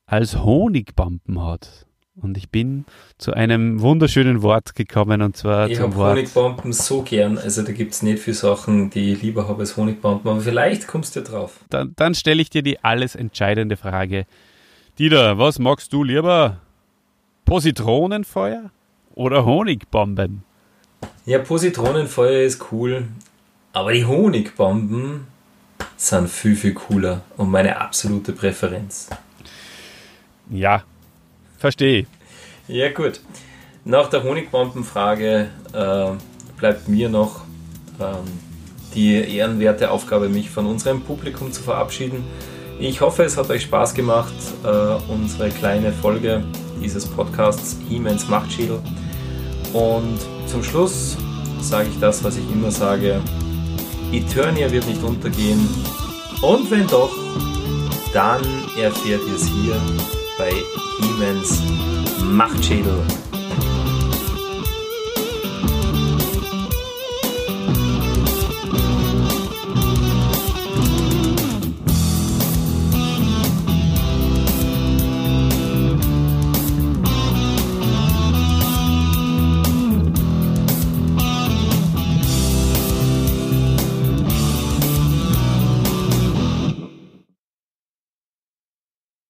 als 0.05 0.43
Honigbampen 0.43 1.41
hat. 1.41 1.87
Und 2.15 2.37
ich 2.37 2.49
bin 2.49 2.85
zu 3.17 3.33
einem 3.33 3.81
wunderschönen 3.81 4.41
Wort 4.41 4.75
gekommen 4.75 5.21
und 5.21 5.37
zwar 5.37 5.69
ich 5.69 5.77
zum 5.77 5.95
Wort. 5.95 6.17
Honigbomben 6.17 6.73
so 6.73 7.01
gern. 7.01 7.37
Also 7.37 7.63
da 7.63 7.71
gibt 7.71 7.93
es 7.93 8.03
nicht 8.03 8.19
viele 8.19 8.35
Sachen, 8.35 8.89
die 8.89 9.13
ich 9.13 9.21
lieber 9.21 9.47
habe 9.47 9.61
als 9.61 9.77
Honigbomben. 9.77 10.29
Aber 10.29 10.41
vielleicht 10.41 10.87
kommst 10.87 11.15
du 11.15 11.21
drauf. 11.21 11.61
Dann, 11.69 11.93
dann 11.95 12.13
stelle 12.13 12.41
ich 12.41 12.49
dir 12.49 12.61
die 12.61 12.83
alles 12.83 13.15
entscheidende 13.15 13.77
Frage. 13.77 14.25
Dieter, 14.99 15.37
was 15.37 15.57
magst 15.57 15.93
du 15.93 16.03
lieber? 16.03 16.59
Positronenfeuer 17.45 18.69
oder 19.15 19.45
Honigbomben? 19.45 20.43
Ja, 21.25 21.37
Positronenfeuer 21.39 22.41
ist 22.41 22.65
cool. 22.71 23.07
Aber 23.73 23.93
die 23.93 24.05
Honigbomben 24.05 25.27
sind 25.95 26.29
viel, 26.29 26.55
viel 26.55 26.73
cooler 26.73 27.21
und 27.37 27.51
meine 27.51 27.79
absolute 27.79 28.33
Präferenz. 28.33 29.07
Ja, 30.49 30.83
verstehe. 31.57 32.07
Ja, 32.67 32.91
gut. 32.91 33.21
Nach 33.85 34.09
der 34.09 34.23
Honigbombenfrage 34.23 35.49
äh, 35.73 36.11
bleibt 36.57 36.87
mir 36.87 37.07
noch 37.07 37.41
ähm, 37.99 38.25
die 38.93 39.13
ehrenwerte 39.37 39.91
Aufgabe, 39.91 40.27
mich 40.27 40.49
von 40.49 40.65
unserem 40.65 41.01
Publikum 41.01 41.51
zu 41.51 41.61
verabschieden. 41.61 42.23
Ich 42.79 42.99
hoffe, 42.99 43.23
es 43.23 43.37
hat 43.37 43.49
euch 43.49 43.63
Spaß 43.63 43.93
gemacht, 43.93 44.33
äh, 44.63 44.67
unsere 45.11 45.49
kleine 45.49 45.93
Folge 45.93 46.43
dieses 46.81 47.07
Podcasts 47.07 47.77
He-Mans 47.87 48.27
Machtschädel. 48.27 48.79
Und 49.71 50.19
zum 50.51 50.63
Schluss 50.63 51.15
sage 51.61 51.89
ich 51.89 51.99
das, 51.99 52.23
was 52.23 52.35
ich 52.35 52.51
immer 52.51 52.71
sage. 52.71 53.21
Eternia 54.11 54.69
wird 54.69 54.85
nicht 54.85 55.01
untergehen. 55.01 55.67
Und 56.41 56.69
wenn 56.69 56.87
doch, 56.87 57.11
dann 58.13 58.41
erfährt 58.77 59.21
ihr 59.27 59.35
es 59.35 59.47
hier 59.47 59.75
bei 60.37 60.51
He-Mans 60.51 61.61
Machtschädel. 62.23 63.01